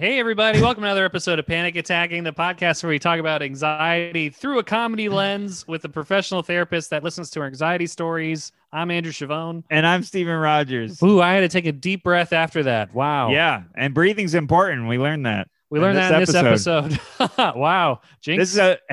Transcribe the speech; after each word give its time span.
Hey, 0.00 0.20
everybody. 0.20 0.60
Welcome 0.60 0.82
to 0.82 0.86
another 0.86 1.04
episode 1.04 1.40
of 1.40 1.46
Panic 1.48 1.74
Attacking, 1.74 2.22
the 2.22 2.32
podcast 2.32 2.84
where 2.84 2.90
we 2.90 3.00
talk 3.00 3.18
about 3.18 3.42
anxiety 3.42 4.30
through 4.30 4.60
a 4.60 4.62
comedy 4.62 5.08
lens 5.08 5.66
with 5.66 5.84
a 5.84 5.88
professional 5.88 6.40
therapist 6.40 6.90
that 6.90 7.02
listens 7.02 7.30
to 7.30 7.40
our 7.40 7.46
anxiety 7.48 7.88
stories. 7.88 8.52
I'm 8.72 8.92
Andrew 8.92 9.10
Chavone. 9.10 9.64
And 9.70 9.84
I'm 9.84 10.04
Steven 10.04 10.36
Rogers. 10.36 11.02
Ooh, 11.02 11.20
I 11.20 11.32
had 11.32 11.40
to 11.40 11.48
take 11.48 11.66
a 11.66 11.72
deep 11.72 12.04
breath 12.04 12.32
after 12.32 12.62
that. 12.62 12.94
Wow. 12.94 13.30
Yeah. 13.30 13.64
And 13.74 13.92
breathing's 13.92 14.36
important. 14.36 14.86
We 14.86 14.98
learned 14.98 15.26
that. 15.26 15.48
We 15.68 15.80
learned 15.80 15.98
this 15.98 16.30
that 16.30 16.42
in 16.42 16.52
this 16.52 16.68
episode. 16.68 17.00
wow. 17.56 18.00
Jinx. 18.20 18.40
This 18.40 18.52
is 18.52 18.58
a 18.58 18.78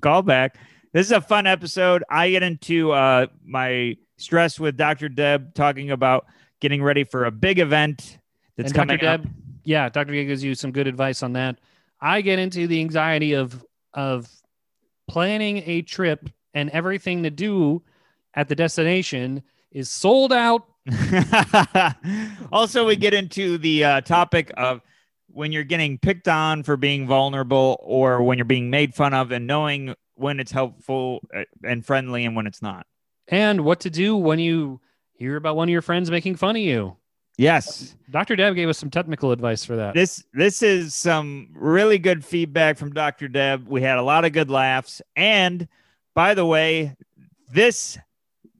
callback. 0.00 0.56
This 0.92 1.06
is 1.06 1.12
a 1.12 1.22
fun 1.22 1.46
episode. 1.46 2.04
I 2.10 2.28
get 2.28 2.42
into 2.42 2.92
uh, 2.92 3.28
my 3.46 3.96
stress 4.18 4.60
with 4.60 4.76
Dr. 4.76 5.08
Deb 5.08 5.54
talking 5.54 5.90
about 5.90 6.26
getting 6.60 6.82
ready 6.82 7.04
for 7.04 7.24
a 7.24 7.30
big 7.30 7.58
event 7.60 8.18
that's 8.58 8.72
and 8.72 8.76
coming 8.76 8.98
Dr. 8.98 9.08
up. 9.08 9.43
Yeah, 9.64 9.88
Dr. 9.88 10.12
Deb 10.12 10.26
gives 10.26 10.44
you 10.44 10.54
some 10.54 10.72
good 10.72 10.86
advice 10.86 11.22
on 11.22 11.32
that. 11.34 11.58
I 12.00 12.20
get 12.20 12.38
into 12.38 12.66
the 12.66 12.80
anxiety 12.80 13.32
of 13.32 13.64
of 13.94 14.28
planning 15.08 15.62
a 15.66 15.82
trip 15.82 16.28
and 16.54 16.70
everything 16.70 17.22
to 17.22 17.30
do 17.30 17.82
at 18.34 18.48
the 18.48 18.54
destination 18.54 19.42
is 19.70 19.88
sold 19.88 20.32
out. 20.32 20.66
also, 22.52 22.86
we 22.86 22.96
get 22.96 23.14
into 23.14 23.58
the 23.58 23.84
uh, 23.84 24.00
topic 24.02 24.52
of 24.56 24.80
when 25.28 25.50
you're 25.50 25.64
getting 25.64 25.98
picked 25.98 26.28
on 26.28 26.62
for 26.62 26.76
being 26.76 27.06
vulnerable 27.06 27.76
or 27.82 28.22
when 28.22 28.38
you're 28.38 28.44
being 28.44 28.70
made 28.70 28.94
fun 28.94 29.14
of 29.14 29.32
and 29.32 29.46
knowing 29.46 29.94
when 30.14 30.38
it's 30.38 30.52
helpful 30.52 31.20
uh, 31.34 31.42
and 31.64 31.84
friendly 31.84 32.24
and 32.24 32.36
when 32.36 32.46
it's 32.46 32.62
not. 32.62 32.86
And 33.28 33.64
what 33.64 33.80
to 33.80 33.90
do 33.90 34.16
when 34.16 34.38
you 34.38 34.80
hear 35.14 35.36
about 35.36 35.56
one 35.56 35.68
of 35.68 35.72
your 35.72 35.82
friends 35.82 36.10
making 36.10 36.36
fun 36.36 36.56
of 36.56 36.62
you. 36.62 36.96
Yes. 37.36 37.96
Dr. 38.10 38.36
Deb 38.36 38.54
gave 38.54 38.68
us 38.68 38.78
some 38.78 38.90
technical 38.90 39.32
advice 39.32 39.64
for 39.64 39.74
that. 39.76 39.94
This 39.94 40.24
this 40.32 40.62
is 40.62 40.94
some 40.94 41.48
really 41.54 41.98
good 41.98 42.24
feedback 42.24 42.78
from 42.78 42.92
Dr. 42.92 43.26
Deb. 43.28 43.66
We 43.68 43.82
had 43.82 43.98
a 43.98 44.02
lot 44.02 44.24
of 44.24 44.32
good 44.32 44.50
laughs. 44.50 45.02
And 45.16 45.66
by 46.14 46.34
the 46.34 46.46
way, 46.46 46.94
this 47.52 47.98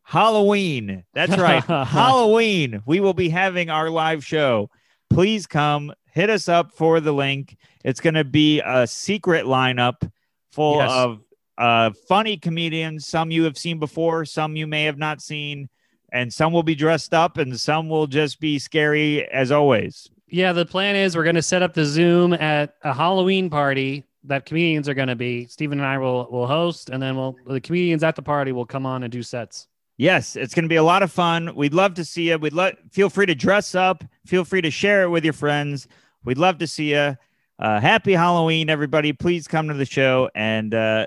Halloween, 0.03 1.05
that's 1.15 1.37
right, 1.39 1.63
Halloween, 1.87 2.83
we 2.85 3.01
will 3.01 3.15
be 3.15 3.29
having 3.29 3.71
our 3.71 3.91
live 3.91 4.25
show. 4.25 4.71
Please 5.09 5.47
come 5.47 5.93
hit 6.13 6.31
us 6.31 6.49
up 6.49 6.73
for 6.73 7.01
the 7.01 7.13
link. 7.13 7.57
It's 7.85 8.01
going 8.01 8.15
to 8.15 8.25
be 8.25 8.61
a 8.61 8.87
secret 8.87 9.47
lineup 9.47 10.11
full 10.53 10.77
Yes. 10.79 10.91
of 10.91 11.21
uh, 11.59 11.91
funny 12.09 12.37
comedians. 12.37 13.07
Some 13.07 13.31
you 13.31 13.45
have 13.45 13.57
seen 13.57 13.79
before, 13.79 14.25
some 14.25 14.57
you 14.57 14.67
may 14.67 14.85
have 14.85 14.99
not 14.99 15.23
seen, 15.23 15.69
and 16.15 16.33
some 16.33 16.53
will 16.53 16.63
be 16.63 16.77
dressed 16.77 17.13
up, 17.13 17.37
and 17.37 17.61
some 17.61 17.89
will 17.89 18.07
just 18.07 18.39
be 18.39 18.59
scary 18.59 19.29
as 19.31 19.51
always. 19.51 20.09
Yeah, 20.29 20.53
the 20.53 20.65
plan 20.65 20.95
is 20.95 21.17
we're 21.17 21.25
going 21.25 21.35
to 21.35 21.43
set 21.43 21.61
up 21.61 21.75
the 21.75 21.85
Zoom 21.85 22.33
at 22.35 22.77
a 22.83 22.95
Halloween 22.95 23.51
party 23.51 24.05
that 24.23 24.47
comedians 24.47 24.89
are 24.89 24.95
going 24.95 25.09
to 25.09 25.17
be. 25.17 25.47
Stephen 25.47 25.79
and 25.81 25.87
I 25.87 25.99
will 25.99 26.29
will 26.31 26.47
host, 26.47 26.89
and 26.89 27.03
then 27.03 27.17
we'll 27.17 27.37
the 27.47 27.61
comedians 27.61 28.05
at 28.05 28.15
the 28.15 28.23
party 28.23 28.53
will 28.53 28.65
come 28.65 28.87
on 28.87 29.03
and 29.03 29.13
do 29.13 29.23
sets. 29.23 29.67
Yes, 29.97 30.37
it's 30.37 30.55
going 30.55 30.65
to 30.65 30.69
be 30.69 30.77
a 30.77 30.83
lot 30.83 31.03
of 31.03 31.13
fun. 31.13 31.55
We'd 31.55 31.75
love 31.75 31.95
to 31.95 32.05
see 32.05 32.31
you. 32.31 32.39
We'd 32.39 32.53
love 32.53 32.75
feel 32.93 33.11
free 33.11 33.27
to 33.27 33.35
dress 33.35 33.75
up. 33.75 34.05
Feel 34.25 34.45
free 34.45 34.63
to 34.63 34.71
share 34.71 35.03
it 35.03 35.09
with 35.09 35.25
your 35.25 35.35
friends. 35.35 35.89
We'd 36.25 36.39
love 36.39 36.59
to 36.59 36.67
see 36.67 36.93
you. 36.93 37.17
Uh, 37.59 37.81
happy 37.81 38.13
Halloween, 38.13 38.71
everybody! 38.71 39.13
Please 39.13 39.49
come 39.49 39.67
to 39.67 39.75
the 39.75 39.85
show 39.85 40.31
and 40.35 40.75
uh, 40.75 41.07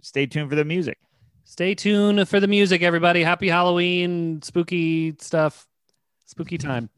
stay 0.00 0.26
tuned 0.26 0.50
for 0.50 0.56
the 0.56 0.64
music. 0.64 0.98
Stay 1.50 1.74
tuned 1.74 2.28
for 2.28 2.38
the 2.38 2.46
music, 2.46 2.80
everybody. 2.80 3.24
Happy 3.24 3.48
Halloween, 3.48 4.40
spooky 4.40 5.16
stuff, 5.18 5.66
spooky 6.24 6.56
time, 6.56 6.88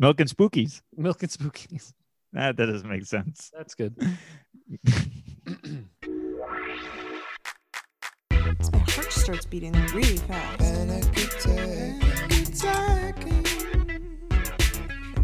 Milk 0.00 0.18
and 0.18 0.28
Spookies. 0.28 0.82
milk 0.96 1.22
and 1.22 1.30
spookies. 1.30 1.92
That, 2.32 2.56
that 2.56 2.66
doesn't 2.66 2.90
make 2.90 3.06
sense. 3.06 3.52
That's 3.56 3.76
good. 3.76 3.94
My 3.96 4.18
heart 8.88 9.12
starts 9.12 9.46
beating 9.46 9.70
really 9.94 10.16
fast. 10.16 10.60
I'm 10.60 10.88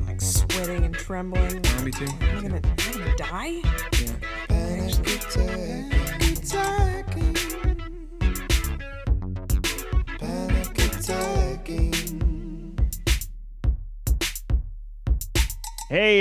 like 0.07 0.21
sweating 0.21 0.85
and 0.85 0.95
trembling. 0.95 1.63
Me 1.83 1.91
too. 1.91 2.07
I'm 2.21 2.43
gonna, 2.43 2.61
I'm 2.79 2.93
gonna 2.93 3.17
die. 3.17 3.61
Hey, 6.47 6.53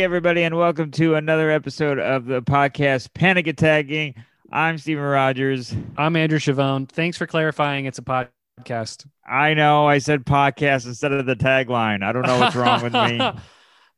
everybody, 0.01 0.43
and 0.43 0.57
welcome 0.57 0.91
to 0.91 1.15
another 1.15 1.51
episode 1.51 1.99
of 1.99 2.25
the 2.25 2.41
podcast 2.41 3.13
Panic 3.13 3.47
Attacking. 3.47 4.15
I'm 4.49 4.77
Steven 4.77 5.03
Rogers. 5.03 5.75
I'm 5.97 6.15
Andrew 6.15 6.39
Chavone. 6.39 6.87
Thanks 6.87 7.17
for 7.17 7.27
clarifying. 7.27 7.85
It's 7.85 7.99
a 7.99 8.01
podcast. 8.01 9.05
I 9.27 9.53
know 9.55 9.87
I 9.87 9.97
said 9.97 10.25
podcast 10.25 10.85
instead 10.85 11.11
of 11.11 11.25
the 11.25 11.35
tagline. 11.35 12.01
I 12.01 12.13
don't 12.13 12.25
know 12.25 12.39
what's 12.39 12.55
wrong 12.55 12.81
with 12.81 12.93
me. 12.93 13.17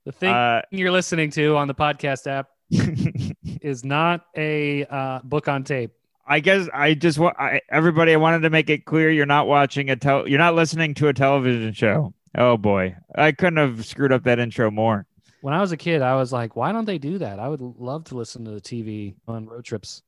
the 0.06 0.12
thing 0.12 0.34
Uh, 0.34 0.64
you're 0.72 0.90
listening 0.90 1.30
to 1.32 1.56
on 1.56 1.68
the 1.68 1.76
podcast 1.76 2.26
app 2.26 2.48
is 3.62 3.86
not 3.86 4.26
a 4.36 4.86
uh, 4.86 5.20
book 5.24 5.48
on 5.48 5.64
tape. 5.64 5.92
I 6.28 6.40
guess 6.40 6.68
I 6.74 6.94
just 6.94 7.20
want 7.20 7.36
everybody. 7.70 8.14
I 8.14 8.18
wanted 8.18 8.42
to 8.42 8.50
make 8.50 8.70
it 8.70 8.86
clear 8.86 9.12
you're 9.12 9.26
not 9.26 9.48
watching 9.48 9.90
a 9.90 9.96
tel. 9.96 10.28
You're 10.28 10.40
not 10.40 10.56
listening 10.56 10.94
to 10.96 11.08
a 11.08 11.14
television 11.14 11.74
show. 11.74 12.14
Oh 12.38 12.58
boy, 12.58 12.96
I 13.16 13.32
couldn't 13.32 13.58
have 13.58 13.86
screwed 13.86 14.12
up 14.12 14.24
that 14.24 14.40
intro 14.40 14.72
more. 14.72 15.06
When 15.42 15.54
I 15.54 15.62
was 15.62 15.72
a 15.72 15.78
kid, 15.78 16.02
I 16.02 16.16
was 16.16 16.34
like, 16.34 16.56
why 16.56 16.72
don't 16.72 16.86
they 16.86 16.98
do 16.98 17.20
that? 17.20 17.40
I 17.40 17.48
would 17.48 17.62
love 17.62 18.06
to 18.06 18.18
listen 18.18 18.44
to 18.46 18.52
the 18.52 18.62
TV 18.62 19.14
on 19.28 19.46
road 19.46 19.64
trips. 19.64 20.02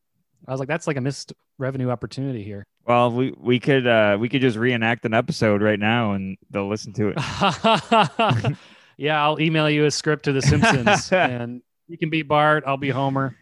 I 0.47 0.51
was 0.51 0.59
like, 0.59 0.67
that's 0.67 0.87
like 0.87 0.97
a 0.97 1.01
missed 1.01 1.33
revenue 1.57 1.89
opportunity 1.89 2.43
here. 2.43 2.65
Well, 2.85 3.11
we 3.11 3.33
we 3.37 3.59
could 3.59 3.85
uh 3.85 4.17
we 4.19 4.29
could 4.29 4.41
just 4.41 4.57
reenact 4.57 5.05
an 5.05 5.13
episode 5.13 5.61
right 5.61 5.79
now 5.79 6.13
and 6.13 6.37
they'll 6.49 6.69
listen 6.69 6.93
to 6.93 7.13
it. 7.15 7.17
yeah, 8.97 9.23
I'll 9.23 9.39
email 9.39 9.69
you 9.69 9.85
a 9.85 9.91
script 9.91 10.25
to 10.25 10.31
The 10.31 10.41
Simpsons 10.41 11.11
and 11.11 11.61
you 11.87 11.97
can 11.97 12.09
be 12.09 12.21
Bart. 12.21 12.63
I'll 12.65 12.77
be 12.77 12.89
Homer. 12.89 13.35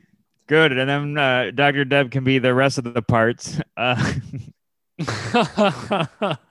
Good, 0.47 0.71
and 0.77 0.89
then 0.89 1.17
uh, 1.17 1.51
Dr. 1.53 1.85
Deb 1.85 2.11
can 2.11 2.23
be 2.23 2.37
the 2.39 2.53
rest 2.53 2.77
of 2.77 2.83
the 2.93 3.01
parts. 3.01 3.59
Uh, 3.75 4.13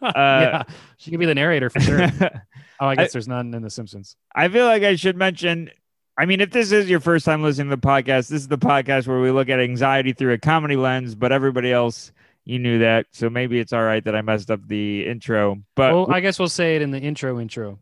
yeah, 0.02 0.64
she 0.96 1.10
can 1.10 1.20
be 1.20 1.26
the 1.26 1.34
narrator 1.34 1.70
for 1.70 1.80
sure. 1.80 2.08
Oh, 2.80 2.88
I 2.88 2.96
guess 2.96 3.10
I- 3.10 3.12
there's 3.12 3.28
none 3.28 3.54
in 3.54 3.62
The 3.62 3.70
Simpsons. 3.70 4.16
I 4.34 4.48
feel 4.48 4.66
like 4.66 4.82
I 4.82 4.96
should 4.96 5.16
mention. 5.16 5.70
I 6.18 6.26
mean, 6.26 6.40
if 6.40 6.50
this 6.50 6.72
is 6.72 6.90
your 6.90 6.98
first 6.98 7.24
time 7.24 7.40
listening 7.40 7.70
to 7.70 7.76
the 7.76 7.80
podcast, 7.80 8.28
this 8.28 8.32
is 8.32 8.48
the 8.48 8.58
podcast 8.58 9.06
where 9.06 9.20
we 9.20 9.30
look 9.30 9.48
at 9.48 9.60
anxiety 9.60 10.12
through 10.12 10.32
a 10.32 10.38
comedy 10.38 10.74
lens. 10.74 11.14
But 11.14 11.30
everybody 11.30 11.72
else, 11.72 12.10
you 12.44 12.58
knew 12.58 12.80
that, 12.80 13.06
so 13.12 13.30
maybe 13.30 13.60
it's 13.60 13.72
all 13.72 13.84
right 13.84 14.04
that 14.04 14.16
I 14.16 14.22
messed 14.22 14.50
up 14.50 14.66
the 14.66 15.06
intro. 15.06 15.62
But 15.76 15.94
well, 15.94 16.12
I 16.12 16.18
guess 16.18 16.40
we'll 16.40 16.48
say 16.48 16.74
it 16.74 16.82
in 16.82 16.90
the 16.90 16.98
intro 16.98 17.38
intro. 17.38 17.78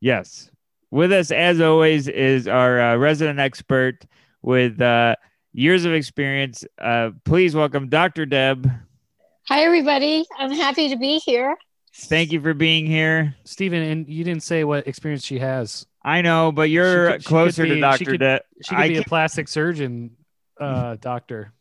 Yes. 0.00 0.50
With 0.90 1.12
us, 1.12 1.30
as 1.30 1.60
always, 1.60 2.08
is 2.08 2.48
our 2.48 2.80
uh, 2.80 2.96
resident 2.96 3.38
expert 3.40 4.06
with 4.40 4.80
uh, 4.80 5.16
years 5.52 5.84
of 5.84 5.92
experience. 5.92 6.64
Uh, 6.78 7.10
please 7.24 7.54
welcome 7.54 7.88
Dr. 7.88 8.26
Deb. 8.26 8.70
Hi, 9.48 9.62
everybody. 9.64 10.24
I'm 10.38 10.52
happy 10.52 10.88
to 10.90 10.96
be 10.96 11.18
here. 11.18 11.56
Thank 11.94 12.30
you 12.32 12.40
for 12.40 12.54
being 12.54 12.86
here. 12.86 13.34
Stephen, 13.44 13.82
and 13.82 14.08
you 14.08 14.22
didn't 14.22 14.44
say 14.44 14.62
what 14.64 14.86
experience 14.86 15.24
she 15.24 15.38
has. 15.40 15.86
I 16.02 16.22
know, 16.22 16.52
but 16.52 16.70
you're 16.70 17.12
could- 17.12 17.22
she 17.22 17.28
closer 17.28 17.62
be- 17.64 17.70
to 17.70 17.74
she 17.74 17.80
Dr. 17.80 18.16
Deb. 18.16 18.42
She 18.62 18.74
could 18.74 18.78
I 18.78 18.88
be 18.88 18.96
a 18.98 19.02
plastic 19.02 19.48
surgeon 19.48 20.16
uh, 20.60 20.96
doctor. 21.00 21.52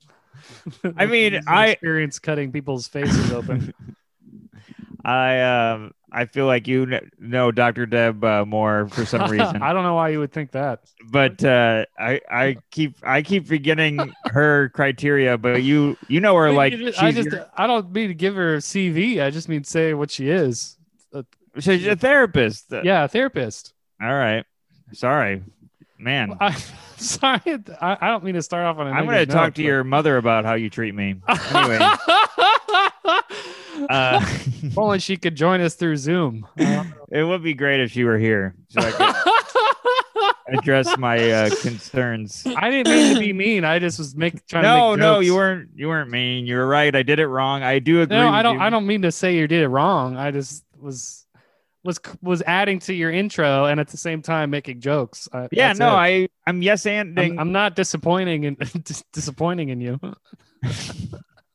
I 0.96 1.06
mean, 1.08 1.34
Using 1.34 1.48
I- 1.48 1.68
experience 1.70 2.20
cutting 2.20 2.52
people's 2.52 2.88
faces 2.88 3.32
open. 3.32 3.74
I 5.04 5.40
um, 5.42 5.94
I 6.12 6.26
feel 6.26 6.46
like 6.48 6.68
you 6.68 7.00
know 7.20 7.52
Dr. 7.52 7.86
Deb 7.86 8.24
uh, 8.24 8.46
more 8.46 8.88
for 8.90 9.06
some 9.06 9.30
reason, 9.32 9.62
I 9.62 9.74
don't 9.74 9.84
know 9.84 9.94
why 9.96 10.10
you 10.10 10.20
would 10.20 10.32
think 10.32 10.52
that. 10.52 10.82
but 11.12 11.44
uh, 11.44 11.86
I 12.00 12.20
I 12.30 12.58
keep 12.72 12.96
I 13.04 13.22
keep 13.22 13.48
forgetting 13.48 14.00
her 14.26 14.70
criteria. 14.70 15.38
But 15.38 15.64
you 15.64 15.98
you 16.08 16.20
know 16.20 16.36
her 16.36 16.52
like 16.52 16.74
I 16.74 17.12
she's, 17.12 17.26
just 17.26 17.30
I 17.56 17.68
don't 17.68 17.92
mean 17.92 18.08
to 18.08 18.14
give 18.16 18.36
her 18.36 18.56
a 18.56 18.60
CV. 18.60 19.22
I 19.22 19.30
just 19.30 19.48
mean 19.50 19.64
say 19.64 19.94
what 19.94 20.10
she 20.12 20.30
is. 20.30 20.78
she's 21.60 21.86
a 21.86 21.96
therapist. 21.96 22.66
Yeah, 22.84 23.04
a 23.04 23.08
therapist. 23.08 23.74
All 24.02 24.14
right. 24.14 24.46
Sorry, 24.94 25.44
man. 26.00 26.36
I, 26.40 26.52
sorry, 26.98 27.42
I, 27.80 27.98
I 28.02 28.08
don't 28.08 28.24
mean 28.24 28.34
to 28.36 28.42
start 28.42 28.66
off 28.66 28.78
on 28.78 28.88
a 28.88 28.92
I'm 28.92 29.06
going 29.06 29.18
to 29.20 29.26
talk 29.28 29.36
note, 29.36 29.56
to 29.56 29.62
but- 29.62 29.68
your 29.68 29.84
mother 29.84 30.18
about 30.18 30.46
how 30.46 30.56
you 30.56 30.70
treat 30.72 30.96
me. 30.96 31.16
Anyway, 31.54 31.78
uh, 33.90 34.26
only 34.78 35.00
she 35.00 35.18
could 35.18 35.36
join 35.36 35.62
us 35.62 35.76
through 35.76 35.98
Zoom. 35.98 36.48
it 36.58 37.24
would 37.28 37.44
be 37.44 37.54
great 37.54 37.80
if 37.80 37.92
she 37.92 38.04
were 38.04 38.18
here 38.18 38.56
so 38.70 38.82
I 38.82 38.92
could 38.92 39.16
address 40.60 40.98
my 40.98 41.32
uh, 41.32 41.50
concerns. 41.62 42.44
I 42.58 42.70
didn't 42.70 42.92
mean 42.94 43.14
to 43.16 43.20
be 43.20 43.34
mean. 43.34 43.64
I 43.66 43.80
just 43.80 44.00
was 44.00 44.16
make 44.16 44.46
trying 44.48 44.64
to 44.64 44.70
No, 44.70 44.92
make 44.92 45.00
no, 45.00 45.20
you 45.20 45.36
weren't. 45.36 45.70
You 45.76 45.88
weren't 45.88 46.10
mean. 46.10 46.46
You 46.48 46.56
were 46.58 46.68
right. 46.68 46.96
I 46.96 47.04
did 47.04 47.20
it 47.20 47.28
wrong. 47.28 47.64
I 47.64 47.80
do 47.80 48.02
agree. 48.02 48.18
No, 48.18 48.30
I 48.30 48.42
don't. 48.42 48.56
you. 48.56 48.62
I 48.62 48.70
don't 48.70 48.86
mean 48.88 49.04
to 49.04 49.12
say 49.12 49.36
you 49.36 49.48
did 49.48 49.62
it 49.64 49.68
wrong. 49.70 50.18
I 50.18 50.32
just 50.32 50.64
was 50.80 51.26
was 51.84 52.00
was 52.22 52.42
adding 52.42 52.80
to 52.80 52.94
your 52.94 53.10
intro 53.12 53.66
and 53.66 53.80
at 53.80 53.88
the 53.88 53.98
same 53.98 54.22
time 54.22 54.50
making 54.50 54.82
jokes. 54.82 55.30
Uh, 55.32 55.48
Yeah, 55.52 55.72
no, 55.74 55.90
it. 55.90 55.92
I 55.94 56.30
I'm 56.46 56.62
yes 56.62 56.84
anding. 56.84 57.32
I'm, 57.34 57.40
I'm 57.40 57.52
not 57.52 57.76
disappointing 57.76 58.46
and 58.46 58.58
dis- 58.84 59.04
disappointing 59.14 59.70
in 59.70 59.80
you. 59.82 60.00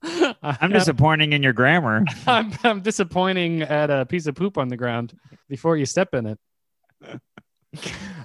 I'm 0.42 0.70
disappointing 0.70 1.32
in 1.32 1.42
your 1.42 1.52
grammar. 1.52 2.04
I'm, 2.26 2.52
I'm 2.62 2.80
disappointing 2.80 3.62
at 3.62 3.90
a 3.90 4.06
piece 4.06 4.26
of 4.26 4.34
poop 4.34 4.58
on 4.58 4.68
the 4.68 4.76
ground 4.76 5.18
before 5.48 5.76
you 5.76 5.86
step 5.86 6.14
in 6.14 6.26
it. 6.26 6.38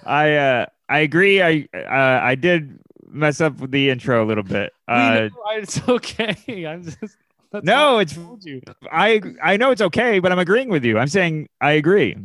I 0.06 0.36
uh 0.36 0.66
I 0.88 1.00
agree. 1.00 1.42
I 1.42 1.68
uh, 1.74 2.20
I 2.24 2.36
did 2.36 2.80
mess 3.08 3.42
up 3.42 3.60
with 3.60 3.72
the 3.72 3.90
intro 3.90 4.24
a 4.24 4.28
little 4.28 4.44
bit. 4.44 4.74
Uh, 4.90 5.30
know 5.30 5.30
it's 5.52 5.88
okay. 5.88 6.66
I'm 6.66 6.84
just 6.84 7.16
no, 7.64 8.00
it's 8.00 8.18
I. 8.92 9.22
I 9.42 9.54
I 9.54 9.58
know 9.58 9.70
it's 9.70 9.82
okay, 9.82 10.20
but 10.20 10.32
I'm 10.32 10.40
agreeing 10.40 10.70
with 10.70 10.84
you. 10.84 10.98
I'm 10.98 11.08
saying 11.08 11.48
I 11.62 11.74
agree. 11.74 12.16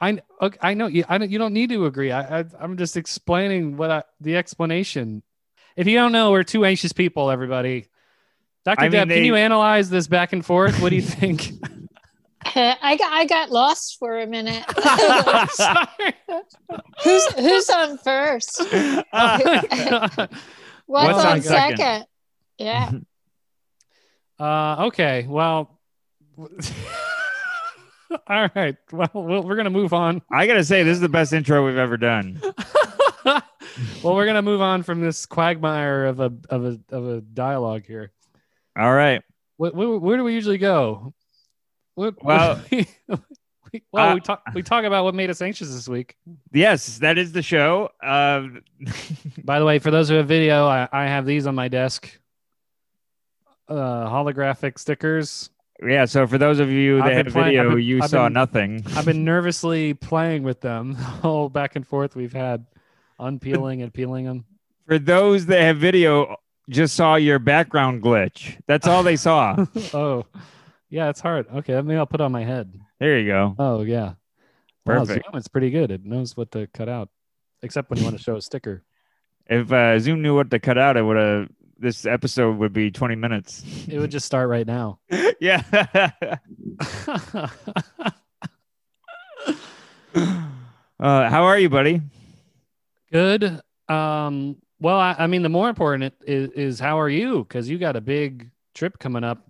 I 0.00 0.20
I 0.60 0.74
know 0.74 0.86
you. 0.86 1.04
I 1.08 1.18
don't, 1.18 1.30
you 1.30 1.38
don't 1.38 1.52
need 1.52 1.70
to 1.70 1.86
agree. 1.86 2.12
I, 2.12 2.40
I 2.40 2.44
I'm 2.58 2.76
just 2.76 2.96
explaining 2.96 3.76
what 3.76 3.90
I, 3.90 4.02
the 4.20 4.36
explanation. 4.36 5.22
If 5.76 5.86
you 5.86 5.96
don't 5.96 6.12
know, 6.12 6.30
we're 6.30 6.44
two 6.44 6.64
anxious 6.64 6.92
people. 6.92 7.30
Everybody, 7.30 7.86
Doctor 8.68 8.84
I 8.84 8.88
mean, 8.90 8.92
Deb, 8.92 9.08
they- 9.08 9.14
can 9.14 9.24
you 9.24 9.34
analyze 9.34 9.88
this 9.88 10.08
back 10.08 10.34
and 10.34 10.44
forth? 10.44 10.78
What 10.82 10.90
do 10.90 10.96
you 10.96 11.00
think? 11.00 11.52
I 12.54 12.96
got 12.98 13.12
I 13.12 13.24
got 13.24 13.50
lost 13.50 13.98
for 13.98 14.18
a 14.18 14.26
minute. 14.26 14.62
Who's 17.02 17.26
who's 17.32 17.70
on 17.70 17.96
first? 17.96 18.60
What's, 18.60 18.70
What's 20.86 21.18
on, 21.18 21.26
on 21.26 21.40
second? 21.40 21.78
second? 21.78 22.06
Yeah. 22.58 22.90
uh, 24.38 24.86
okay. 24.88 25.26
Well. 25.26 25.80
All 28.26 28.48
right. 28.54 28.76
Well, 28.92 29.10
well, 29.14 29.42
we're 29.42 29.56
gonna 29.56 29.70
move 29.70 29.94
on. 29.94 30.20
I 30.30 30.46
gotta 30.46 30.64
say, 30.64 30.82
this 30.82 30.96
is 30.96 31.00
the 31.00 31.08
best 31.08 31.32
intro 31.32 31.64
we've 31.64 31.78
ever 31.78 31.96
done. 31.96 32.38
well, 33.24 33.42
we're 34.02 34.26
gonna 34.26 34.42
move 34.42 34.60
on 34.60 34.82
from 34.82 35.00
this 35.00 35.24
quagmire 35.24 36.04
of 36.04 36.20
a 36.20 36.32
of 36.50 36.66
a 36.66 36.78
of 36.90 37.06
a 37.06 37.20
dialogue 37.22 37.86
here. 37.86 38.12
All 38.78 38.92
right. 38.94 39.22
What, 39.56 39.74
where, 39.74 39.88
where 39.98 40.16
do 40.16 40.24
we 40.24 40.34
usually 40.34 40.58
go? 40.58 41.12
What, 41.94 42.22
Well- 42.22 42.62
we, 42.70 42.86
well, 43.92 44.10
Uh, 44.10 44.14
we 44.14 44.20
talk 44.20 44.42
we 44.54 44.62
talk 44.62 44.84
about 44.84 45.04
what 45.04 45.14
made 45.14 45.28
us 45.28 45.42
anxious 45.42 45.68
this 45.74 45.88
week. 45.88 46.16
Yes, 46.52 46.98
that 47.00 47.18
is 47.18 47.32
the 47.32 47.42
show. 47.42 47.90
Uh, 48.02 48.46
By 49.44 49.58
the 49.58 49.64
way, 49.66 49.78
for 49.78 49.90
those 49.90 50.08
who 50.08 50.14
have 50.14 50.26
video, 50.28 50.66
I, 50.66 50.88
I 50.90 51.04
have 51.06 51.26
these 51.26 51.46
on 51.46 51.54
my 51.54 51.68
desk. 51.68 52.08
Uh, 53.68 54.08
holographic 54.08 54.78
stickers. 54.78 55.50
yeah. 55.86 56.06
So 56.06 56.26
for 56.26 56.38
those 56.38 56.58
of 56.60 56.70
you 56.70 57.02
that 57.02 57.12
have 57.12 57.26
playing- 57.26 57.48
video, 57.48 57.70
been- 57.74 57.80
you 57.84 58.00
I've 58.02 58.08
saw 58.10 58.24
been- 58.26 58.32
nothing. 58.32 58.82
I've 58.96 59.04
been 59.04 59.24
nervously 59.26 59.92
playing 59.92 60.44
with 60.44 60.60
them 60.62 60.94
the 60.94 61.00
whole 61.02 61.50
back 61.50 61.76
and 61.76 61.86
forth 61.86 62.16
we've 62.16 62.32
had, 62.32 62.64
unpeeling 63.18 63.82
and 63.82 63.92
peeling 63.92 64.24
them. 64.24 64.46
For 64.86 64.98
those 64.98 65.44
that 65.46 65.60
have 65.60 65.76
video, 65.76 66.36
just 66.68 66.94
saw 66.94 67.16
your 67.16 67.38
background 67.38 68.02
glitch. 68.02 68.60
That's 68.66 68.86
all 68.86 69.02
they 69.02 69.16
saw. 69.16 69.64
oh, 69.94 70.26
yeah, 70.90 71.08
it's 71.08 71.20
hard. 71.20 71.46
Okay, 71.56 71.74
maybe 71.80 71.96
I'll 71.96 72.06
put 72.06 72.20
on 72.20 72.32
my 72.32 72.44
head. 72.44 72.72
there 72.98 73.18
you 73.18 73.26
go. 73.26 73.54
Oh 73.58 73.82
yeah, 73.82 74.14
Wow, 74.88 75.00
Perfect. 75.00 75.26
Zoom, 75.26 75.36
it's 75.38 75.48
pretty 75.48 75.70
good. 75.70 75.90
It 75.90 76.04
knows 76.04 76.34
what 76.34 76.50
to 76.52 76.66
cut 76.68 76.88
out, 76.88 77.10
except 77.62 77.90
when 77.90 77.98
you 77.98 78.04
want 78.04 78.16
to 78.16 78.22
show 78.22 78.36
a 78.36 78.40
sticker. 78.40 78.84
If 79.46 79.70
uh, 79.70 79.98
Zoom 79.98 80.22
knew 80.22 80.34
what 80.34 80.50
to 80.50 80.58
cut 80.58 80.78
out, 80.78 80.96
it 80.96 81.02
would 81.02 81.16
have. 81.16 81.48
This 81.80 82.06
episode 82.06 82.56
would 82.56 82.72
be 82.72 82.90
20 82.90 83.14
minutes. 83.14 83.62
It 83.86 84.00
would 84.00 84.10
just 84.10 84.26
start 84.26 84.48
right 84.48 84.66
now. 84.66 84.98
yeah. 85.40 85.62
uh, 90.14 90.40
how 90.98 91.44
are 91.44 91.56
you, 91.56 91.68
buddy? 91.68 92.00
Good. 93.12 93.60
Um, 93.88 94.56
well, 94.80 94.96
I, 94.98 95.14
I 95.18 95.26
mean, 95.26 95.42
the 95.42 95.48
more 95.48 95.68
important 95.68 96.14
is, 96.26 96.50
is 96.50 96.80
how 96.80 96.98
are 97.00 97.08
you? 97.08 97.40
Because 97.44 97.68
you 97.68 97.78
got 97.78 97.96
a 97.96 98.00
big 98.00 98.50
trip 98.74 98.98
coming 98.98 99.24
up. 99.24 99.44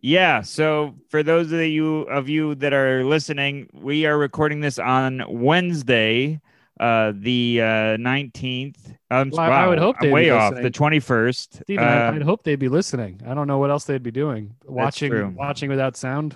Yeah. 0.00 0.40
So 0.42 0.94
for 1.10 1.22
those 1.22 1.52
of 1.52 1.60
you 1.60 2.00
of 2.02 2.28
you 2.28 2.54
that 2.56 2.72
are 2.72 3.04
listening, 3.04 3.68
we 3.72 4.04
are 4.06 4.18
recording 4.18 4.60
this 4.60 4.78
on 4.78 5.22
Wednesday, 5.28 6.40
uh, 6.80 7.12
the 7.14 7.60
uh, 7.62 7.96
nineteenth. 7.98 8.92
Um, 9.10 9.30
Well, 9.30 9.40
I- 9.42 9.64
I 9.64 9.68
would 9.68 9.78
hope 9.78 9.96
they'd 10.00 10.08
be 10.08 10.12
way 10.12 10.30
off 10.30 10.50
listening. 10.52 10.62
the 10.64 10.70
twenty 10.70 10.98
first. 11.00 11.54
Steven, 11.62 11.84
I, 11.84 12.08
I'd 12.08 12.22
hope 12.22 12.42
they'd 12.42 12.56
be 12.56 12.68
listening. 12.68 13.20
I 13.26 13.34
don't 13.34 13.46
know 13.46 13.58
what 13.58 13.70
else 13.70 13.84
they'd 13.84 14.02
be 14.02 14.10
doing. 14.10 14.56
Watching, 14.64 15.34
watching 15.36 15.68
without 15.70 15.96
sound. 15.96 16.34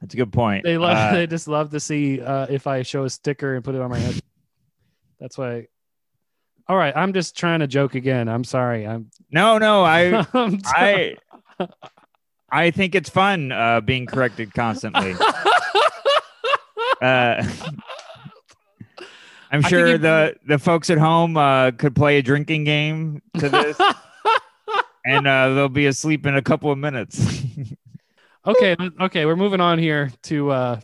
that's 0.00 0.14
a 0.14 0.16
good 0.16 0.32
point. 0.32 0.62
They 0.62 0.78
love. 0.78 0.96
Uh, 0.96 1.12
they 1.16 1.26
just 1.26 1.48
love 1.48 1.70
to 1.70 1.80
see 1.80 2.20
uh, 2.20 2.46
if 2.50 2.66
I 2.68 2.82
show 2.82 3.02
a 3.04 3.10
sticker 3.10 3.54
and 3.56 3.64
put 3.64 3.74
it 3.74 3.80
on 3.80 3.90
my 3.90 3.98
head. 3.98 4.20
That's 5.18 5.36
why. 5.38 5.66
All 6.68 6.76
right, 6.76 6.96
I'm 6.96 7.12
just 7.12 7.36
trying 7.36 7.60
to 7.60 7.66
joke 7.66 7.94
again. 7.94 8.28
I'm 8.28 8.44
sorry. 8.44 8.86
I'm. 8.86 9.10
no, 9.30 9.58
no, 9.58 9.84
I, 9.84 10.26
I, 10.66 11.16
I 12.50 12.70
think 12.72 12.94
it's 12.94 13.08
fun 13.08 13.52
uh, 13.52 13.80
being 13.80 14.06
corrected 14.06 14.52
constantly. 14.54 15.14
Uh, 17.02 17.46
I'm 19.52 19.60
sure 19.62 19.86
you- 19.86 19.98
the 19.98 20.34
the 20.46 20.58
folks 20.58 20.88
at 20.88 20.96
home 20.96 21.36
uh, 21.36 21.72
could 21.72 21.94
play 21.94 22.16
a 22.16 22.22
drinking 22.22 22.64
game 22.64 23.20
to 23.38 23.48
this, 23.50 23.78
and 25.04 25.26
uh, 25.26 25.50
they'll 25.54 25.68
be 25.68 25.86
asleep 25.86 26.24
in 26.26 26.36
a 26.36 26.42
couple 26.42 26.70
of 26.72 26.78
minutes. 26.78 27.42
okay, 28.46 28.76
okay, 29.00 29.26
we're 29.26 29.36
moving 29.36 29.60
on 29.60 29.78
here 29.78 30.10
to 30.22 30.50
uh, 30.50 30.80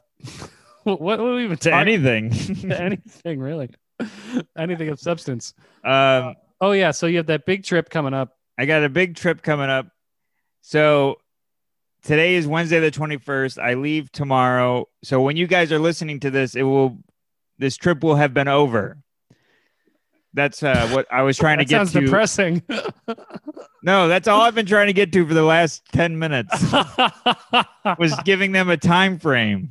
what, 0.85 1.01
what 1.01 1.19
we 1.21 1.45
even 1.45 1.57
to 1.59 1.75
anything. 1.75 2.31
to 2.31 2.79
anything 2.81 3.41
really, 3.41 3.71
anything 4.59 4.89
of 4.89 5.01
substance. 5.01 5.55
um, 5.85 6.35
Oh 6.61 6.71
yeah, 6.71 6.93
so 6.93 7.07
you 7.07 7.17
have 7.17 7.27
that 7.27 7.45
big 7.45 7.65
trip 7.65 7.91
coming 7.91 8.15
up. 8.15 8.37
I 8.57 8.67
got 8.67 8.85
a 8.85 8.89
big 8.89 9.17
trip 9.17 9.43
coming 9.43 9.69
up. 9.69 9.89
So 10.61 11.17
today 12.05 12.37
is 12.37 12.47
Wednesday 12.47 12.79
the 12.79 12.93
21st. 12.93 13.61
I 13.61 13.75
leave 13.75 14.13
tomorrow. 14.13 14.87
So 15.03 15.21
when 15.21 15.37
you 15.37 15.49
guys 15.49 15.73
are 15.73 15.81
listening 15.81 16.21
to 16.21 16.31
this, 16.31 16.55
it 16.55 16.63
will 16.63 16.99
this 17.59 17.77
trip 17.77 18.05
will 18.05 18.15
have 18.15 18.33
been 18.33 18.47
over. 18.47 18.99
That's 20.35 20.63
uh, 20.63 20.89
what 20.91 21.07
I 21.13 21.23
was 21.23 21.37
trying 21.37 21.59
to 21.59 21.65
get 21.65 21.81
to. 21.81 21.87
sounds 21.87 21.93
to. 21.93 22.01
depressing. 22.03 22.63
No, 23.85 24.07
that's 24.07 24.29
all 24.29 24.43
I've 24.43 24.55
been 24.55 24.67
trying 24.67 24.87
to 24.87 24.93
get 24.93 25.13
to 25.13 25.27
for 25.27 25.35
the 25.35 25.43
last 25.43 25.83
10 25.93 26.17
minutes. 26.17 26.55
was 27.99 28.15
giving 28.25 28.53
them 28.53 28.71
a 28.71 28.77
time 28.77 29.19
frame. 29.19 29.71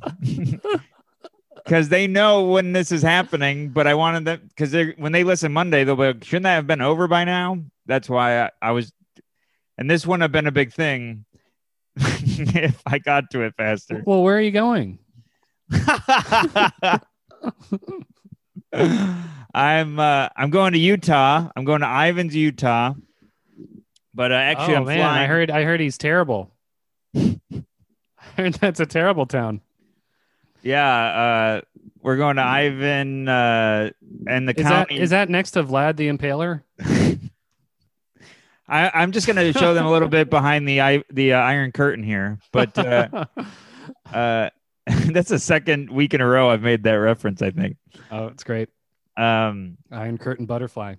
Because 1.64 1.88
they 1.88 2.06
know 2.06 2.44
when 2.44 2.72
this 2.72 2.90
is 2.90 3.02
happening, 3.02 3.68
but 3.68 3.86
I 3.86 3.94
wanted 3.94 4.24
them 4.24 4.40
because 4.48 4.74
when 4.96 5.12
they 5.12 5.22
listen 5.22 5.52
Monday, 5.52 5.84
they'll 5.84 5.96
be 5.96 6.06
like, 6.06 6.24
shouldn't 6.24 6.42
that 6.44 6.54
have 6.56 6.66
been 6.66 6.80
over 6.80 7.06
by 7.06 7.24
now? 7.24 7.58
That's 7.86 8.08
why 8.08 8.42
I, 8.42 8.50
I 8.60 8.70
was 8.72 8.92
and 9.78 9.90
this 9.90 10.06
wouldn't 10.06 10.22
have 10.22 10.32
been 10.32 10.46
a 10.46 10.52
big 10.52 10.72
thing 10.72 11.24
if 11.96 12.80
I 12.86 12.98
got 12.98 13.30
to 13.30 13.42
it 13.42 13.54
faster. 13.56 14.02
well, 14.06 14.22
where 14.22 14.36
are 14.36 14.40
you 14.40 14.50
going? 14.50 14.98
I'm 19.54 19.98
uh, 19.98 20.28
I'm 20.36 20.50
going 20.50 20.72
to 20.72 20.78
Utah. 20.78 21.50
I'm 21.54 21.64
going 21.64 21.80
to 21.80 21.86
Ivins 21.86 22.34
Utah. 22.34 22.94
But 24.14 24.32
uh, 24.32 24.36
actually, 24.36 24.74
oh 24.74 24.78
I'm 24.78 24.84
man, 24.84 24.98
flying. 24.98 25.22
I 25.22 25.26
heard 25.26 25.50
I 25.50 25.64
heard 25.64 25.80
he's 25.80 25.98
terrible. 25.98 26.52
I 27.16 27.32
heard 28.36 28.54
that's 28.54 28.80
a 28.80 28.86
terrible 28.86 29.26
town. 29.26 29.60
Yeah, 30.62 30.86
uh, 30.86 31.60
we're 32.02 32.16
going 32.16 32.36
to 32.36 32.42
Ivan 32.42 33.28
uh, 33.28 33.90
and 34.26 34.48
the 34.48 34.58
Is 34.58 34.64
that 34.64 34.88
county. 34.88 35.00
is 35.00 35.10
that 35.10 35.28
next 35.28 35.52
to 35.52 35.64
Vlad 35.64 35.96
the 35.96 36.08
Impaler? 36.08 36.62
I, 38.68 38.90
I'm 38.94 39.12
just 39.12 39.26
going 39.26 39.36
to 39.36 39.52
show 39.58 39.74
them 39.74 39.84
a 39.84 39.90
little 39.90 40.08
bit 40.08 40.30
behind 40.30 40.66
the 40.66 41.04
the 41.10 41.34
uh, 41.34 41.38
Iron 41.38 41.72
Curtain 41.72 42.02
here, 42.04 42.38
but 42.52 42.76
uh, 42.78 43.26
uh, 44.12 44.50
that's 44.86 45.28
the 45.28 45.38
second 45.38 45.90
week 45.90 46.14
in 46.14 46.20
a 46.20 46.26
row 46.26 46.50
I've 46.50 46.62
made 46.62 46.82
that 46.84 46.92
reference. 46.92 47.42
I 47.42 47.50
think. 47.50 47.76
oh, 48.10 48.28
it's 48.28 48.44
great. 48.44 48.68
Um, 49.16 49.76
Iron 49.90 50.16
Curtain 50.16 50.46
Butterfly. 50.46 50.94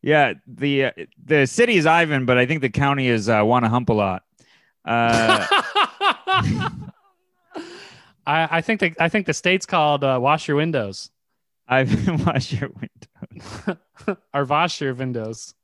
yeah, 0.00 0.34
the 0.46 0.84
uh, 0.84 0.90
the 1.24 1.46
city 1.46 1.76
is 1.76 1.86
Ivan, 1.86 2.24
but 2.24 2.38
I 2.38 2.46
think 2.46 2.60
the 2.60 2.70
county 2.70 3.08
is 3.08 3.28
uh, 3.28 3.40
Wanahumpa 3.40 4.20
Uh, 4.84 5.62
I, 8.26 8.48
I 8.50 8.60
think 8.60 8.80
the 8.80 8.94
I 8.98 9.08
think 9.08 9.26
the 9.26 9.34
state's 9.34 9.66
called 9.66 10.02
uh, 10.02 10.18
Wash 10.20 10.48
Your 10.48 10.56
Windows 10.56 11.10
Ivan, 11.68 12.24
wash 12.26 12.52
your 12.52 12.70
windows. 12.70 13.78
or 14.34 14.44
Wash 14.44 14.80
Your 14.80 14.94
Windows. 14.94 15.54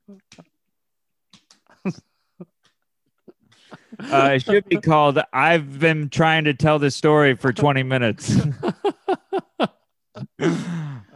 Uh, 3.98 4.30
it 4.34 4.42
should 4.42 4.64
be 4.66 4.78
called 4.78 5.18
I've 5.32 5.78
been 5.78 6.08
trying 6.08 6.44
to 6.44 6.54
tell 6.54 6.78
this 6.78 6.96
story 6.96 7.34
for 7.34 7.52
20 7.52 7.82
minutes. 7.82 8.34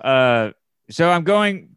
uh, 0.02 0.50
so 0.90 1.10
I'm 1.10 1.24
going, 1.24 1.76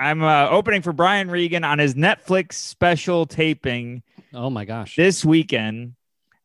I'm 0.00 0.22
uh, 0.22 0.48
opening 0.48 0.82
for 0.82 0.92
Brian 0.92 1.30
Regan 1.30 1.62
on 1.62 1.78
his 1.78 1.94
Netflix 1.94 2.54
special 2.54 3.24
taping 3.24 4.02
Oh 4.34 4.50
my 4.50 4.64
gosh. 4.64 4.96
this 4.96 5.24
weekend. 5.24 5.94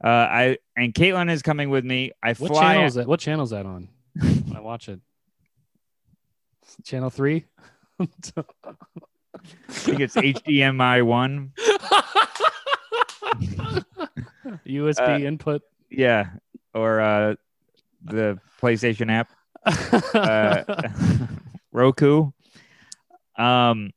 Uh, 0.03 0.07
I 0.07 0.57
and 0.75 0.93
Caitlin 0.93 1.31
is 1.31 1.41
coming 1.41 1.69
with 1.69 1.86
me. 1.86 2.12
I 2.22 2.33
What 2.33 2.51
fly. 2.51 2.74
channel 2.74 2.86
is 2.88 2.93
that? 2.95 3.07
What 3.07 3.19
channel 3.22 3.43
is 3.45 3.51
that 3.51 3.65
on? 3.65 3.88
when 4.15 4.53
I 4.55 4.60
watch 4.60 4.89
it. 4.89 5.00
Channel 6.83 7.10
three. 7.10 7.45
I 8.00 8.05
think 9.69 10.00
it's 10.00 10.15
HDMI 10.15 11.03
one. 11.05 11.53
USB 14.65 15.00
Uh, 15.24 15.25
input. 15.25 15.62
Yeah, 15.89 16.25
or 16.74 17.00
uh, 17.00 17.36
the 18.03 18.39
PlayStation 18.62 19.12
app. 19.12 19.29
uh, 20.13 21.27
Roku. 21.72 22.31
Um, 23.38 23.91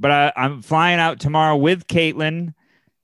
but 0.00 0.10
I, 0.10 0.32
I'm 0.36 0.62
flying 0.62 0.98
out 1.00 1.20
tomorrow 1.20 1.56
with 1.56 1.86
Caitlin, 1.86 2.54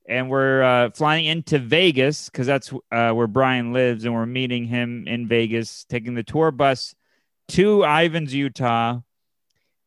and 0.07 0.29
we're 0.29 0.63
uh, 0.63 0.91
flying 0.91 1.25
into 1.27 1.59
Vegas 1.59 2.29
because 2.29 2.47
that's 2.47 2.73
uh, 2.93 3.13
where 3.13 3.27
Brian 3.27 3.73
lives, 3.73 4.05
and 4.05 4.15
we're 4.15 4.27
meeting 4.27 4.67
him 4.67 5.07
in 5.07 5.27
Vegas, 5.29 5.85
taking 5.85 6.15
the 6.15 6.23
tour 6.23 6.51
bus 6.51 6.95
to 7.49 7.85
Ivins, 7.85 8.33
Utah, 8.35 9.01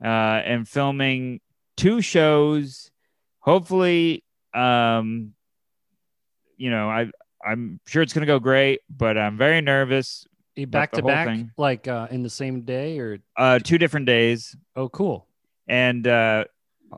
uh, 0.03 0.07
and 0.07 0.67
filming 0.67 1.39
two 1.75 2.01
shows. 2.01 2.91
Hopefully, 3.39 4.23
um, 4.53 5.33
you 6.57 6.69
know, 6.69 6.89
I 6.89 7.11
I'm 7.45 7.79
sure 7.85 8.01
it's 8.01 8.13
gonna 8.13 8.25
go 8.25 8.39
great, 8.39 8.81
but 8.89 9.17
I'm 9.17 9.37
very 9.37 9.61
nervous. 9.61 10.25
back 10.67 10.91
to 10.93 11.03
back, 11.03 11.27
thing. 11.27 11.51
like 11.57 11.87
uh, 11.87 12.07
in 12.09 12.23
the 12.23 12.29
same 12.29 12.61
day, 12.61 12.97
or 12.99 13.19
Uh, 13.35 13.59
two 13.59 13.77
different 13.77 14.07
days. 14.07 14.55
oh, 14.75 14.89
cool. 14.89 15.27
and 15.67 16.07
uh, 16.07 16.45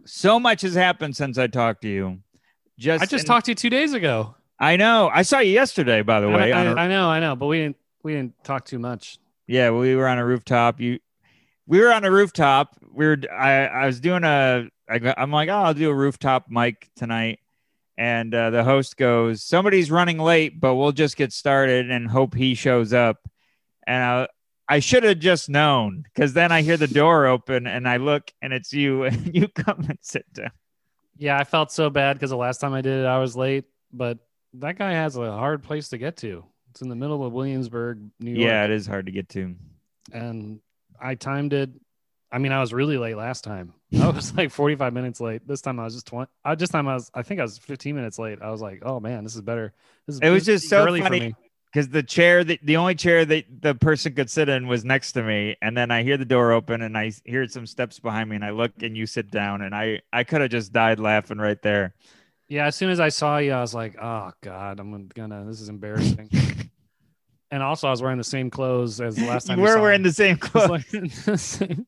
so 0.06 0.40
much 0.40 0.62
has 0.62 0.76
happened 0.76 1.16
since 1.16 1.38
I 1.38 1.48
talked 1.48 1.82
to 1.82 1.90
you. 1.90 2.20
Just 2.80 3.04
I 3.04 3.06
just 3.06 3.26
in- 3.26 3.28
talked 3.28 3.46
to 3.46 3.52
you 3.52 3.56
two 3.56 3.70
days 3.70 3.94
ago. 3.94 4.36
I 4.60 4.76
know. 4.78 5.10
I 5.14 5.22
saw 5.22 5.40
you 5.40 5.52
yesterday, 5.52 6.02
by 6.02 6.20
the 6.22 6.28
I, 6.28 6.36
way. 6.36 6.52
I- 6.54 6.60
on 6.68 6.78
a- 6.78 6.82
I 6.82 6.88
know, 6.88 7.10
I 7.10 7.20
know, 7.20 7.36
but 7.36 7.46
we 7.48 7.58
didn't 7.60 7.78
we 8.04 8.14
didn't 8.14 8.42
talk 8.44 8.66
too 8.66 8.80
much. 8.80 9.20
yeah, 9.48 9.70
we 9.72 9.96
were 9.96 10.08
on 10.08 10.18
a 10.18 10.26
rooftop. 10.26 10.80
You, 10.80 11.00
we 11.68 11.80
were 11.82 11.92
on 11.94 12.04
a 12.06 12.12
rooftop. 12.12 12.78
We 12.92 13.06
were. 13.06 13.18
I, 13.32 13.66
I 13.68 13.86
was 13.86 14.00
doing 14.00 14.24
a. 14.24 14.68
I, 14.90 15.14
I'm 15.18 15.32
like, 15.32 15.50
oh, 15.50 15.54
I'll 15.58 15.74
do 15.74 15.90
a 15.90 15.94
rooftop 15.94 16.46
mic 16.50 16.90
tonight. 16.96 17.40
And 17.98 18.34
uh, 18.34 18.50
the 18.50 18.64
host 18.64 18.96
goes, 18.96 19.44
somebody's 19.44 19.92
running 19.92 20.18
late, 20.20 20.58
but 20.60 20.76
we'll 20.76 20.94
just 20.94 21.18
get 21.18 21.34
started 21.34 21.92
and 21.92 22.10
hope 22.10 22.34
he 22.34 22.56
shows 22.56 22.94
up. 22.94 23.18
And 23.86 24.02
I, 24.02 24.28
I 24.70 24.80
should 24.80 25.04
have 25.04 25.20
just 25.20 25.50
known 25.50 26.04
because 26.04 26.32
then 26.32 26.52
I 26.54 26.62
hear 26.62 26.78
the 26.78 26.88
door 26.88 27.26
open 27.28 27.68
and 27.68 27.88
I 27.90 27.98
look 27.98 28.32
and 28.42 28.54
it's 28.54 28.72
you 28.72 29.04
and 29.04 29.36
you 29.36 29.50
come 29.50 29.86
and 29.90 29.98
sit 30.02 30.32
down. 30.32 30.52
Yeah, 31.20 31.38
I 31.38 31.44
felt 31.44 31.72
so 31.72 31.90
bad 31.90 32.14
because 32.14 32.32
the 32.32 32.38
last 32.38 32.60
time 32.60 32.74
I 32.74 32.82
did 32.82 33.04
it, 33.04 33.06
I 33.06 33.20
was 33.20 33.36
late. 33.36 33.66
But 33.92 34.18
that 34.54 34.78
guy 34.78 34.94
has 34.94 35.16
a 35.16 35.32
hard 35.32 35.62
place 35.64 35.90
to 35.90 35.98
get 35.98 36.18
to. 36.18 36.44
It's 36.72 36.82
in 36.82 36.90
the 36.90 36.96
middle 36.96 37.26
of 37.26 37.34
Williamsburg, 37.34 38.00
New 38.20 38.32
York. 38.32 38.48
Yeah, 38.48 38.64
it 38.64 38.72
is 38.72 38.88
hard 38.88 39.06
to 39.08 39.12
get 39.12 39.30
to. 39.30 39.56
and 40.12 40.60
I 41.00 41.16
timed 41.16 41.54
it. 41.54 41.70
I 42.32 42.38
mean, 42.38 42.52
I 42.52 42.60
was 42.62 42.74
really 42.74 42.98
late 42.98 43.16
last 43.18 43.44
time. 43.44 43.74
I 44.00 44.08
was 44.12 44.36
like 44.36 44.52
45 44.52 44.94
minutes 44.94 45.20
late. 45.20 45.48
This 45.48 45.62
time 45.62 45.80
I 45.80 45.84
was 45.84 45.96
just 45.96 46.08
20. 46.08 46.30
I 46.46 46.56
just 46.56 46.72
time 46.72 46.88
I 46.88 46.94
was. 46.94 47.12
I 47.14 47.24
think 47.24 47.40
I 47.40 47.44
was 47.44 47.58
15 47.58 47.96
minutes 47.96 48.20
late. 48.20 48.40
I 48.42 48.52
was 48.52 48.62
like, 48.62 48.82
oh 48.84 49.00
man, 49.00 49.24
this 49.24 49.36
is 49.36 49.42
better. 49.42 49.74
This 50.08 50.16
is 50.16 50.22
It 50.22 50.30
was 50.30 50.46
just 50.46 50.70
so 50.70 50.86
early 50.86 51.02
for 51.02 51.08
funny. 51.08 51.36
Because 51.72 51.90
the 51.90 52.02
chair 52.04 52.44
that 52.44 52.60
the 52.64 52.78
only 52.78 52.96
chair 52.96 53.26
that 53.26 53.46
the 53.62 53.76
person 53.76 54.14
could 54.14 54.30
sit 54.30 54.50
in 54.50 54.68
was 54.68 54.84
next 54.84 55.12
to 55.14 55.24
me 55.24 55.56
and 55.62 55.78
then 55.78 55.92
i 55.92 56.04
hear 56.04 56.18
the 56.18 56.26
door 56.26 56.52
open 56.52 56.82
and 56.82 56.98
i 56.98 57.12
hear 57.26 57.48
some 57.48 57.66
steps 57.66 58.00
behind 58.00 58.30
me 58.30 58.36
and 58.36 58.46
i 58.46 58.50
look 58.50 58.72
and 58.82 58.98
you 58.98 59.06
sit 59.06 59.30
down 59.32 59.62
and 59.62 59.74
i 59.76 60.00
i 60.14 60.24
could 60.24 60.42
have 60.42 60.50
just 60.52 60.72
died 60.74 61.00
laughing 61.00 61.38
right 61.38 61.62
there 61.62 61.94
Yeah, 62.50 62.66
as 62.66 62.76
soon 62.76 62.90
as 62.90 63.00
I 63.00 63.10
saw 63.10 63.38
you, 63.38 63.52
I 63.54 63.62
was 63.62 63.76
like, 63.76 63.94
oh 64.02 64.32
god, 64.42 64.80
I'm 64.80 65.08
gonna. 65.14 65.46
This 65.46 65.62
is 65.62 65.70
embarrassing. 65.70 66.30
and 67.52 67.62
also, 67.62 67.86
I 67.88 67.92
was 67.92 68.02
wearing 68.02 68.18
the 68.18 68.24
same 68.24 68.50
clothes 68.50 69.00
as 69.00 69.16
the 69.18 69.28
last 69.28 69.46
you 69.48 69.54
time. 69.54 69.62
were 69.62 69.74
saw 69.76 69.82
wearing 69.84 70.02
me. 70.02 70.10
the 70.10 70.14
same 70.16 70.38
clothes 70.48 70.70
like 70.70 70.90
the 71.30 71.38
same 71.38 71.86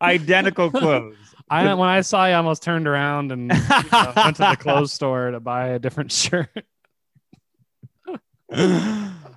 identical 0.00 0.70
clothes 0.70 1.33
I 1.54 1.74
when 1.74 1.88
I 1.88 2.00
saw 2.00 2.24
you, 2.26 2.32
I 2.32 2.36
almost 2.36 2.62
turned 2.62 2.86
around 2.88 3.32
and 3.32 3.52
you 3.52 3.58
know, 3.92 4.12
went 4.16 4.36
to 4.36 4.42
the 4.50 4.56
clothes 4.58 4.92
store 4.92 5.30
to 5.30 5.40
buy 5.40 5.68
a 5.68 5.78
different 5.78 6.10
shirt. 6.22 6.48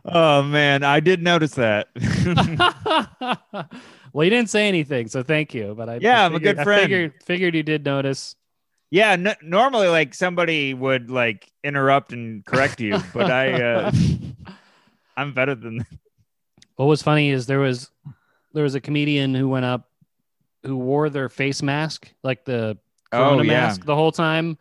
oh 0.05 0.43
man 0.43 0.83
i 0.83 0.99
did 0.99 1.21
notice 1.23 1.51
that 1.55 1.87
well, 4.13 4.23
you 4.23 4.29
didn't 4.29 4.49
say 4.49 4.67
anything, 4.67 5.07
so 5.07 5.21
thank 5.21 5.53
you. 5.53 5.75
But 5.77 5.89
I 5.89 5.97
Yeah, 6.01 6.21
I 6.21 6.25
I'm 6.25 6.33
a 6.33 6.37
figured- 6.37 6.57
good 6.57 6.63
friend. 6.63 6.79
I 6.79 6.83
figured, 6.83 7.13
figured 7.23 7.55
you 7.55 7.63
did 7.63 7.85
notice. 7.85 8.35
yeah 8.91 9.11
n- 9.11 9.35
normally 9.41 9.87
like 9.87 10.13
somebody 10.13 10.73
would 10.73 11.09
like 11.11 11.49
interrupt 11.63 12.13
and 12.13 12.45
correct 12.45 12.79
you 12.79 12.97
but 13.13 13.29
i 13.29 13.51
uh 13.61 13.91
i'm 15.17 15.33
better 15.33 15.55
than 15.55 15.79
that. 15.79 15.87
What 16.77 16.85
was 16.85 17.01
funny 17.01 17.29
is 17.31 17.47
there 17.47 17.59
was 17.59 17.89
there 18.53 18.63
was 18.63 18.75
a 18.75 18.81
comedian 18.81 19.33
who 19.35 19.49
went 19.49 19.65
up 19.65 19.89
who 20.67 20.77
wore 20.77 21.09
their 21.09 21.29
face 21.29 21.63
mask, 21.63 22.11
like 22.23 22.45
the 22.45 22.77
oh, 23.11 23.17
Corona 23.17 23.37
Oh, 23.39 23.41
yeah. 23.41 23.51
mask, 23.61 23.85
the 23.85 23.95
whole 23.95 24.11
time, 24.11 24.57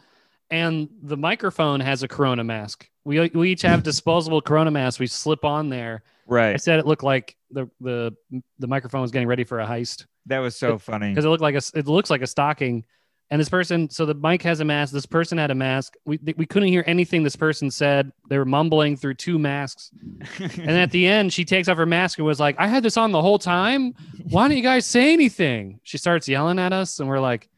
and 0.51 0.89
the 1.03 1.17
microphone 1.17 1.81
has 1.81 2.03
a 2.03 2.09
Corona 2.09 2.45
mask. 2.45 2.89
We 3.05 3.29
we 3.31 3.51
each 3.51 3.63
have 3.63 3.83
disposable 3.93 4.41
Corona 4.41 4.71
masks. 4.71 4.99
We 4.99 5.07
slip 5.07 5.45
on 5.45 5.69
there. 5.69 6.03
Right. 6.27 6.55
I 6.55 6.57
said 6.57 6.79
it 6.79 6.87
looked 6.87 7.03
like 7.05 7.37
the 7.51 7.69
the 7.81 8.17
the 8.59 8.67
microphone 8.67 9.03
was 9.03 9.11
getting 9.11 9.29
ready 9.29 9.45
for 9.45 9.61
a 9.61 9.67
heist. 9.67 10.07
that 10.27 10.39
was 10.39 10.57
so 10.57 10.79
funny 10.79 11.11
because 11.11 11.25
it 11.25 11.29
looked 11.29 11.43
like 11.43 11.55
a 11.55 11.63
it 11.75 11.87
looks 11.87 12.11
like 12.11 12.23
a 12.23 12.27
stocking 12.27 12.85
and 13.31 13.41
this 13.41 13.49
person 13.49 13.91
so 13.91 14.07
the 14.07 14.15
mic 14.15 14.43
has 14.43 14.61
a 14.61 14.65
mask. 14.65 14.93
This 14.93 15.07
person 15.07 15.37
had 15.39 15.51
a 15.51 15.55
mask. 15.55 15.95
We 16.05 16.19
we 16.37 16.47
couldn't 16.47 16.69
hear 16.69 16.85
anything 16.87 17.23
this 17.23 17.37
person 17.37 17.71
said. 17.71 18.13
They 18.29 18.39
were 18.39 18.45
mumbling 18.45 18.97
through 18.97 19.15
two 19.15 19.39
masks. 19.39 19.91
And 20.39 20.71
at 20.71 20.91
the 20.93 21.07
end 21.07 21.33
she 21.33 21.45
takes 21.45 21.69
off 21.69 21.77
her 21.77 21.87
mask 21.87 22.19
and 22.19 22.27
was 22.27 22.39
like 22.41 22.55
i 22.59 22.67
had 22.69 22.83
this 22.83 22.97
on 22.97 23.11
the 23.13 23.21
whole 23.23 23.39
time? 23.39 23.95
Why 24.31 24.47
don't 24.49 24.57
you 24.57 24.63
guys 24.63 24.87
say 24.87 25.13
anything? 25.13 25.81
She 25.83 25.99
starts 25.99 26.29
yelling 26.29 26.59
at 26.59 26.73
us 26.73 27.01
and 27.01 27.09
we're 27.09 27.21
like 27.21 27.49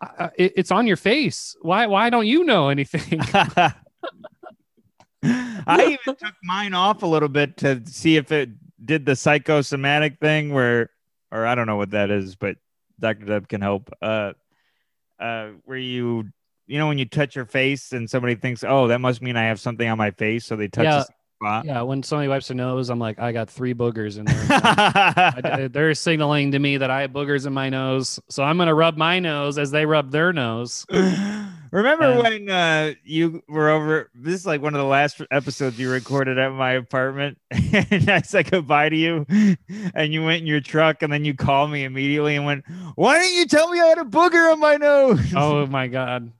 I, 0.00 0.06
I- 0.26 0.30
it, 0.36 0.52
it's 0.56 0.70
on 0.70 0.86
your 0.86 0.96
face. 0.96 1.56
Why 1.62 1.86
why 1.86 2.10
don't 2.10 2.26
you 2.26 2.44
know 2.44 2.68
anything? 2.68 3.20
I 5.22 5.82
even 5.82 5.98
took 6.16 6.34
mine 6.44 6.74
off 6.74 7.02
a 7.02 7.06
little 7.06 7.28
bit 7.28 7.56
to 7.58 7.82
see 7.86 8.16
if 8.16 8.30
it 8.30 8.50
did 8.84 9.04
the 9.06 9.16
psychosomatic 9.16 10.18
thing 10.20 10.52
where, 10.52 10.90
or 11.32 11.46
I 11.46 11.54
don't 11.54 11.66
know 11.66 11.76
what 11.76 11.90
that 11.90 12.10
is, 12.10 12.36
but 12.36 12.56
Dr. 13.00 13.24
Deb 13.26 13.48
can 13.48 13.60
help. 13.60 13.90
Uh, 14.00 14.34
uh, 15.18 15.48
where 15.64 15.78
you, 15.78 16.28
you 16.66 16.78
know, 16.78 16.88
when 16.88 16.98
you 16.98 17.04
touch 17.06 17.36
your 17.36 17.44
face 17.46 17.92
and 17.92 18.08
somebody 18.10 18.34
thinks, 18.34 18.64
oh, 18.64 18.88
that 18.88 19.00
must 19.00 19.22
mean 19.22 19.36
I 19.36 19.44
have 19.44 19.60
something 19.60 19.88
on 19.88 19.98
my 19.98 20.10
face. 20.10 20.44
So 20.46 20.56
they 20.56 20.68
touch 20.68 20.84
Yeah. 20.84 21.04
spot. 21.40 21.64
yeah 21.66 21.82
when 21.82 22.02
somebody 22.02 22.28
wipes 22.28 22.48
their 22.48 22.56
nose 22.56 22.88
i'm 22.88 22.98
like 22.98 23.18
i 23.18 23.30
got 23.30 23.50
three 23.50 23.74
boogers 23.74 24.16
in 24.18 24.24
there 24.24 24.46
I- 24.50 25.68
they're 25.70 25.92
signaling 25.94 26.52
to 26.52 26.58
me 26.58 26.78
that 26.78 26.90
i 26.90 27.02
have 27.02 27.10
boogers 27.10 27.46
in 27.46 27.52
my 27.52 27.68
nose 27.68 28.18
so 28.30 28.42
i'm 28.42 28.56
going 28.56 28.68
to 28.68 28.74
rub 28.74 28.96
my 28.96 29.18
nose 29.20 29.58
as 29.58 29.70
they 29.70 29.84
rub 29.84 30.10
their 30.12 30.32
nose 30.32 30.86
Remember 31.76 32.04
And- 32.04 32.22
when 32.22 32.50
uh, 32.50 32.94
you 33.04 33.42
were 33.46 33.68
over? 33.68 34.10
This 34.14 34.32
is 34.32 34.46
like 34.46 34.62
one 34.62 34.74
of 34.74 34.78
the 34.78 34.86
last 34.86 35.20
episodes 35.30 35.78
you 35.78 35.90
recorded 35.90 36.38
at 36.38 36.50
my 36.50 36.72
apartment, 36.72 37.36
and 37.50 38.08
I 38.08 38.22
said 38.22 38.50
goodbye 38.50 38.88
to 38.88 38.96
you, 38.96 39.26
and 39.94 40.10
you 40.10 40.24
went 40.24 40.40
in 40.40 40.46
your 40.46 40.62
truck, 40.62 41.02
and 41.02 41.12
then 41.12 41.26
you 41.26 41.34
called 41.34 41.70
me 41.70 41.84
immediately 41.84 42.34
and 42.34 42.46
went, 42.46 42.64
"Why 42.94 43.18
didn't 43.18 43.36
you 43.36 43.46
tell 43.46 43.70
me 43.70 43.78
I 43.78 43.88
had 43.88 43.98
a 43.98 44.04
booger 44.04 44.50
on 44.50 44.58
my 44.58 44.76
nose?" 44.76 45.20
oh 45.36 45.66
my 45.66 45.86
god 45.86 46.32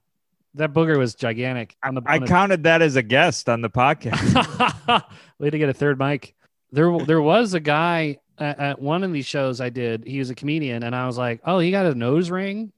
that 0.55 0.73
booger 0.73 0.97
was 0.97 1.13
gigantic 1.13 1.75
on 1.83 1.93
the 1.93 2.01
I 2.07 2.17
on 2.17 2.25
counted 2.25 2.63
that 2.63 2.81
as 2.81 2.95
a 2.95 3.03
guest 3.03 3.47
on 3.47 3.61
the 3.61 3.69
podcast. 3.69 5.03
we 5.37 5.45
had 5.45 5.51
to 5.51 5.59
get 5.59 5.69
a 5.69 5.73
third 5.73 5.99
mic 5.99 6.33
there 6.71 6.97
there 7.05 7.21
was 7.21 7.53
a 7.53 7.59
guy 7.59 8.17
at, 8.39 8.59
at 8.59 8.81
one 8.81 9.03
of 9.03 9.13
these 9.13 9.27
shows 9.27 9.61
i 9.61 9.69
did 9.69 10.03
he 10.05 10.17
was 10.17 10.31
a 10.31 10.35
comedian 10.35 10.81
and 10.81 10.95
i 10.95 11.05
was 11.05 11.15
like 11.17 11.41
oh 11.45 11.59
he 11.59 11.69
got 11.69 11.85
a 11.85 11.93
nose 11.93 12.31
ring 12.31 12.71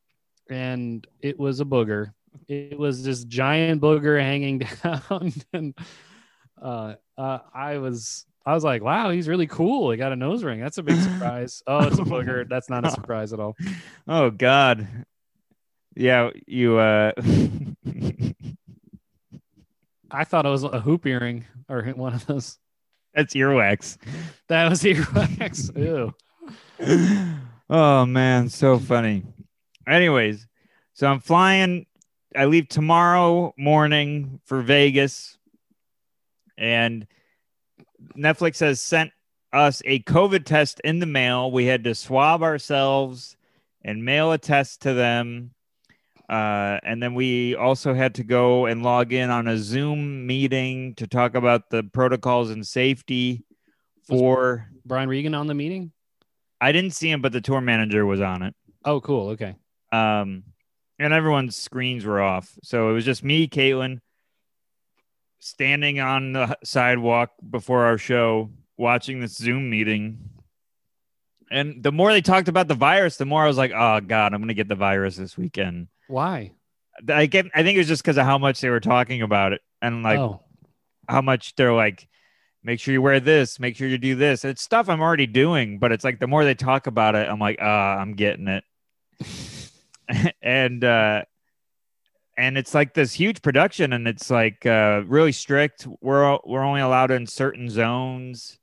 and 0.50 1.08
it 1.22 1.40
was 1.40 1.62
a 1.62 1.66
booger 1.66 2.12
it 2.48 2.78
was 2.78 3.04
this 3.04 3.24
giant 3.24 3.82
booger 3.82 4.20
hanging 4.20 4.60
down 4.84 5.34
and 5.54 5.78
uh, 6.62 6.96
uh 7.18 7.40
i 7.54 7.78
was 7.78 8.26
I 8.46 8.54
was 8.54 8.64
like, 8.64 8.82
wow, 8.82 9.12
he's 9.12 9.28
really 9.28 9.46
cool. 9.46 9.92
He 9.92 9.98
got 9.98 10.12
a 10.12 10.16
nose 10.16 10.44
ring. 10.44 10.60
That's 10.60 10.80
a 10.80 10.84
big 10.84 11.00
surprise. 11.00 11.62
Oh, 11.68 11.86
it's 11.86 12.00
a 12.00 12.04
booger. 12.04 12.50
That's 12.50 12.68
not 12.68 12.84
a 12.84 12.90
surprise 12.90 13.32
at 13.32 13.40
all. 13.40 13.56
oh 14.08 14.32
God, 14.32 14.88
yeah, 15.96 16.32
you. 16.48 16.80
uh 16.80 17.12
I 20.12 20.24
thought 20.24 20.48
it 20.48 20.50
was 20.50 20.64
a 20.64 20.80
hoop 20.82 21.06
earring 21.06 21.46
or 21.70 21.84
one 21.84 22.16
of 22.16 22.26
those. 22.26 22.58
That's 23.14 23.36
earwax. 23.36 23.98
That 24.48 24.68
was 24.70 24.82
earwax. 24.82 25.78
Ew. 25.78 26.16
oh 27.70 28.06
man, 28.08 28.50
so 28.50 28.80
funny. 28.80 29.26
Anyways, 29.88 30.48
so 30.94 31.06
I'm 31.06 31.20
flying. 31.20 31.86
I 32.36 32.46
leave 32.46 32.70
tomorrow 32.70 33.54
morning 33.58 34.40
for 34.46 34.62
Vegas, 34.62 35.38
and 36.58 37.08
Netflix 38.16 38.60
has 38.60 38.80
sent 38.80 39.12
us 39.52 39.82
a 39.86 40.00
COVID 40.04 40.46
test 40.46 40.80
in 40.84 41.00
the 41.00 41.06
mail. 41.06 41.52
We 41.52 41.66
had 41.66 41.84
to 41.86 41.96
swab 41.96 42.44
ourselves 42.44 43.36
and 43.84 44.06
mail 44.06 44.32
a 44.32 44.38
test 44.38 44.82
to 44.82 44.94
them. 44.94 45.52
Uh, 46.30 46.78
and 46.84 47.02
then 47.02 47.16
we 47.16 47.56
also 47.56 47.96
had 47.96 48.14
to 48.16 48.24
go 48.24 48.68
and 48.68 48.84
log 48.84 49.12
in 49.12 49.32
on 49.32 49.48
a 49.48 49.58
Zoom 49.58 50.28
meeting 50.28 50.94
to 50.96 51.08
talk 51.08 51.34
about 51.34 51.72
the 51.72 51.82
protocols 51.84 52.52
and 52.52 52.66
safety 52.66 53.44
for. 54.04 54.68
Brian 54.86 55.10
Regan 55.10 55.34
on 55.34 55.48
the 55.48 55.56
meeting? 55.56 55.92
I 56.62 56.72
didn't 56.72 56.92
see 56.92 57.10
him, 57.10 57.22
but 57.22 57.32
the 57.32 57.42
tour 57.42 57.62
manager 57.62 58.06
was 58.06 58.22
on 58.22 58.44
it. 58.44 58.54
Oh, 58.86 59.02
cool. 59.02 59.30
Okay. 59.30 59.56
Um, 59.92 60.44
and 61.00 61.14
everyone's 61.14 61.56
screens 61.56 62.06
were 62.06 62.22
off, 62.22 62.58
so 62.62 62.90
it 62.90 62.94
was 62.94 63.06
just 63.06 63.24
me, 63.24 63.48
Caitlin, 63.48 64.02
standing 65.40 66.00
on 66.00 66.34
the 66.34 66.58
sidewalk 66.64 67.32
before 67.50 67.86
our 67.86 67.98
show, 67.98 68.52
watching 68.78 69.22
this 69.22 69.36
Zoom 69.36 69.70
meeting. 69.70 70.20
And 71.50 71.82
the 71.82 71.92
more 71.92 72.12
they 72.12 72.22
talked 72.22 72.48
about 72.48 72.68
the 72.68 72.76
virus, 72.76 73.18
the 73.18 73.26
more 73.26 73.44
I 73.44 73.48
was 73.48 73.58
like, 73.58 73.72
"Oh 73.74 74.02
God, 74.02 74.34
I'm 74.34 74.42
gonna 74.42 74.54
get 74.54 74.68
the 74.68 74.76
virus 74.76 75.16
this 75.16 75.38
weekend." 75.38 75.88
Why? 76.08 76.52
I 77.08 77.26
get. 77.26 77.48
I 77.56 77.64
think 77.64 77.76
it 77.76 77.80
was 77.80 77.88
just 77.88 78.04
because 78.04 78.18
of 78.18 78.26
how 78.26 78.38
much 78.38 78.62
they 78.62 78.70
were 78.70 78.80
talking 78.80 79.22
about 79.24 79.54
it, 79.54 79.62
and 79.82 80.04
like 80.04 80.20
oh, 80.20 80.42
how 81.08 81.22
much 81.22 81.56
they're 81.56 81.74
like, 81.74 82.08
make 82.64 82.80
sure 82.80 82.94
you 82.94 83.02
wear 83.02 83.20
this, 83.20 83.60
make 83.60 83.76
sure 83.76 83.88
you 83.88 83.98
do 83.98 84.16
this. 84.16 84.46
It's 84.46 84.62
stuff 84.62 84.90
I'm 84.90 85.02
already 85.02 85.26
doing, 85.28 85.80
but 85.80 85.92
it's 85.92 86.04
like 86.04 86.20
the 86.20 86.28
more 86.28 86.44
they 86.44 86.56
talk 86.56 86.88
about 86.88 87.16
it, 87.16 87.28
I'm 87.28 87.40
like, 87.40 87.58
ah, 87.62 87.98
I'm 87.98 88.14
getting 88.14 88.48
it. 88.48 88.64
and 90.42 90.84
uh 90.84 91.24
and 92.38 92.58
it's 92.58 92.74
like 92.74 92.94
this 92.94 93.14
huge 93.14 93.42
production 93.42 93.94
and 93.94 94.08
it's 94.08 94.30
like 94.30 94.66
uh 94.66 95.04
really 95.06 95.32
strict. 95.32 95.88
We're 96.02 96.40
we're 96.46 96.64
only 96.64 96.82
allowed 96.82 97.12
in 97.12 97.28
certain 97.28 97.70
zones 97.70 98.58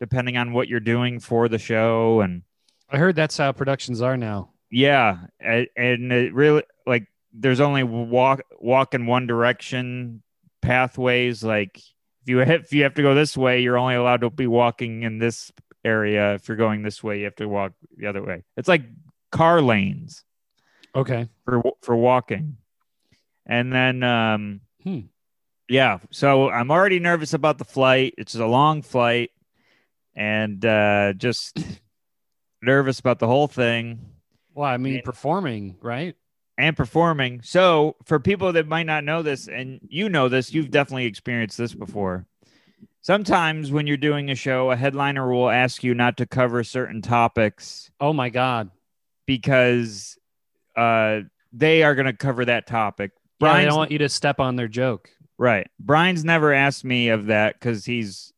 depending 0.00 0.36
on 0.36 0.52
what 0.52 0.68
you're 0.68 0.80
doing 0.80 1.20
for 1.20 1.48
the 1.48 1.58
show 1.58 2.20
and 2.20 2.42
I 2.90 2.98
heard 2.98 3.16
that's 3.16 3.38
how 3.38 3.52
productions 3.52 4.02
are 4.02 4.16
now. 4.18 4.50
yeah, 4.70 5.18
and 5.40 6.12
it 6.12 6.34
really 6.34 6.62
like 6.86 7.06
there's 7.32 7.60
only 7.60 7.82
walk 7.82 8.42
walk 8.60 8.94
in 8.94 9.06
one 9.06 9.26
direction 9.26 10.22
pathways. 10.60 11.42
Like 11.42 11.78
if 11.78 12.26
you 12.26 12.38
have, 12.38 12.60
if 12.60 12.72
you 12.72 12.82
have 12.82 12.94
to 12.94 13.02
go 13.02 13.14
this 13.14 13.36
way, 13.36 13.62
you're 13.62 13.78
only 13.78 13.94
allowed 13.94 14.20
to 14.20 14.30
be 14.30 14.46
walking 14.46 15.02
in 15.02 15.18
this 15.18 15.50
area. 15.84 16.34
If 16.34 16.48
you're 16.48 16.56
going 16.56 16.82
this 16.82 17.02
way, 17.02 17.18
you 17.18 17.24
have 17.24 17.36
to 17.36 17.48
walk 17.48 17.72
the 17.96 18.06
other 18.06 18.22
way. 18.22 18.44
It's 18.56 18.68
like 18.68 18.82
car 19.30 19.62
lanes 19.62 20.24
Okay. 20.94 21.28
for 21.44 21.62
for 21.82 21.96
walking. 21.96 22.56
And 23.46 23.72
then 23.72 24.02
um 24.02 24.60
Hmm. 24.82 25.00
yeah, 25.68 25.98
so 26.10 26.50
I'm 26.50 26.70
already 26.70 26.98
nervous 26.98 27.34
about 27.34 27.58
the 27.58 27.64
flight. 27.64 28.14
It's 28.18 28.34
a 28.34 28.46
long 28.46 28.82
flight 28.82 29.30
and 30.14 30.64
uh 30.64 31.12
just 31.14 31.58
nervous 32.62 33.00
about 33.00 33.18
the 33.18 33.26
whole 33.26 33.48
thing. 33.48 34.00
Well, 34.54 34.68
I 34.68 34.76
mean, 34.76 34.94
Yeah. 34.96 35.00
performing, 35.02 35.76
right? 35.80 36.14
and 36.58 36.76
performing. 36.76 37.40
So, 37.42 37.96
for 38.04 38.20
people 38.20 38.52
that 38.52 38.68
might 38.68 38.84
not 38.84 39.04
know 39.04 39.22
this, 39.22 39.48
and 39.48 39.80
you 39.88 40.10
know 40.10 40.28
this, 40.28 40.52
you've 40.52 40.70
definitely 40.70 41.06
experienced 41.06 41.56
this 41.56 41.74
before. 41.74 42.26
Sometimes 43.00 43.72
when 43.72 43.86
you're 43.86 43.96
doing 43.96 44.30
a 44.30 44.34
show, 44.34 44.70
a 44.70 44.76
headliner 44.76 45.32
will 45.32 45.48
ask 45.50 45.82
you 45.82 45.94
not 45.94 46.18
to 46.18 46.26
cover 46.26 46.62
certain 46.62 47.00
topics 47.02 47.90
Oh 47.98 48.12
my 48.12 48.28
God. 48.28 48.70
because 49.26 50.18
uh, 50.76 51.20
they 51.52 51.82
are 51.82 51.94
going 51.94 52.06
to 52.06 52.12
cover 52.12 52.44
that 52.44 52.66
topic. 52.66 53.12
Yeah, 53.40 53.52
I 53.52 53.64
don't 53.64 53.76
want 53.76 53.90
you 53.90 53.98
to 53.98 54.08
step 54.08 54.40
on 54.40 54.56
their 54.56 54.68
joke. 54.68 55.10
right. 55.36 55.68
Brian's 55.80 56.24
never 56.24 56.52
asked 56.52 56.84
me 56.84 57.08
of 57.08 57.26
that 57.26 57.58
because 57.58 57.84
he's 57.84 58.32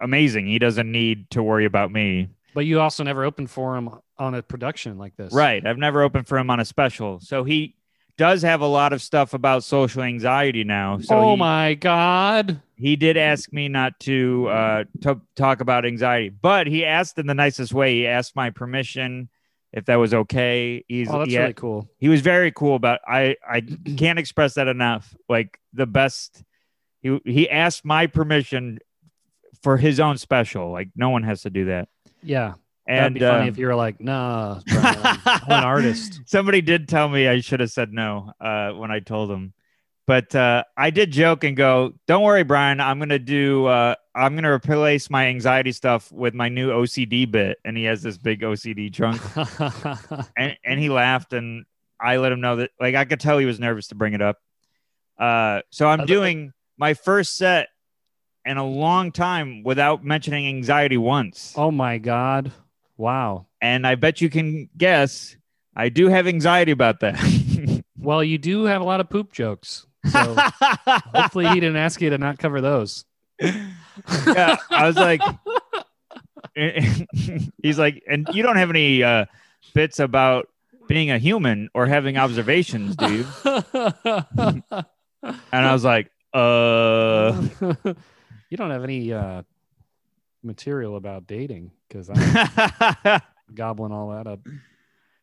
amazing. 0.00 0.46
He 0.46 0.58
doesn't 0.58 0.90
need 0.90 1.30
to 1.30 1.42
worry 1.42 1.64
about 1.64 1.92
me. 1.92 2.28
But 2.54 2.66
you 2.66 2.80
also 2.80 3.04
never 3.04 3.24
opened 3.24 3.50
for 3.50 3.76
him 3.76 3.90
on 4.18 4.34
a 4.34 4.42
production 4.42 4.98
like 4.98 5.16
this. 5.16 5.32
Right. 5.32 5.64
I've 5.64 5.78
never 5.78 6.02
opened 6.02 6.26
for 6.26 6.38
him 6.38 6.50
on 6.50 6.58
a 6.58 6.64
special. 6.64 7.20
So 7.20 7.44
he 7.44 7.76
does 8.16 8.42
have 8.42 8.60
a 8.60 8.66
lot 8.66 8.92
of 8.92 9.02
stuff 9.02 9.34
about 9.34 9.62
social 9.62 10.02
anxiety 10.02 10.64
now. 10.64 10.98
So 10.98 11.16
oh 11.16 11.30
he, 11.32 11.36
my 11.36 11.74
God. 11.74 12.60
he 12.76 12.96
did 12.96 13.16
ask 13.16 13.52
me 13.52 13.68
not 13.68 14.00
to 14.00 14.48
uh 14.48 14.84
to 15.02 15.20
talk 15.36 15.60
about 15.60 15.84
anxiety, 15.84 16.30
but 16.30 16.66
he 16.66 16.84
asked 16.84 17.18
in 17.18 17.26
the 17.26 17.34
nicest 17.34 17.74
way. 17.74 17.94
He 17.94 18.06
asked 18.06 18.34
my 18.34 18.50
permission 18.50 19.28
if 19.72 19.84
that 19.86 19.96
was 19.96 20.14
okay. 20.14 20.84
He's 20.88 21.08
Oh, 21.10 21.18
that's 21.20 21.30
he, 21.30 21.38
really 21.38 21.52
cool. 21.54 21.88
he 21.98 22.08
was 22.08 22.20
very 22.20 22.50
cool 22.52 22.76
about 22.76 23.00
I 23.06 23.36
I 23.48 23.60
can't 23.96 24.18
express 24.18 24.54
that 24.54 24.68
enough. 24.68 25.14
Like 25.28 25.58
the 25.72 25.86
best 25.86 26.42
he 27.00 27.20
he 27.24 27.50
asked 27.50 27.84
my 27.84 28.06
permission 28.06 28.78
for 29.62 29.76
his 29.76 30.00
own 30.00 30.18
special. 30.18 30.70
Like 30.70 30.88
no 30.96 31.10
one 31.10 31.22
has 31.24 31.42
to 31.42 31.50
do 31.50 31.66
that. 31.66 31.88
Yeah. 32.22 32.54
That'd 32.86 33.04
And 33.04 33.14
be 33.14 33.20
funny 33.20 33.42
um, 33.42 33.48
if 33.48 33.58
you 33.58 33.66
were 33.66 33.74
like, 33.74 34.00
nah, 34.00 34.60
Brian, 34.64 34.96
I'm, 35.02 35.18
I'm 35.26 35.42
an 35.48 35.64
artist. 35.64 36.20
Somebody 36.26 36.60
did 36.60 36.88
tell 36.88 37.08
me 37.08 37.26
I 37.26 37.40
should 37.40 37.58
have 37.58 37.72
said 37.72 37.92
no 37.92 38.32
uh, 38.40 38.70
when 38.72 38.92
I 38.92 39.00
told 39.00 39.28
him, 39.28 39.52
but 40.06 40.34
uh, 40.34 40.62
I 40.76 40.90
did 40.90 41.10
joke 41.10 41.44
and 41.44 41.56
go, 41.56 41.94
"Don't 42.06 42.22
worry, 42.22 42.44
Brian. 42.44 42.80
I'm 42.80 42.98
gonna 42.98 43.18
do. 43.18 43.66
Uh, 43.66 43.94
I'm 44.14 44.34
gonna 44.34 44.52
replace 44.52 45.10
my 45.10 45.26
anxiety 45.26 45.72
stuff 45.72 46.10
with 46.12 46.34
my 46.34 46.48
new 46.48 46.70
OCD 46.70 47.30
bit." 47.30 47.58
And 47.64 47.76
he 47.76 47.84
has 47.84 48.02
this 48.02 48.16
big 48.16 48.40
OCD 48.42 48.92
trunk, 48.92 49.20
and 50.36 50.56
and 50.64 50.80
he 50.80 50.88
laughed, 50.88 51.32
and 51.32 51.64
I 52.00 52.18
let 52.18 52.32
him 52.32 52.40
know 52.40 52.56
that 52.56 52.70
like 52.80 52.94
I 52.94 53.04
could 53.04 53.20
tell 53.20 53.38
he 53.38 53.46
was 53.46 53.58
nervous 53.58 53.88
to 53.88 53.94
bring 53.94 54.14
it 54.14 54.22
up. 54.22 54.38
Uh, 55.18 55.62
so 55.70 55.88
I'm 55.88 56.06
doing 56.06 56.52
my 56.78 56.94
first 56.94 57.36
set 57.36 57.68
in 58.44 58.58
a 58.58 58.66
long 58.66 59.10
time 59.10 59.62
without 59.64 60.04
mentioning 60.04 60.46
anxiety 60.46 60.96
once. 60.96 61.52
oh 61.56 61.70
my 61.70 61.98
God. 61.98 62.52
Wow. 62.96 63.46
And 63.60 63.86
I 63.86 63.96
bet 63.96 64.20
you 64.20 64.30
can 64.30 64.70
guess 64.76 65.36
I 65.74 65.88
do 65.88 66.08
have 66.08 66.26
anxiety 66.26 66.72
about 66.72 67.00
that. 67.00 67.18
Well, 68.06 68.22
you 68.22 68.38
do 68.38 68.64
have 68.64 68.82
a 68.82 68.84
lot 68.84 69.00
of 69.00 69.10
poop 69.10 69.32
jokes. 69.32 69.84
So 70.10 70.36
hopefully 71.14 71.46
he 71.48 71.54
didn't 71.54 71.76
ask 71.76 72.00
you 72.00 72.10
to 72.10 72.18
not 72.18 72.38
cover 72.38 72.60
those. 72.60 73.04
yeah, 73.40 74.56
I 74.70 74.86
was 74.86 74.96
like, 74.96 75.20
he's 77.62 77.78
like, 77.78 78.02
and 78.08 78.28
you 78.32 78.42
don't 78.42 78.56
have 78.56 78.70
any 78.70 79.02
uh, 79.02 79.26
bits 79.74 79.98
about 79.98 80.48
being 80.88 81.10
a 81.10 81.18
human 81.18 81.68
or 81.74 81.86
having 81.86 82.16
observations, 82.16 82.96
do 82.96 83.12
you? 83.12 83.26
And 85.22 85.66
I 85.66 85.72
was 85.72 85.82
like, 85.82 86.10
uh, 86.32 87.42
you 88.48 88.56
don't 88.56 88.70
have 88.70 88.84
any 88.84 89.12
uh, 89.12 89.42
material 90.42 90.96
about 90.96 91.26
dating 91.26 91.72
because 91.88 92.08
I'm 92.10 93.20
gobbling 93.54 93.92
all 93.92 94.10
that 94.10 94.26
up. 94.28 94.40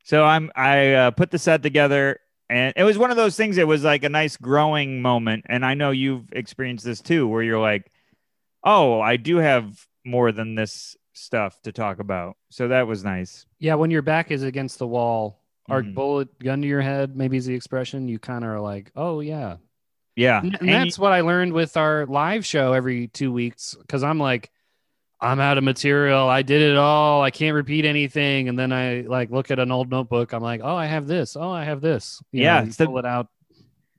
so 0.03 0.25
I'm, 0.25 0.51
I 0.55 0.93
uh, 0.93 1.11
put 1.11 1.31
the 1.31 1.39
set 1.39 1.63
together. 1.63 2.19
And 2.53 2.73
it 2.77 2.83
was 2.83 2.97
one 2.99 3.09
of 3.09 3.17
those 3.17 3.35
things. 3.35 3.57
It 3.57 3.67
was 3.67 3.83
like 3.83 4.03
a 4.03 4.09
nice 4.09 4.37
growing 4.37 5.01
moment, 5.01 5.45
and 5.49 5.65
I 5.65 5.73
know 5.73 5.89
you've 5.91 6.31
experienced 6.33 6.85
this 6.85 7.01
too, 7.01 7.27
where 7.27 7.41
you're 7.41 7.59
like, 7.59 7.89
"Oh, 8.63 9.01
I 9.01 9.17
do 9.17 9.37
have 9.37 9.87
more 10.05 10.31
than 10.31 10.55
this 10.55 10.95
stuff 11.13 11.59
to 11.63 11.71
talk 11.71 11.99
about." 11.99 12.37
So 12.51 12.67
that 12.67 12.85
was 12.87 13.03
nice. 13.03 13.45
Yeah, 13.59 13.75
when 13.75 13.89
your 13.91 14.03
back 14.03 14.29
is 14.29 14.43
against 14.43 14.77
the 14.77 14.87
wall, 14.87 15.39
or 15.69 15.81
Mhm. 15.81 15.95
bullet 15.95 16.39
gun 16.39 16.61
to 16.61 16.67
your 16.67 16.81
head, 16.81 17.15
maybe 17.15 17.37
is 17.37 17.45
the 17.45 17.55
expression. 17.55 18.07
You 18.07 18.19
kind 18.19 18.43
of 18.43 18.49
are 18.51 18.59
like, 18.59 18.91
oh 18.95 19.19
yeah, 19.21 19.57
Yeah, 20.15 20.41
and, 20.41 20.53
and 20.59 20.61
you- 20.69 20.73
that's 20.75 20.99
what 20.99 21.11
I 21.11 21.21
learned 21.21 21.53
with 21.53 21.75
our 21.75 22.05
live 22.05 22.45
show 22.45 22.73
every 22.73 23.07
two 23.07 23.31
weeks. 23.31 23.73
Because 23.81 24.03
I'm 24.03 24.19
like, 24.19 24.51
I'm 25.23 25.39
out 25.39 25.57
of 25.57 25.63
material. 25.63 26.27
I 26.27 26.41
did 26.41 26.61
it 26.61 26.75
all. 26.77 27.21
I 27.21 27.31
can't 27.31 27.55
repeat 27.55 27.85
anything. 27.85 28.49
And 28.49 28.59
then 28.59 28.73
I 28.73 29.01
like 29.01 29.31
look 29.31 29.49
at 29.51 29.57
an 29.59 29.71
old 29.71 29.89
notebook. 29.89 30.33
I'm 30.33 30.43
like, 30.43 30.61
oh, 30.63 30.75
I 30.75 30.85
have 30.85 31.07
this. 31.07 31.35
Oh, 31.37 31.49
I 31.49 31.63
have 31.63 31.79
this. 31.81 32.21
You 32.31 32.43
Yeah, 32.43 32.61
know, 32.63 32.65
the- 32.71 32.85
pull 32.85 32.97
it 32.99 33.05
out. 33.05 33.27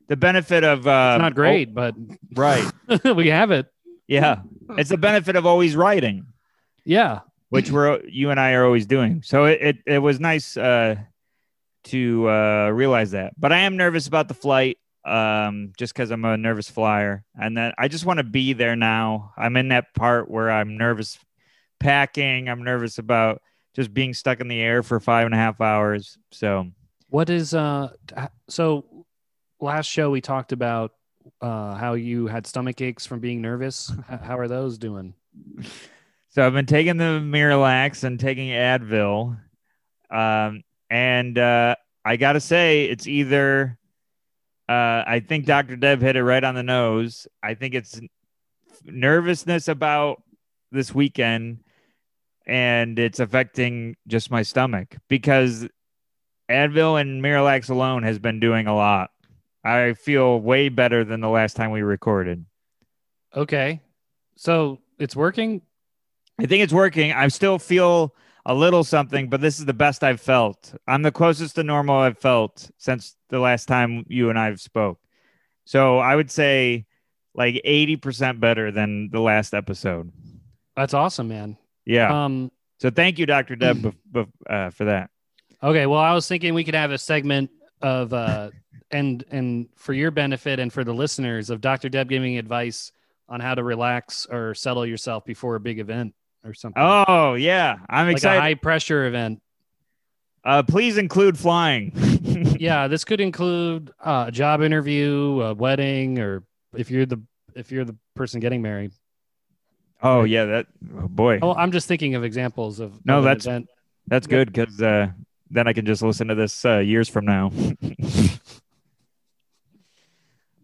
the 0.09 0.17
benefit 0.17 0.65
of 0.65 0.87
uh, 0.87 1.15
It's 1.17 1.23
not 1.23 1.35
great, 1.35 1.73
but 1.75 1.95
oh, 1.99 2.17
right? 2.37 2.71
we 3.17 3.29
have 3.29 3.51
it. 3.51 3.67
Yeah, 4.07 4.43
it's 4.77 4.91
the 4.91 4.99
benefit 4.99 5.35
of 5.35 5.47
always 5.47 5.75
writing, 5.75 6.27
Yeah. 6.85 7.21
which 7.49 7.71
we're 7.71 8.03
you 8.07 8.31
and 8.31 8.39
I 8.39 8.53
are 8.53 8.67
always 8.67 8.85
doing. 8.85 9.23
So 9.25 9.47
it 9.47 9.59
it, 9.63 9.77
it 9.87 9.99
was 9.99 10.21
nice 10.21 10.59
uh, 10.59 10.97
to 11.85 12.29
uh, 12.29 12.69
realize 12.69 13.13
that. 13.13 13.33
But 13.41 13.51
I 13.53 13.61
am 13.61 13.79
nervous 13.79 14.07
about 14.07 14.29
the 14.29 14.35
flight, 14.35 14.77
um, 15.05 15.73
just 15.77 15.95
because 15.95 16.11
I'm 16.11 16.25
a 16.25 16.37
nervous 16.37 16.71
flyer, 16.71 17.25
and 17.39 17.57
then 17.57 17.73
I 17.79 17.89
just 17.89 18.07
want 18.07 18.19
to 18.19 18.25
be 18.25 18.53
there 18.53 18.77
now. 18.77 19.33
I'm 19.37 19.57
in 19.57 19.69
that 19.69 19.95
part 19.95 20.31
where 20.31 20.51
I'm 20.51 20.77
nervous 20.77 21.19
packing. 21.81 22.49
I'm 22.49 22.63
nervous 22.65 22.99
about 22.99 23.43
just 23.75 23.93
being 23.93 24.15
stuck 24.15 24.41
in 24.41 24.49
the 24.49 24.61
air 24.61 24.83
for 24.83 25.01
five 25.01 25.27
and 25.27 25.35
a 25.35 25.39
half 25.39 25.61
hours. 25.61 26.17
So 26.31 26.69
What 27.09 27.31
is 27.31 27.55
uh? 27.55 27.91
So 28.49 29.07
last 29.61 29.87
show 29.87 30.11
we 30.11 30.21
talked 30.21 30.53
about 30.53 30.93
uh 31.41 31.75
how 31.75 31.95
you 31.95 32.27
had 32.27 32.47
stomach 32.47 32.81
aches 32.81 33.07
from 33.07 33.21
being 33.21 33.41
nervous. 33.43 33.93
How 34.09 34.39
are 34.39 34.49
those 34.49 34.79
doing? 34.79 35.15
So 36.31 36.45
I've 36.45 36.53
been 36.53 36.67
taking 36.67 36.97
the 36.97 37.21
Miralax 37.23 38.03
and 38.05 38.19
taking 38.19 38.49
Advil. 38.49 39.39
Um, 40.11 40.63
and 40.91 41.39
uh, 41.39 41.77
I 42.05 42.17
got 42.17 42.33
to 42.33 42.41
say, 42.41 42.85
it's 42.87 43.07
either, 43.07 43.79
uh, 44.69 45.05
I 45.07 45.23
think 45.27 45.47
Dr. 45.47 45.77
Deb 45.77 46.01
hit 46.01 46.17
it 46.17 46.25
right 46.25 46.43
on 46.43 46.55
the 46.55 46.63
nose. 46.63 47.27
I 47.43 47.55
think 47.55 47.75
it's 47.75 48.01
nervousness 48.85 49.69
about 49.69 50.23
this 50.73 50.95
weekend 50.95 51.61
and 52.47 52.99
it's 52.99 53.21
affecting 53.21 53.97
just 54.07 54.31
my 54.31 54.43
stomach 54.43 54.97
because 55.09 55.67
Advil 56.51 57.01
and 57.01 57.23
Miralax 57.23 57.71
alone 57.71 58.03
has 58.03 58.19
been 58.19 58.41
doing 58.41 58.67
a 58.67 58.75
lot. 58.75 59.11
I 59.65 59.95
feel 59.95 60.41
way 60.41 60.69
better 60.69 61.05
than 61.05 61.21
the 61.21 61.29
last 61.29 61.57
time 61.57 61.71
we 61.71 61.83
recorded. 61.83 62.45
Okay. 63.35 63.81
So 64.37 64.81
it's 64.99 65.17
working. 65.17 65.63
I 66.39 66.47
think 66.47 66.63
it's 66.63 66.73
working. 66.73 67.13
I 67.13 67.29
still 67.29 67.59
feel 67.59 68.15
a 68.47 68.55
little 68.55 68.85
something, 68.85 69.29
but 69.29 69.41
this 69.41 69.59
is 69.59 69.65
the 69.65 69.75
best 69.75 70.05
I've 70.05 70.21
felt. 70.21 70.75
I'm 70.87 71.03
the 71.03 71.13
closest 71.13 71.55
to 71.57 71.63
normal 71.63 71.97
I've 71.97 72.19
felt 72.19 72.71
since 72.79 73.17
the 73.31 73.39
last 73.39 73.67
time 73.67 74.05
you 74.09 74.31
and 74.31 74.39
I 74.39 74.47
have 74.47 74.61
spoke. 74.61 74.99
So 75.65 75.99
I 75.99 76.15
would 76.15 76.31
say 76.31 76.87
like 77.35 77.61
80% 77.65 78.41
better 78.41 78.71
than 78.71 79.11
the 79.11 79.21
last 79.21 79.55
episode. 79.55 80.13
That's 80.77 80.95
awesome, 80.95 81.29
man. 81.29 81.57
Yeah. 81.87 82.25
Um. 82.25 82.51
so 82.79 82.91
thank 82.91 83.19
you, 83.19 83.27
Dr. 83.27 83.57
Deb, 83.57 83.79
bef- 83.83 83.95
bef- 84.13 84.29
uh, 84.49 84.71
for 84.71 84.85
that. 84.87 85.11
Okay. 85.63 85.87
Well, 85.87 86.01
I 86.01 86.13
was 86.13 86.29
thinking 86.29 86.53
we 86.53 86.65
could 86.65 86.75
have 86.75 86.91
a 86.91 86.99
segment 86.99 87.51
of 87.81 88.13
uh, 88.13 88.51
and 88.91 89.25
and 89.31 89.69
for 89.77 89.93
your 89.93 90.11
benefit 90.11 90.59
and 90.59 90.73
for 90.73 90.85
the 90.85 90.95
listeners 90.95 91.51
of 91.51 91.61
Dr. 91.61 91.89
Deb 91.89 92.09
giving 92.09 92.39
advice 92.39 92.93
on 93.29 93.41
how 93.41 93.55
to 93.55 93.63
relax 93.63 94.27
or 94.31 94.55
settle 94.55 94.85
yourself 94.85 95.25
before 95.25 95.55
a 95.55 95.61
big 95.61 95.79
event 95.79 96.15
or 96.45 96.55
something. 96.55 96.83
Oh, 96.83 97.35
yeah. 97.35 97.77
I'm 97.89 98.07
like 98.07 98.17
excited. 98.17 98.39
a 98.39 98.41
high 98.41 98.55
pressure 98.55 99.07
event. 99.07 99.41
uh, 100.45 100.63
please 100.63 100.99
include 100.99 101.39
flying. 101.39 101.93
Yeah, 102.59 102.89
this 102.89 103.05
could 103.05 103.21
include 103.21 103.93
uh, 104.03 104.25
a 104.29 104.33
job 104.33 104.63
interview, 104.63 105.41
a 105.43 105.55
wedding, 105.55 106.19
or 106.19 106.43
if 106.75 106.91
you're 106.91 107.05
the 107.07 107.21
if 107.55 107.71
you're 107.71 107.85
the 107.85 107.97
person 108.17 108.41
getting 108.41 108.63
married. 108.63 108.93
oh, 110.03 110.25
yeah. 110.25 110.45
That, 110.47 110.67
oh, 110.99 111.09
boy. 111.09 111.39
Oh, 111.43 111.55
I'm 111.55 111.71
just 111.73 111.87
thinking 111.89 112.15
of 112.15 112.25
examples 112.25 112.81
of 112.81 113.05
No, 113.05 113.19
of 113.19 113.25
that's- 113.25 113.45
event. 113.47 113.69
That's 114.07 114.27
good 114.27 114.53
because 114.53 114.81
uh, 114.83 115.09
then 115.51 115.69
I 115.69 115.73
can 115.75 115.85
just 115.87 116.03
listen 116.03 116.29
to 116.29 116.35
this 116.35 116.65
uh, 116.65 116.79
years 116.79 117.09
from 117.09 117.27
now. 117.27 117.53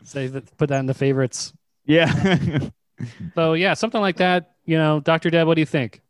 say 0.05 0.27
that 0.27 0.57
put 0.57 0.69
that 0.71 0.81
in 0.81 0.87
the 0.87 0.95
favorites. 0.95 1.53
yeah. 1.87 2.59
So 3.35 3.55
yeah, 3.55 3.73
something 3.73 4.03
like 4.03 4.19
that. 4.19 4.51
You 4.71 4.79
know, 4.79 5.01
Dr. 5.01 5.31
Deb, 5.31 5.49
what 5.49 5.57
do 5.57 5.63
you 5.63 5.67
think? 5.67 6.01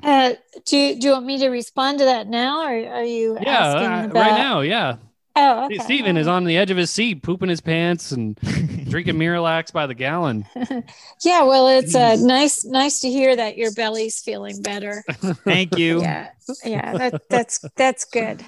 Uh, 0.00 0.34
do 0.64 0.76
you 0.76 1.00
do 1.00 1.08
you 1.08 1.12
want 1.12 1.26
me 1.26 1.40
to 1.40 1.48
respond 1.48 1.98
to 1.98 2.04
that 2.04 2.28
now, 2.28 2.62
or 2.62 2.68
are 2.68 3.02
you 3.02 3.36
Yeah, 3.40 3.58
asking 3.58 3.88
uh, 3.88 4.04
about? 4.04 4.14
right 4.14 4.34
now, 4.34 4.60
yeah. 4.60 4.96
Oh, 5.34 5.66
okay. 5.66 5.82
Steven 5.82 6.16
is 6.16 6.28
on 6.28 6.44
the 6.44 6.56
edge 6.56 6.70
of 6.70 6.76
his 6.76 6.90
seat, 6.92 7.24
pooping 7.24 7.48
his 7.48 7.60
pants 7.60 8.12
and 8.12 8.36
drinking 8.88 9.16
Miralax 9.16 9.72
by 9.72 9.88
the 9.88 9.94
gallon. 9.94 10.46
Yeah, 11.24 11.42
well, 11.42 11.66
it's 11.68 11.96
uh, 11.96 12.16
nice 12.20 12.64
nice 12.64 13.00
to 13.00 13.08
hear 13.08 13.34
that 13.34 13.56
your 13.56 13.72
belly's 13.72 14.20
feeling 14.20 14.62
better. 14.62 15.02
Thank 15.08 15.76
you. 15.76 16.00
Yeah, 16.00 16.28
yeah, 16.64 16.94
that, 16.94 17.22
that's 17.28 17.58
that's 17.76 18.04
good. 18.04 18.44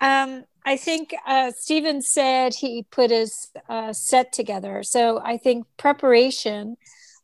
Um, 0.00 0.44
I 0.64 0.76
think 0.76 1.14
uh, 1.26 1.50
Steven 1.56 2.02
said 2.02 2.54
he 2.54 2.84
put 2.90 3.10
his 3.10 3.48
uh, 3.70 3.92
set 3.94 4.32
together. 4.32 4.82
So 4.82 5.18
I 5.22 5.38
think 5.38 5.66
preparation 5.78 6.76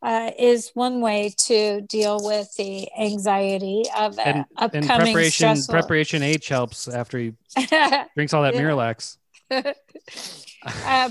uh, 0.04 0.30
is 0.38 0.70
one 0.74 1.00
way 1.00 1.32
to 1.36 1.80
deal 1.80 2.18
with 2.22 2.54
the 2.56 2.86
anxiety 3.00 3.84
of 3.96 4.18
uh, 4.18 4.22
And, 4.22 4.36
and 4.36 4.46
upcoming 4.58 4.86
preparation 4.86 5.56
stressful. 5.56 5.72
preparation 5.72 6.22
H 6.22 6.48
helps 6.48 6.86
after 6.88 7.18
he 7.18 7.32
drinks 8.14 8.34
all 8.34 8.42
that 8.42 8.54
Miralax. 8.54 9.16
uh, 9.50 9.72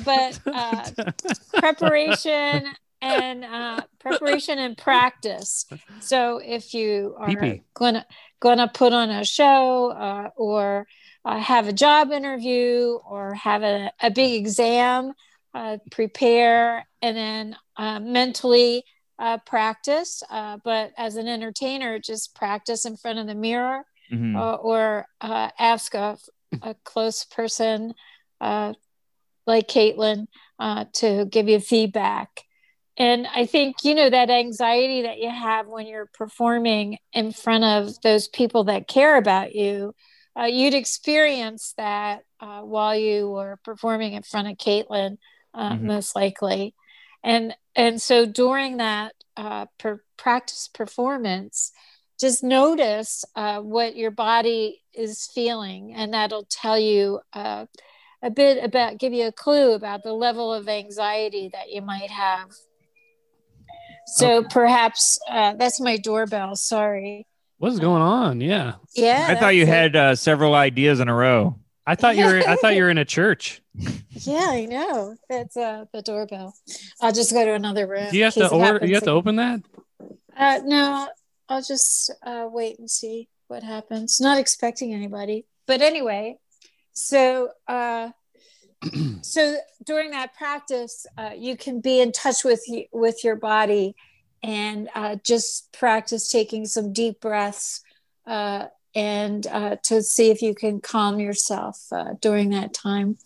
but 0.06 0.40
uh, 0.46 0.90
preparation 1.60 2.66
and 3.02 3.44
uh, 3.44 3.84
preparation 4.00 4.60
and 4.60 4.78
practice. 4.78 5.66
So 6.00 6.40
if 6.44 6.74
you 6.74 7.16
are 7.18 7.28
Pee-pee. 7.28 7.64
gonna 7.74 8.06
gonna 8.40 8.70
put 8.72 8.94
on 8.94 9.10
a 9.10 9.26
show 9.26 9.92
uh, 9.92 10.30
or 10.36 10.86
uh, 11.26 11.40
have 11.40 11.68
a 11.68 11.74
job 11.74 12.12
interview 12.12 13.00
or 13.10 13.34
have 13.34 13.64
a, 13.64 13.92
a 14.02 14.12
big 14.12 14.34
exam, 14.40 15.14
uh, 15.54 15.78
prepare 15.92 16.86
and 17.04 17.18
then 17.18 17.56
uh, 17.76 18.00
mentally 18.00 18.84
uh, 19.20 19.38
practice. 19.46 20.24
Uh, 20.30 20.58
but 20.64 20.92
as 20.98 21.18
an 21.18 21.28
entertainer, 21.28 22.00
just 22.00 22.34
practice 22.34 22.86
in 22.86 22.96
front 22.98 23.20
of 23.20 23.28
the 23.28 23.36
mirror 23.36 23.84
Mhm. 24.12 24.36
uh, 24.36 24.56
or 24.56 25.06
uh, 25.22 25.50
ask 25.60 25.94
a, 25.94 26.18
a 26.62 26.76
close 26.84 27.26
person 27.26 27.94
uh, 28.42 28.74
like 29.46 29.68
Caitlin 29.68 30.28
uh, 30.60 30.86
to 30.94 31.26
give 31.26 31.50
you 31.50 31.60
feedback. 31.60 32.30
And 32.96 33.28
I 33.36 33.46
think, 33.48 33.84
you 33.84 33.96
know, 33.96 34.10
that 34.10 34.30
anxiety 34.30 35.02
that 35.02 35.18
you 35.18 35.30
have 35.30 35.68
when 35.68 35.88
you're 35.88 36.10
performing 36.14 37.00
in 37.12 37.32
front 37.32 37.64
of 37.64 38.00
those 38.02 38.28
people 38.28 38.66
that 38.66 38.88
care 38.88 39.18
about 39.18 39.56
you, 39.56 39.94
uh, 40.40 40.46
you'd 40.46 40.74
experience 40.76 41.74
that 41.78 42.22
uh, 42.40 42.62
while 42.62 42.96
you 42.96 43.30
were 43.30 43.60
performing 43.64 44.14
in 44.14 44.24
front 44.24 44.48
of 44.48 44.58
Caitlin, 44.58 45.18
uh, 45.54 45.74
Mhm. 45.74 45.82
most 45.82 46.16
likely. 46.16 46.76
And 47.24 47.56
and 47.76 48.02
so 48.02 48.26
during 48.26 48.78
that 48.78 49.14
uh, 49.38 49.66
per- 49.78 50.04
practice 50.18 50.68
performance, 50.68 51.72
just 52.20 52.44
notice 52.44 53.26
uh, 53.36 53.60
what 53.60 53.96
your 53.96 54.12
body 54.12 54.82
is 54.94 55.28
feeling, 55.34 55.94
and 55.96 56.14
that'll 56.14 56.46
tell 56.46 56.78
you 56.78 57.22
uh, 57.34 57.66
a 58.22 58.30
bit 58.30 58.64
about, 58.64 58.98
give 58.98 59.14
you 59.14 59.28
a 59.28 59.32
clue 59.32 59.74
about 59.74 60.04
the 60.04 60.14
level 60.14 60.54
of 60.54 60.70
anxiety 60.70 61.50
that 61.52 61.72
you 61.72 61.82
might 61.82 62.12
have. 62.12 62.50
So 64.06 64.44
perhaps 64.44 65.20
uh, 65.30 65.54
that's 65.56 65.80
my 65.82 65.98
doorbell. 65.98 66.56
Sorry. 66.56 67.26
What's 67.58 67.80
going 67.80 68.02
on? 68.02 68.42
Yeah. 68.42 68.76
Yeah. 68.96 69.28
I 69.30 69.36
thought 69.36 69.56
you 69.56 69.64
it. 69.64 69.70
had 69.70 69.96
uh, 69.96 70.16
several 70.16 70.54
ideas 70.54 71.00
in 71.00 71.08
a 71.08 71.16
row. 71.16 71.58
I 71.86 71.96
thought 71.96 72.16
you 72.16 72.26
were 72.26 72.42
I 72.48 72.56
thought 72.56 72.76
you 72.76 72.84
were 72.84 72.90
in 72.96 72.98
a 72.98 73.06
church. 73.06 73.62
Yeah, 74.10 74.48
I 74.50 74.66
know. 74.66 75.16
That's 75.30 75.58
uh, 75.58 75.86
the 75.92 76.02
doorbell. 76.02 76.56
I'll 77.02 77.12
just 77.12 77.34
go 77.34 77.44
to 77.44 77.54
another 77.54 77.88
room. 77.88 78.10
Do 78.10 78.18
you 78.18 78.24
have 78.24 78.34
to 78.36 78.50
order 78.50 78.86
you 78.86 78.96
have 78.96 79.04
to 79.04 79.12
open 79.12 79.36
that? 79.38 79.62
Uh, 80.36 80.60
no, 80.64 81.10
I'll 81.50 81.62
just 81.62 82.12
uh, 82.26 82.48
wait 82.50 82.80
and 82.80 82.90
see 82.90 83.28
what 83.48 83.64
happens. 83.64 84.20
Not 84.22 84.40
expecting 84.40 84.94
anybody, 84.94 85.46
but 85.68 85.82
anyway. 85.82 86.38
So, 86.94 87.50
uh, 87.68 88.12
so 89.22 89.58
during 89.86 90.12
that 90.12 90.36
practice, 90.36 91.06
uh, 91.18 91.32
you 91.36 91.58
can 91.58 91.82
be 91.82 92.00
in 92.00 92.12
touch 92.12 92.44
with 92.44 92.64
with 92.92 93.24
your 93.24 93.36
body, 93.36 93.96
and 94.42 94.90
uh, 94.96 95.18
just 95.24 95.72
practice 95.74 96.30
taking 96.30 96.66
some 96.66 96.94
deep 96.94 97.20
breaths, 97.20 97.82
uh, 98.26 98.68
and 98.96 99.48
uh, 99.48 99.78
to 99.84 100.02
see 100.02 100.30
if 100.30 100.42
you 100.42 100.54
can 100.54 100.82
calm 100.82 101.20
yourself 101.20 101.82
uh, 101.92 102.14
during 102.22 102.50
that 102.50 102.74
time. 102.74 103.18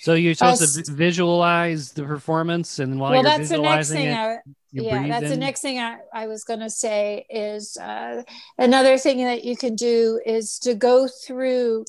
So 0.00 0.14
you're 0.14 0.34
supposed 0.34 0.62
Us- 0.62 0.86
to 0.86 0.92
visualize 0.92 1.92
the 1.92 2.04
performance 2.04 2.78
and 2.78 3.00
while 3.00 3.12
well, 3.12 3.22
you're 3.22 3.30
that's 3.30 3.48
the 3.48 3.58
next 3.58 3.90
thing. 3.90 4.08
it, 4.08 4.14
I, 4.14 4.38
yeah 4.72 5.08
that's 5.08 5.30
the 5.30 5.36
next 5.36 5.62
thing 5.62 5.78
I, 5.78 5.98
I 6.12 6.26
was 6.26 6.44
going 6.44 6.60
to 6.60 6.70
say 6.70 7.26
is 7.30 7.76
uh, 7.76 8.22
another 8.58 8.98
thing 8.98 9.24
that 9.24 9.44
you 9.44 9.56
can 9.56 9.74
do 9.74 10.20
is 10.24 10.58
to 10.60 10.74
go 10.74 11.08
through 11.08 11.86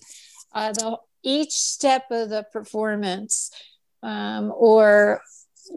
uh, 0.53 0.71
the 0.71 0.97
each 1.23 1.51
step 1.51 2.05
of 2.11 2.29
the 2.29 2.43
performance 2.51 3.51
um, 4.03 4.53
or 4.55 5.21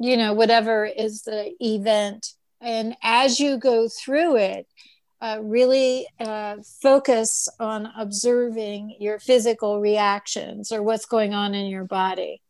you 0.01 0.17
know 0.17 0.33
whatever 0.33 0.85
is 0.85 1.23
the 1.23 1.53
event 1.61 2.35
and 2.61 2.95
as 3.03 3.41
you 3.41 3.59
go 3.59 3.89
through 3.89 4.37
it 4.37 4.67
uh, 5.21 5.39
really 5.43 6.07
uh, 6.19 6.57
focus 6.81 7.49
on 7.59 7.91
observing 7.97 8.97
your 8.99 9.19
physical 9.19 9.81
reactions 9.81 10.73
or 10.73 10.83
what's 10.83 11.07
going 11.07 11.35
on 11.35 11.55
in 11.55 11.67
your 11.67 11.85
body 11.85 12.41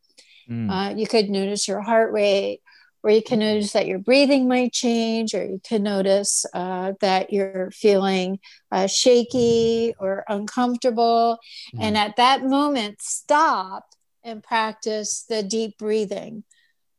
Mm. 0.51 0.71
uh, 0.71 0.95
you 0.97 1.07
could 1.07 1.31
notice 1.31 1.69
your 1.69 1.81
heart 1.81 2.13
rate, 2.13 2.61
or 3.03 3.11
you 3.11 3.23
can 3.23 3.39
notice 3.39 3.73
that 3.73 3.87
your 3.87 3.99
breathing 3.99 4.49
might 4.49 4.73
change, 4.73 5.33
or 5.35 5.45
you 5.45 5.61
can 5.63 5.83
notice 5.83 6.45
uh, 6.53 6.93
that 7.01 7.33
you're 7.33 7.71
feeling 7.71 8.41
uh, 8.73 8.87
shaky 8.87 9.95
or 9.99 10.25
uncomfortable. 10.29 11.39
And 11.79 11.97
at 11.97 12.17
that 12.17 12.45
moment, 12.45 13.01
stop 13.01 13.87
and 14.25 14.43
practice 14.43 15.25
the 15.29 15.43
deep 15.43 15.79
breathing. 15.79 16.45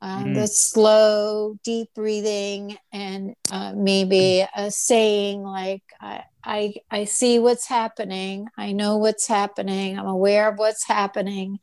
Um, 0.01 0.29
Mhm. 0.29 0.35
The 0.35 0.47
slow, 0.47 1.55
deep 1.63 1.89
breathing, 1.93 2.77
and 2.91 3.35
uh, 3.51 3.73
maybe 3.75 4.45
a 4.55 4.71
saying 4.71 5.43
like, 5.43 5.83
I, 6.01 6.23
I, 6.43 6.73
I 6.89 7.05
see 7.05 7.37
what's 7.37 7.67
happening. 7.67 8.47
I 8.57 8.71
know 8.71 8.97
what's 8.97 9.27
happening. 9.27 9.99
I'm 9.99 10.07
aware 10.07 10.49
of 10.49 10.57
what's 10.57 10.85
happening 10.87 11.59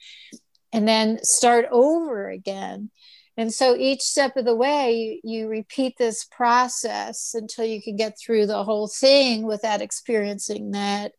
and 0.73 0.87
then 0.87 1.19
start 1.25 1.67
over 1.71 2.29
again. 2.29 2.91
And 3.37 3.53
so 3.53 3.77
each 3.77 4.03
step 4.03 4.37
of 4.37 4.45
the 4.45 4.55
way, 4.55 5.21
you, 5.25 5.39
you 5.41 5.49
repeat 5.49 5.95
this 5.97 6.25
process 6.25 7.35
until 7.35 7.65
you 7.65 7.81
can 7.81 7.97
get 7.97 8.19
through 8.19 8.47
the 8.47 8.65
whole 8.65 8.89
thing 8.89 9.47
without 9.47 9.81
experiencing 9.81 10.73
that 10.73 11.13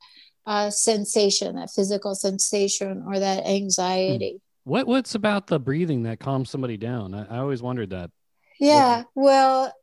uh, 0.45 0.69
sensation, 0.69 1.55
that 1.55 1.71
physical 1.71 2.15
sensation, 2.15 3.03
or 3.07 3.19
that 3.19 3.45
anxiety. 3.45 4.41
What 4.69 4.85
what's 4.85 5.15
about 5.15 5.47
the 5.47 5.59
breathing 5.59 6.03
that 6.03 6.19
calms 6.19 6.51
somebody 6.51 6.77
down? 6.77 7.15
I, 7.15 7.25
I 7.25 7.39
always 7.39 7.59
wondered 7.63 7.89
that. 7.89 8.11
Yeah, 8.59 9.03
well, 9.15 9.73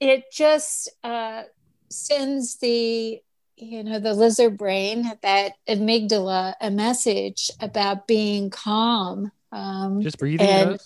it 0.00 0.24
just 0.32 0.90
uh, 1.04 1.42
sends 1.90 2.56
the 2.56 3.20
you 3.56 3.84
know, 3.84 3.98
the 3.98 4.14
lizard 4.14 4.56
brain, 4.56 5.12
that 5.22 5.52
amygdala, 5.68 6.54
a 6.60 6.70
message 6.70 7.50
about 7.60 8.08
being 8.08 8.48
calm. 8.50 9.30
Um, 9.52 10.00
Just 10.00 10.18
breathing. 10.18 10.48
and- 10.48 10.80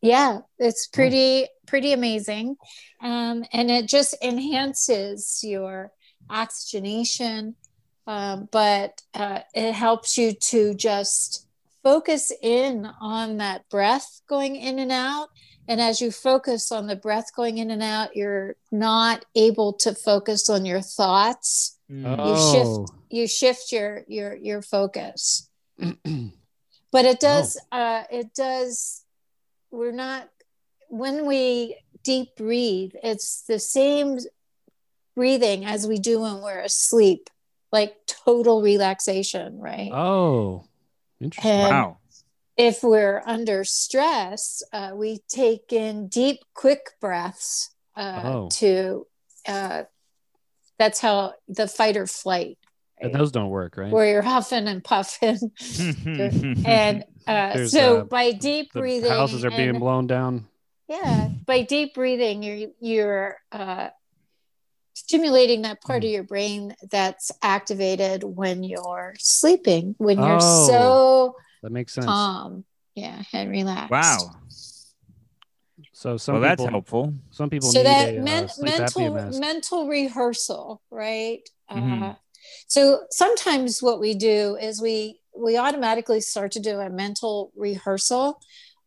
yeah, 0.00 0.38
it's 0.58 0.86
pretty 0.86 1.48
pretty 1.66 1.92
amazing, 1.92 2.56
um, 3.02 3.44
and 3.52 3.70
it 3.70 3.88
just 3.88 4.14
enhances 4.22 5.40
your 5.42 5.92
oxygenation, 6.30 7.56
um, 8.06 8.48
but 8.50 9.02
uh, 9.12 9.40
it 9.54 9.72
helps 9.72 10.16
you 10.16 10.32
to 10.32 10.72
just 10.74 11.47
focus 11.82 12.32
in 12.42 12.86
on 13.00 13.38
that 13.38 13.68
breath 13.70 14.20
going 14.28 14.56
in 14.56 14.78
and 14.78 14.92
out. 14.92 15.28
And 15.66 15.80
as 15.80 16.00
you 16.00 16.10
focus 16.10 16.72
on 16.72 16.86
the 16.86 16.96
breath 16.96 17.34
going 17.36 17.58
in 17.58 17.70
and 17.70 17.82
out, 17.82 18.16
you're 18.16 18.56
not 18.72 19.24
able 19.34 19.74
to 19.74 19.94
focus 19.94 20.48
on 20.48 20.64
your 20.64 20.80
thoughts. 20.80 21.78
Oh, 22.04 22.86
You 23.10 23.26
shift 23.26 23.72
your 23.72 24.04
your 24.08 24.34
your 24.36 24.62
focus. 24.62 25.48
But 26.90 27.04
it 27.04 27.20
does 27.20 27.58
uh 27.70 28.04
it 28.10 28.32
does 28.34 29.04
we're 29.70 29.92
not 29.92 30.30
when 30.88 31.26
we 31.26 31.76
deep 32.02 32.34
breathe 32.36 32.92
it's 33.02 33.42
the 33.42 33.58
same 33.58 34.18
breathing 35.14 35.66
as 35.66 35.86
we 35.86 35.98
do 35.98 36.20
when 36.20 36.40
we're 36.40 36.60
asleep 36.60 37.28
like 37.72 37.94
total 38.06 38.62
relaxation 38.62 39.58
right? 39.60 39.90
Oh, 39.92 40.64
interesting. 41.20 41.50
And 41.52 41.70
wow. 41.70 41.98
if 42.56 42.82
we're 42.82 43.22
under 43.26 43.64
stress 43.64 44.62
uh, 44.72 44.92
we 44.94 45.20
take 45.28 45.72
in 45.72 46.08
deep 46.08 46.40
quick 46.54 46.90
breaths 47.00 47.70
uh, 47.96 48.22
Oh. 48.24 48.48
to 48.52 49.06
uh, 49.46 49.84
that's 50.78 51.00
how 51.00 51.34
the 51.48 51.66
fight 51.68 51.96
or 51.96 52.06
flight 52.06 52.58
And 53.00 53.14
those 53.14 53.32
don't 53.32 53.50
work, 53.50 53.76
right? 53.76 53.92
where 53.92 54.06
you're 54.10 54.22
huffing 54.22 54.68
and 54.68 54.82
puffing 54.84 55.38
and 56.64 57.04
uh, 57.26 57.66
so 57.66 57.98
uh, 58.00 58.04
by 58.04 58.32
deep 58.32 58.72
the 58.72 58.80
breathing 58.80 59.10
houses 59.10 59.44
are 59.44 59.50
being 59.50 59.70
and- 59.70 59.80
blown 59.80 60.06
down. 60.06 60.46
yeah 60.88 61.28
by 61.46 61.62
deep 61.62 61.94
breathing 61.94 62.42
you're 62.42 62.68
you're 62.80 63.36
uh, 63.52 63.88
stimulating 64.98 65.62
that 65.62 65.80
part 65.82 66.02
Hmm. 66.02 66.06
of 66.06 66.12
your 66.12 66.22
brain 66.24 66.74
that's 66.90 67.30
activated 67.42 68.24
when 68.24 68.62
you're 68.64 69.14
sleeping 69.18 69.94
when 69.98 70.18
you're 70.18 70.38
Oh, 70.40 70.66
so 70.66 71.36
That 71.62 71.72
makes 71.72 71.92
sense. 71.94 72.06
calm 72.06 72.64
yeah 72.94 73.22
and 73.32 73.50
relaxed 73.50 73.90
wow. 73.90 74.34
So 75.92 76.16
some 76.16 76.34
Well, 76.34 76.42
that's 76.42 76.60
people, 76.62 76.70
helpful. 76.70 77.14
some 77.30 77.50
people 77.50 77.70
so 77.72 77.78
need 77.78 77.84
that 77.84 78.14
a 78.14 78.20
uh, 78.20 78.24
men- 78.24 78.48
sleep 78.48 78.74
mental 78.74 79.10
mask. 79.10 79.40
mental 79.40 79.88
rehearsal 79.88 80.82
right 80.90 81.42
uh, 81.68 81.74
Mhm. 81.78 82.16
so 82.66 83.02
sometimes 83.10 83.80
what 83.82 84.00
we 84.00 84.14
do 84.14 84.56
is 84.60 84.80
we 84.80 85.20
we 85.36 85.56
automatically 85.56 86.20
start 86.20 86.50
to 86.52 86.60
do 86.60 86.80
a 86.80 86.90
mental 86.90 87.52
rehearsal 87.56 88.40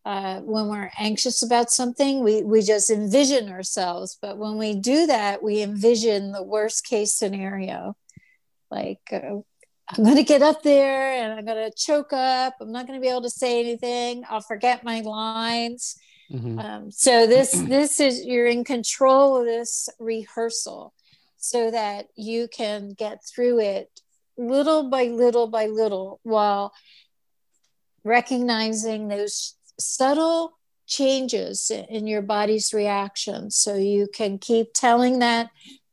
uh, 0.05 0.39
when 0.39 0.67
we're 0.67 0.91
anxious 0.99 1.43
about 1.43 1.69
something 1.71 2.23
we 2.23 2.41
we 2.41 2.61
just 2.61 2.89
envision 2.89 3.49
ourselves. 3.49 4.17
But 4.21 4.37
when 4.37 4.57
we 4.57 4.75
do 4.75 5.05
that 5.07 5.43
we 5.43 5.61
envision 5.61 6.31
the 6.31 6.43
worst 6.43 6.85
case 6.85 7.13
scenario. 7.13 7.95
Like 8.69 9.01
uh, 9.11 9.41
i'm 9.89 10.03
going 10.05 10.15
to 10.15 10.23
get 10.23 10.41
up 10.41 10.63
there 10.63 11.11
and 11.13 11.33
i'm 11.33 11.45
going 11.45 11.69
to 11.69 11.75
choke 11.77 12.13
up. 12.13 12.55
I'm 12.61 12.71
not 12.71 12.87
going 12.87 12.97
to 12.99 13.01
be 13.03 13.09
able 13.09 13.23
to 13.23 13.29
say 13.29 13.59
anything. 13.59 14.23
I'll 14.29 14.41
forget 14.41 14.83
my 14.83 15.01
lines. 15.01 15.97
Mhm. 16.31 16.63
um, 16.63 16.91
so 16.91 17.27
this 17.27 17.51
this 17.75 17.99
is 17.99 18.25
you're 18.25 18.47
in 18.47 18.63
control 18.63 19.37
of 19.37 19.45
this 19.45 19.89
rehearsal 19.99 20.93
so 21.37 21.69
that 21.71 22.07
you 22.15 22.47
can 22.47 22.93
get 22.93 23.19
through 23.25 23.59
it 23.59 23.89
little 24.37 24.89
by 24.89 25.05
little 25.05 25.47
by 25.47 25.65
little 25.65 26.19
while 26.23 26.71
recognizing 28.03 29.07
those 29.07 29.55
subtle 29.81 30.57
changes 30.87 31.71
in 31.89 32.07
your 32.07 32.21
body's 32.21 32.73
reactions 32.73 33.55
so 33.55 33.75
you 33.75 34.07
can 34.13 34.37
keep 34.37 34.73
telling 34.73 35.19
that 35.19 35.49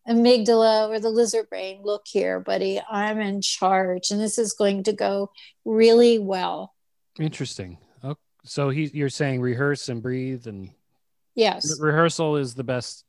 amygdala 0.08 0.88
or 0.88 0.98
the 0.98 1.10
lizard 1.10 1.48
brain 1.50 1.80
look 1.84 2.02
here 2.06 2.40
buddy 2.40 2.80
i'm 2.90 3.20
in 3.20 3.40
charge 3.40 4.10
and 4.10 4.20
this 4.20 4.38
is 4.38 4.54
going 4.54 4.82
to 4.82 4.92
go 4.92 5.30
really 5.64 6.18
well 6.18 6.74
Interesting. 7.20 7.78
Oh, 8.04 8.16
so 8.44 8.70
he, 8.70 8.90
you're 8.94 9.08
saying 9.08 9.40
rehearse 9.40 9.88
and 9.88 10.00
breathe, 10.00 10.46
and 10.46 10.70
yes 11.34 11.78
re- 11.80 11.88
rehearsal 11.90 12.36
is 12.36 12.54
the 12.54 12.64
best 12.64 13.04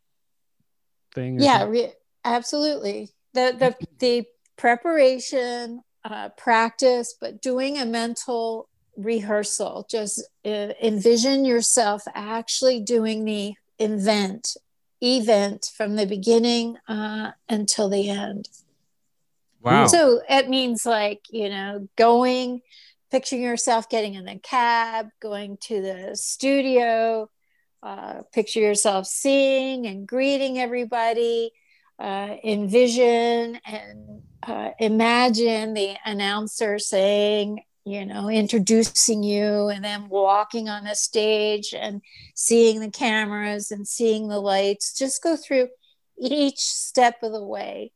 thing. 1.13 1.39
yeah 1.39 1.65
re- 1.65 1.94
absolutely 2.26 3.10
the 3.34 3.56
the 3.58 3.88
the 4.00 4.26
preparation 4.58 5.82
uh, 6.04 6.30
practice 6.38 7.15
but 7.20 7.42
doing 7.42 7.78
a 7.78 7.86
mental 7.86 8.68
rehearsal 8.97 9.86
just 9.89 10.21
uh, 10.45 10.73
envision 10.82 11.45
yourself 11.45 12.04
actually 12.13 12.80
doing 12.82 13.25
the 13.25 13.54
event 13.80 14.58
event 15.02 15.71
from 15.75 15.95
the 15.95 16.06
beginning 16.06 16.78
uh, 16.88 17.32
until 17.47 17.89
the 17.89 18.10
end 18.10 18.49
Wow. 19.62 19.88
so 19.88 20.21
it 20.30 20.49
means 20.49 20.86
like 20.86 21.21
you 21.30 21.49
know 21.49 21.88
going 21.97 22.62
picturing 23.12 23.41
yourself 23.41 23.89
getting 23.89 24.13
in 24.13 24.25
the 24.25 24.39
cab 24.39 25.10
going 25.19 25.58
to 25.62 25.82
the 25.82 26.15
studio 26.15 27.30
uh, 27.84 28.21
picture 28.34 28.60
yourself 28.60 29.06
seeing 29.08 29.86
and 29.86 30.08
greeting 30.08 30.60
everybody 30.60 31.52
uh, 31.99 32.36
envision 32.43 33.60
and 33.65 34.21
uh, 34.43 34.69
imagine 34.80 35.73
the 35.73 35.95
announcer 36.06 36.80
saying 36.80 37.62
you 37.86 38.06
know 38.06 38.30
introducing 38.30 39.24
you 39.24 39.70
and 39.70 39.84
then 39.84 40.10
walking 40.10 40.70
on 40.70 40.84
the 40.84 40.96
stage 40.96 41.74
and 41.74 42.02
seeing 42.36 42.80
the 42.80 42.92
cameras 42.92 43.72
and 43.72 43.88
seeing 43.88 44.28
the 44.28 44.39
lights 44.39 44.98
just 44.98 45.24
go 45.24 45.36
through 45.36 45.70
each 46.20 46.60
step 46.60 47.24
of 47.24 47.32
the 47.32 47.44
way. 47.44 47.92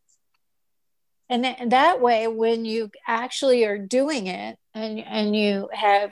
And 1.29 1.71
that, 1.71 1.99
way 1.99 2.27
when 2.27 2.63
you 2.63 2.91
actually 3.07 3.65
are 3.65 3.77
doing 3.77 4.27
it 4.27 4.57
and 4.75 4.99
and 4.99 5.35
you 5.35 5.67
have 5.71 6.11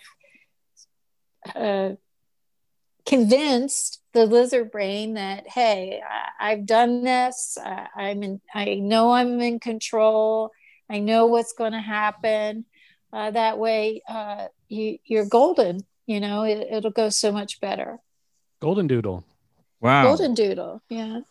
uh, 1.53 1.91
convinced 3.05 4.01
the 4.13 4.25
lizard 4.25 4.71
brain 4.71 5.15
that 5.15 5.47
hey 5.47 6.01
I, 6.07 6.51
i've 6.51 6.65
done 6.65 7.03
this 7.03 7.57
I, 7.63 7.87
i'm 7.95 8.23
in 8.23 8.41
i 8.53 8.75
know 8.75 9.11
i'm 9.11 9.41
in 9.41 9.59
control 9.59 10.51
i 10.89 10.99
know 10.99 11.25
what's 11.25 11.53
going 11.53 11.71
to 11.71 11.79
happen 11.79 12.65
uh, 13.13 13.31
that 13.31 13.57
way 13.57 14.01
uh, 14.07 14.47
you, 14.69 14.97
you're 15.05 15.25
golden 15.25 15.81
you 16.05 16.19
know 16.19 16.43
it, 16.43 16.67
it'll 16.71 16.91
go 16.91 17.09
so 17.09 17.31
much 17.31 17.59
better 17.61 17.97
Golden 18.59 18.85
Doodle. 18.87 19.23
wow. 19.79 20.03
golden 20.03 20.33
doodle 20.35 20.81
yeah 20.89 21.21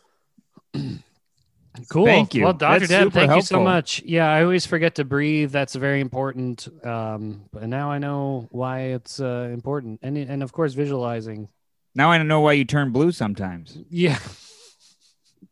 Cool. 1.88 2.04
Thank 2.04 2.34
you. 2.34 2.44
Well, 2.44 2.52
Dr. 2.52 2.80
That's 2.80 2.90
Deb, 2.90 3.02
super 3.04 3.14
thank 3.20 3.34
you 3.36 3.42
so 3.42 3.60
much. 3.62 4.02
Yeah, 4.04 4.30
I 4.30 4.42
always 4.42 4.66
forget 4.66 4.96
to 4.96 5.04
breathe. 5.04 5.50
That's 5.52 5.74
very 5.76 6.00
important. 6.00 6.68
Um, 6.84 7.44
but 7.52 7.68
now 7.68 7.90
I 7.92 7.98
know 7.98 8.48
why 8.50 8.80
it's 8.96 9.20
uh, 9.20 9.48
important. 9.52 10.00
And 10.02 10.18
and 10.18 10.42
of 10.42 10.52
course 10.52 10.74
visualizing. 10.74 11.48
Now 11.94 12.10
I 12.10 12.20
know 12.22 12.40
why 12.40 12.52
you 12.54 12.64
turn 12.64 12.90
blue 12.90 13.12
sometimes. 13.12 13.78
Yeah. 13.88 14.18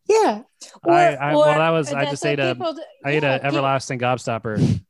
yeah 0.08 0.42
I- 0.84 1.16
I- 1.16 1.34
well, 1.36 1.44
that 1.44 1.70
was- 1.70 1.92
I 1.92 2.04
just 2.06 2.26
ate 2.26 2.40
a- 2.40 2.54
people 2.54 2.74
do- 2.74 2.82
I 3.04 3.10
ate 3.12 3.22
yeah, 3.22 3.36
a 3.36 3.40
pe- 3.40 3.46
everlasting 3.46 3.98
gobstopper. 4.00 4.80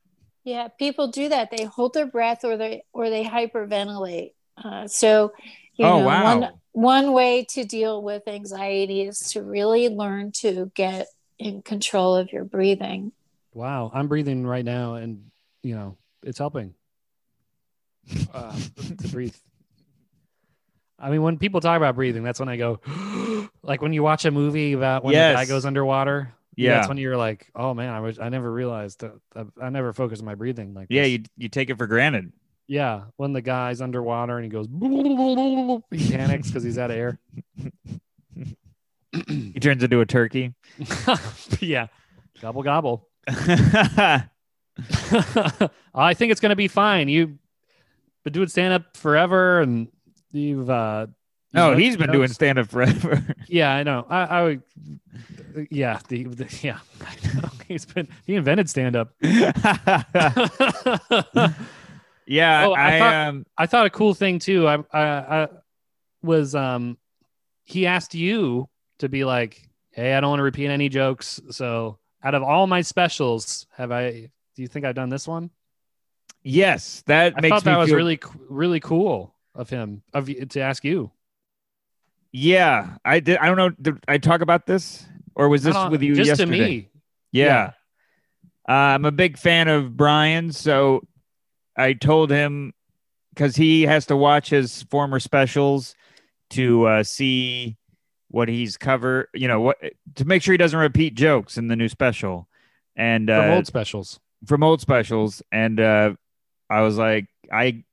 Yeah, 0.43 0.67
people 0.69 1.09
do 1.09 1.29
that. 1.29 1.51
They 1.55 1.65
hold 1.65 1.93
their 1.93 2.07
breath 2.07 2.43
or 2.43 2.57
they 2.57 2.83
or 2.93 3.09
they 3.09 3.23
hyperventilate. 3.23 4.33
Uh, 4.57 4.87
so, 4.87 5.33
you 5.75 5.85
Oh, 5.85 5.99
know, 5.99 6.05
wow. 6.05 6.23
one 6.39 6.53
one 6.71 7.13
way 7.13 7.45
to 7.51 7.63
deal 7.65 8.01
with 8.01 8.27
anxiety 8.27 9.01
is 9.01 9.19
to 9.31 9.43
really 9.43 9.89
learn 9.89 10.31
to 10.37 10.71
get 10.75 11.07
in 11.37 11.61
control 11.61 12.15
of 12.15 12.31
your 12.31 12.43
breathing. 12.43 13.11
Wow, 13.53 13.91
I'm 13.93 14.07
breathing 14.07 14.45
right 14.45 14.63
now, 14.65 14.95
and 14.95 15.31
you 15.63 15.75
know 15.75 15.97
it's 16.23 16.37
helping 16.37 16.73
uh, 18.33 18.57
to 19.01 19.07
breathe. 19.09 19.35
I 20.97 21.09
mean, 21.09 21.21
when 21.21 21.37
people 21.37 21.61
talk 21.61 21.77
about 21.77 21.95
breathing, 21.95 22.23
that's 22.23 22.39
when 22.39 22.49
I 22.49 22.57
go, 22.57 22.81
like 23.63 23.81
when 23.81 23.93
you 23.93 24.03
watch 24.03 24.25
a 24.25 24.31
movie 24.31 24.73
about 24.73 25.03
when 25.03 25.13
the 25.13 25.19
guy 25.19 25.45
goes 25.45 25.65
underwater. 25.65 26.33
Yeah. 26.65 26.75
that's 26.75 26.87
when 26.89 26.97
you're 26.97 27.17
like, 27.17 27.49
oh 27.55 27.73
man, 27.73 27.89
I 27.93 27.99
was 28.01 28.19
I 28.19 28.29
never 28.29 28.51
realized 28.51 28.99
that 29.01 29.13
I, 29.35 29.45
I 29.65 29.69
never 29.69 29.93
focused 29.93 30.21
on 30.21 30.25
my 30.25 30.35
breathing 30.35 30.73
like 30.73 30.87
Yeah, 30.89 31.03
this. 31.03 31.11
you 31.11 31.23
you 31.37 31.49
take 31.49 31.69
it 31.69 31.77
for 31.77 31.87
granted. 31.87 32.33
yeah. 32.67 33.03
When 33.17 33.33
the 33.33 33.41
guy's 33.41 33.81
underwater 33.81 34.37
and 34.37 34.43
he 34.43 34.49
goes, 34.49 34.67
he 35.91 36.11
panics 36.15 36.47
because 36.47 36.63
he's 36.63 36.77
out 36.77 36.91
of 36.91 36.97
air. 36.97 37.19
He 39.27 39.59
turns 39.59 39.81
into 39.83 40.01
a 40.01 40.05
turkey. 40.05 40.53
yeah, 41.59 41.87
gobble 42.41 42.61
gobble. 42.63 43.07
I 43.27 44.23
think 46.13 46.31
it's 46.31 46.39
going 46.41 46.51
to 46.51 46.55
be 46.55 46.67
fine. 46.67 47.09
You've 47.09 47.37
been 48.23 48.33
doing 48.33 48.47
stand 48.49 48.73
up 48.73 48.95
forever, 48.97 49.61
and 49.61 49.87
you've. 50.31 50.69
uh 50.69 51.07
no, 51.53 51.71
you've- 51.71 51.83
he's 51.83 51.97
been 51.97 52.11
doing 52.11 52.27
stand 52.29 52.59
up 52.59 52.67
forever. 52.67 53.23
Yeah, 53.47 53.73
I 53.73 53.83
know. 53.83 54.05
I, 54.09 54.21
I 54.25 54.43
would. 54.43 54.61
yeah, 55.71 55.99
the, 56.07 56.25
the 56.25 56.59
yeah. 56.61 56.79
I 57.01 57.35
know. 57.41 57.49
He's 57.67 57.85
been 57.85 58.07
he 58.27 58.35
invented 58.35 58.69
stand 58.69 58.95
up. 58.95 59.11
yeah, 59.21 59.51
Oh, 62.67 62.73
I 62.73 62.95
I, 62.95 62.99
thought- 62.99 63.13
um 63.13 63.45
I 63.57 63.65
thought 63.65 63.85
a 63.85 63.89
cool 63.89 64.13
thing 64.13 64.39
too. 64.39 64.67
I, 64.67 64.77
I, 64.93 65.01
I 65.43 65.47
was 66.21 66.53
um, 66.55 66.97
he 67.63 67.85
asked 67.87 68.13
you 68.15 68.69
to 68.99 69.09
be 69.09 69.25
like, 69.25 69.67
"Hey, 69.91 70.13
I 70.13 70.21
don't 70.21 70.29
want 70.29 70.39
to 70.39 70.43
repeat 70.43 70.67
any 70.69 70.89
jokes." 70.89 71.41
So, 71.51 71.97
out 72.23 72.35
of 72.35 72.43
all 72.43 72.67
my 72.67 72.81
specials, 72.81 73.65
have 73.75 73.91
I? 73.91 74.29
Do 74.55 74.61
you 74.61 74.67
think 74.67 74.85
I've 74.85 74.95
done 74.95 75.09
this 75.09 75.27
one? 75.27 75.49
yes, 76.43 77.03
that 77.07 77.33
I 77.37 77.41
makes 77.41 77.53
thought 77.53 77.65
me 77.65 77.71
that 77.73 77.77
was 77.79 77.89
feel 77.89 77.97
really, 77.97 78.19
really 78.47 78.79
cool 78.79 79.35
of 79.55 79.69
him 79.69 80.03
of 80.13 80.29
to 80.49 80.59
ask 80.61 80.83
you. 80.85 81.11
Yeah, 82.31 82.97
I 83.03 83.19
did. 83.19 83.37
I 83.37 83.47
don't 83.47 83.57
know. 83.57 83.69
Did 83.69 84.03
I 84.07 84.17
talk 84.17 84.41
about 84.41 84.65
this, 84.65 85.05
or 85.35 85.49
was 85.49 85.63
this 85.63 85.75
with 85.89 86.01
you 86.03 86.15
just 86.15 86.27
yesterday? 86.27 86.57
to 86.57 86.63
me? 86.63 86.89
Yeah. 87.31 87.71
Uh, 88.67 88.71
I'm 88.71 89.05
a 89.05 89.11
big 89.11 89.37
fan 89.37 89.67
of 89.67 89.97
Brian, 89.97 90.51
so 90.51 91.01
I 91.75 91.93
told 91.93 92.29
him 92.29 92.73
because 93.33 93.55
he 93.55 93.83
has 93.83 94.05
to 94.07 94.15
watch 94.15 94.49
his 94.49 94.83
former 94.83 95.19
specials 95.19 95.95
to 96.51 96.85
uh, 96.85 97.03
see 97.03 97.77
what 98.27 98.47
he's 98.47 98.77
covered. 98.77 99.27
You 99.33 99.47
know 99.47 99.61
what 99.61 99.77
to 100.15 100.25
make 100.25 100.43
sure 100.43 100.53
he 100.53 100.57
doesn't 100.57 100.79
repeat 100.79 101.15
jokes 101.15 101.57
in 101.57 101.67
the 101.67 101.75
new 101.75 101.89
special, 101.89 102.47
and 102.95 103.27
From 103.27 103.51
uh, 103.51 103.55
old 103.55 103.65
specials. 103.65 104.19
from 104.45 104.61
old 104.61 104.81
specials. 104.81 105.41
And 105.51 105.79
uh, 105.79 106.13
I 106.69 106.81
was 106.81 106.95
like, 106.97 107.25
I 107.51 107.83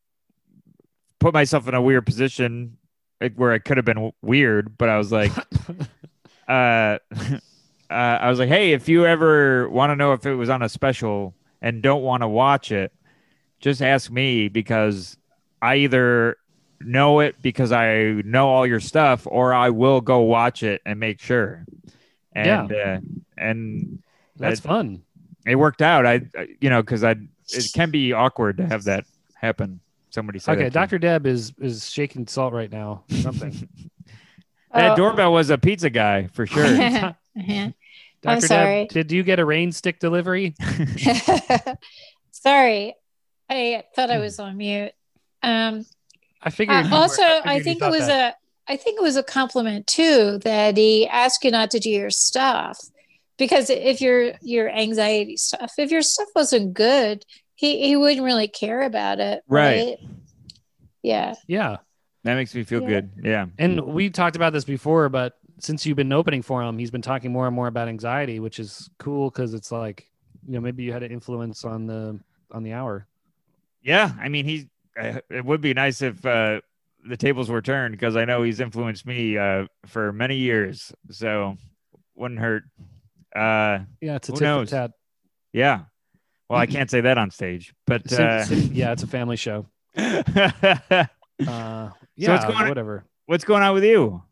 put 1.21 1.33
myself 1.33 1.69
in 1.69 1.75
a 1.75 1.81
weird 1.81 2.05
position 2.05 2.76
where 3.37 3.55
it 3.55 3.61
could 3.65 3.77
have 3.77 3.87
been 3.87 4.13
weird, 4.23 4.77
but 4.79 4.89
I 4.89 4.99
was 4.99 5.11
like, 5.13 5.33
uh, 6.49 6.51
uh, 7.11 7.39
I 7.91 8.29
was 8.29 8.39
like, 8.39 8.49
hey, 8.49 8.73
if 8.73 8.89
you 8.89 9.07
ever 9.07 9.69
want 9.69 9.91
to 9.91 9.97
know 9.97 10.13
if 10.13 10.27
it 10.27 10.35
was 10.35 10.51
on 10.51 10.63
a 10.63 10.69
special 10.69 11.35
and 11.63 11.83
don't 11.83 12.03
want 12.03 12.23
to 12.23 12.29
watch 12.29 12.73
it, 12.73 12.93
just 13.61 13.81
ask 13.83 14.11
me 14.11 14.49
because 14.49 15.17
I 15.63 15.77
either 15.77 16.37
know 16.81 17.21
it 17.21 17.41
because 17.41 17.73
I 17.73 18.21
know 18.25 18.49
all 18.49 18.67
your 18.67 18.81
stuff, 18.81 19.27
or 19.27 19.55
I 19.55 19.71
will 19.71 20.01
go 20.03 20.21
watch 20.21 20.63
it 20.63 20.83
and 20.85 21.01
make 21.01 21.21
sure. 21.21 21.65
And 22.33 22.71
uh, 22.73 22.99
and 23.39 24.03
That's 24.37 24.61
fun. 24.61 25.03
it 25.47 25.55
worked 25.55 25.81
out. 25.81 26.05
I, 26.05 26.21
I- 26.37 26.49
you 26.61 26.69
know, 26.69 26.83
because 26.83 27.03
I 27.03 27.17
it 27.49 27.71
can 27.75 27.91
be 27.91 28.13
awkward 28.13 28.59
to 28.59 28.67
have 28.67 28.85
that 28.85 29.07
happen. 29.35 29.81
Somebody 30.17 30.39
said, 30.39 30.53
Okay, 30.53 30.63
that 30.63 30.71
to 30.73 30.79
me. 30.79 30.83
Doctor 30.83 30.99
Deb 30.99 31.27
is 31.27 31.53
is 31.61 31.91
shaking 31.91 32.27
salt 32.27 32.55
right 32.55 32.73
now. 32.73 33.05
Something. 33.11 33.69
That 34.75 34.93
Oh. 34.93 34.97
doorbell 34.97 35.33
was 35.33 35.49
a 35.51 35.57
pizza 35.57 35.89
guy 35.89 36.27
for 36.33 36.45
sure. 36.53 36.65
Uh-huh. 36.67 37.13
Doctor 38.23 38.47
sorry. 38.47 38.85
Deb, 38.87 38.89
did 39.09 39.13
you 39.13 39.23
get 39.23 39.39
a 39.39 39.45
rain 39.45 39.73
stick 39.73 40.01
delivery? 40.01 40.55
Sorry, 42.31 42.95
I 43.49 43.85
thought 43.95 44.11
I 44.11 44.19
was 44.19 44.39
on 44.39 44.57
mute. 44.57 44.93
Um, 45.43 45.85
I 46.43 46.51
figured. 46.51 46.77
uh, 46.77 46.81
you 46.83 46.91
were- 46.91 46.97
also, 46.97 47.23
figured 47.23 47.43
I 47.47 47.61
think 47.61 47.83
it 47.83 47.91
was 47.91 48.07
that. 48.07 48.37
a, 48.69 48.73
I 48.73 48.77
think 48.77 48.99
it 48.99 49.03
was 49.03 49.17
a 49.17 49.23
compliment 49.23 49.87
too 49.87 50.39
that 50.45 50.77
he 50.77 51.07
asked 51.09 51.45
you 51.45 51.51
not 51.51 51.71
to 51.71 51.79
do 51.79 51.91
your 51.91 52.11
stuff, 52.11 52.79
because 53.39 53.71
if 53.71 54.01
your 54.01 54.33
your 54.43 54.69
anxiety 54.69 55.37
stuff, 55.37 55.73
if 55.79 55.91
your 55.91 56.03
stuff 56.03 56.29
wasn't 56.35 56.75
good, 56.75 57.25
he 57.57 57.87
he 57.89 57.97
wouldn't 57.97 58.23
really 58.25 58.49
care 58.49 58.83
about 58.83 59.19
it, 59.19 59.43
Right. 59.49 59.99
right? 59.99 59.99
Yeah. 61.03 61.35
yeah. 61.47 61.77
that 62.25 62.35
makes 62.35 62.55
me 62.55 62.63
feel 62.65 62.83
Yeah. 62.83 62.89
good. 62.89 63.11
Yeah. 63.23 63.47
And 63.59 63.81
we 63.81 64.11
talked 64.11 64.37
about 64.37 64.53
this 64.53 64.65
before, 64.65 65.09
but 65.09 65.35
since 65.59 65.87
you've 65.87 65.97
been 65.97 66.13
opening 66.13 66.43
for 66.43 66.63
him, 66.63 66.79
he's 66.79 66.91
been 66.91 67.03
talking 67.03 67.33
more 67.33 67.47
and 67.47 67.55
more 67.57 67.67
about 67.69 67.89
anxiety, 67.89 68.41
which 68.41 68.59
is 68.59 68.91
cool 68.99 69.31
because 69.31 69.55
it's 69.55 69.71
like, 69.73 70.11
you 70.47 70.53
know, 70.55 70.61
maybe 70.61 70.83
you 70.83 70.93
had 70.93 71.03
an 71.03 71.11
influence 71.13 71.65
on 71.65 71.87
the 71.87 72.19
on 72.53 72.63
the 72.63 72.73
hour. 72.73 73.07
Yeah. 73.83 74.13
I 74.21 74.29
mean, 74.29 74.45
he's, 74.45 74.67
uh, 75.01 75.21
it 75.31 75.45
would 75.45 75.61
be 75.61 75.73
nice 75.75 76.03
if 76.03 76.25
uh, 76.27 76.61
the 77.09 77.17
tables 77.17 77.49
were 77.49 77.63
turned 77.63 77.93
because 77.93 78.17
I 78.17 78.25
know 78.25 78.43
he's 78.43 78.59
influenced 78.61 79.07
me 79.07 79.39
uh, 79.39 79.67
for 79.87 80.13
many 80.13 80.37
years. 80.37 80.93
So 81.11 81.57
wouldn't 82.17 82.41
hurt. 82.41 82.65
Uh, 83.35 83.81
Yeah, 84.01 84.17
it's 84.17 84.29
a 84.29 84.33
Who 84.33 84.39
tit 84.39 84.39
for 84.39 84.45
knows? 84.45 84.71
tat. 84.71 84.91
yeah. 85.53 85.83
Well, 86.49 86.59
I 86.61 86.67
can't 86.67 86.91
say 86.91 87.01
that 87.03 87.19
on 87.19 87.31
stage, 87.31 87.75
but 87.87 88.13
uh, 88.13 88.45
yeah, 88.51 88.93
it's 88.93 89.03
a 89.03 89.07
family 89.17 89.37
show. 89.37 89.67
Uh, 91.47 91.91
yeah, 92.17 92.33
what's 92.33 92.45
going 92.47 92.57
on- 92.57 92.69
whatever. 92.69 93.05
what's 93.27 93.45
going 93.45 93.63
on 93.63 93.75
with 93.75 93.85
you? 93.85 94.23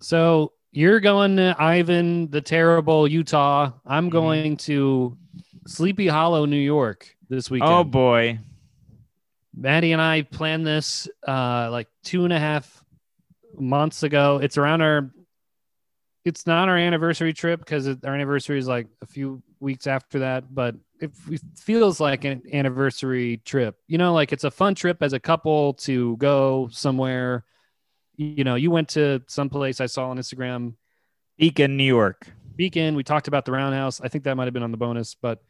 So 0.00 0.52
you're 0.72 1.00
going 1.00 1.36
to 1.36 1.54
Ivan 1.58 2.30
the 2.30 2.40
Terrible, 2.40 3.06
Utah. 3.06 3.72
I'm 3.84 4.06
Mhm. 4.08 4.12
going 4.12 4.56
to 4.58 5.18
Sleepy 5.66 6.06
Hollow, 6.06 6.46
New 6.46 6.56
York 6.56 7.14
this 7.28 7.50
weekend. 7.50 7.70
Oh 7.70 7.84
boy. 7.84 8.38
Maddie 9.54 9.92
and 9.92 10.00
I 10.00 10.22
planned 10.22 10.66
this 10.66 11.08
uh, 11.28 11.68
like 11.70 11.88
two 12.04 12.24
and 12.24 12.32
a 12.32 12.38
half 12.38 12.82
months 13.58 14.02
ago. 14.02 14.38
It's 14.42 14.56
around 14.56 14.80
our. 14.80 15.10
It's 16.26 16.44
not 16.44 16.68
our 16.68 16.76
anniversary 16.76 17.32
trip 17.32 17.60
because 17.60 17.86
our 17.86 18.12
anniversary 18.12 18.58
is 18.58 18.66
like 18.66 18.88
a 19.00 19.06
few 19.06 19.44
weeks 19.60 19.86
after 19.86 20.18
that, 20.18 20.52
but 20.52 20.74
it 21.00 21.12
feels 21.56 22.00
like 22.00 22.24
an 22.24 22.42
anniversary 22.52 23.40
trip. 23.44 23.76
You 23.86 23.96
know, 23.96 24.12
like 24.12 24.32
it's 24.32 24.42
a 24.42 24.50
fun 24.50 24.74
trip 24.74 25.04
as 25.04 25.12
a 25.12 25.20
couple 25.20 25.74
to 25.74 26.16
go 26.16 26.68
somewhere. 26.72 27.44
You 28.16 28.42
know, 28.42 28.56
you 28.56 28.72
went 28.72 28.88
to 28.90 29.22
some 29.28 29.48
place 29.48 29.80
I 29.80 29.86
saw 29.86 30.10
on 30.10 30.18
Instagram, 30.18 30.74
Beacon, 31.38 31.76
New 31.76 31.84
York. 31.84 32.26
Beacon. 32.56 32.96
We 32.96 33.04
talked 33.04 33.28
about 33.28 33.44
the 33.44 33.52
Roundhouse. 33.52 34.00
I 34.00 34.08
think 34.08 34.24
that 34.24 34.36
might 34.36 34.46
have 34.46 34.54
been 34.54 34.64
on 34.64 34.72
the 34.72 34.78
bonus, 34.78 35.14
but 35.14 35.44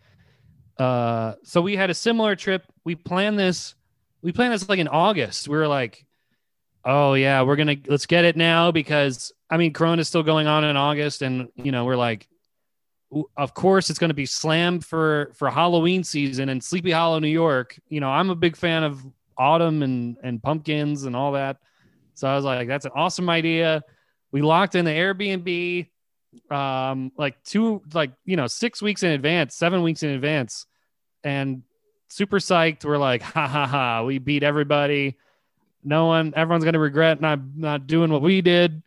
uh, 0.79 1.37
so 1.43 1.63
we 1.63 1.75
had 1.75 1.89
a 1.89 1.95
similar 1.95 2.37
trip. 2.37 2.65
We 2.85 2.97
planned 2.97 3.39
this. 3.39 3.75
We 4.21 4.33
planned 4.33 4.53
this 4.53 4.69
like 4.69 4.79
in 4.79 4.89
August. 4.89 5.49
We 5.49 5.57
were 5.57 5.69
like, 5.69 6.06
"Oh 6.87 7.15
yeah, 7.15 7.43
we're 7.43 7.57
gonna 7.57 7.77
let's 7.87 8.07
get 8.07 8.25
it 8.25 8.37
now," 8.37 8.71
because 8.71 9.33
I 9.51 9.57
mean, 9.57 9.73
Corona 9.73 10.01
is 10.01 10.09
still 10.09 10.23
going 10.23 10.47
on 10.47 10.65
in 10.65 10.77
August, 10.77 11.23
and 11.23 11.49
you 11.57 11.73
know, 11.73 11.85
we're 11.85 11.97
like, 11.97 12.29
of 13.37 13.55
course 13.55 13.91
it's 13.91 13.99
to 13.99 14.15
be 14.15 14.27
slammed 14.27 14.85
for 14.85 15.33
for 15.35 15.51
Halloween 15.51 16.05
season 16.05 16.49
and 16.49 16.63
Sleepy 16.63 16.93
Hollow, 16.93 17.19
New 17.19 17.29
York. 17.29 17.79
You 17.89 18.01
know, 18.01 18.09
I'm 18.09 18.31
a 18.31 18.37
big 18.37 18.57
fan 18.57 18.85
of 18.85 19.05
autumn 19.37 19.83
and 19.83 20.17
and 20.23 20.43
pumpkins 20.43 21.03
and 21.05 21.17
all 21.17 21.33
that. 21.33 21.59
So 22.15 22.29
I 22.29 22.37
was 22.37 22.45
like, 22.45 22.69
that's 22.69 22.87
an 22.87 22.93
awesome 22.95 23.29
idea. 23.29 23.83
We 24.31 24.43
locked 24.43 24.75
in 24.75 24.85
the 24.85 24.93
Airbnb 24.93 25.89
um 26.51 27.11
like 27.17 27.43
two 27.45 27.83
like 27.95 28.13
you 28.25 28.37
know 28.37 28.47
six 28.47 28.83
weeks 28.83 29.03
in 29.03 29.11
advance 29.13 29.55
seven 29.55 29.83
weeks 29.83 30.03
in 30.03 30.11
advance 30.11 30.67
and 31.25 31.63
super 32.09 32.39
psyched 32.39 32.85
we're 32.85 32.99
like 32.99 33.23
ha 33.23 33.47
ha 33.47 33.67
ha 33.67 34.03
we 34.05 34.19
beat 34.19 34.43
everybody 34.43 35.17
no 35.87 36.07
one 36.07 36.35
everyone's 36.37 36.65
gonna 36.65 36.79
regret 36.79 37.21
not 37.21 37.39
not 37.57 37.87
doing 37.87 38.11
what 38.13 38.21
we 38.21 38.43
did 38.43 38.83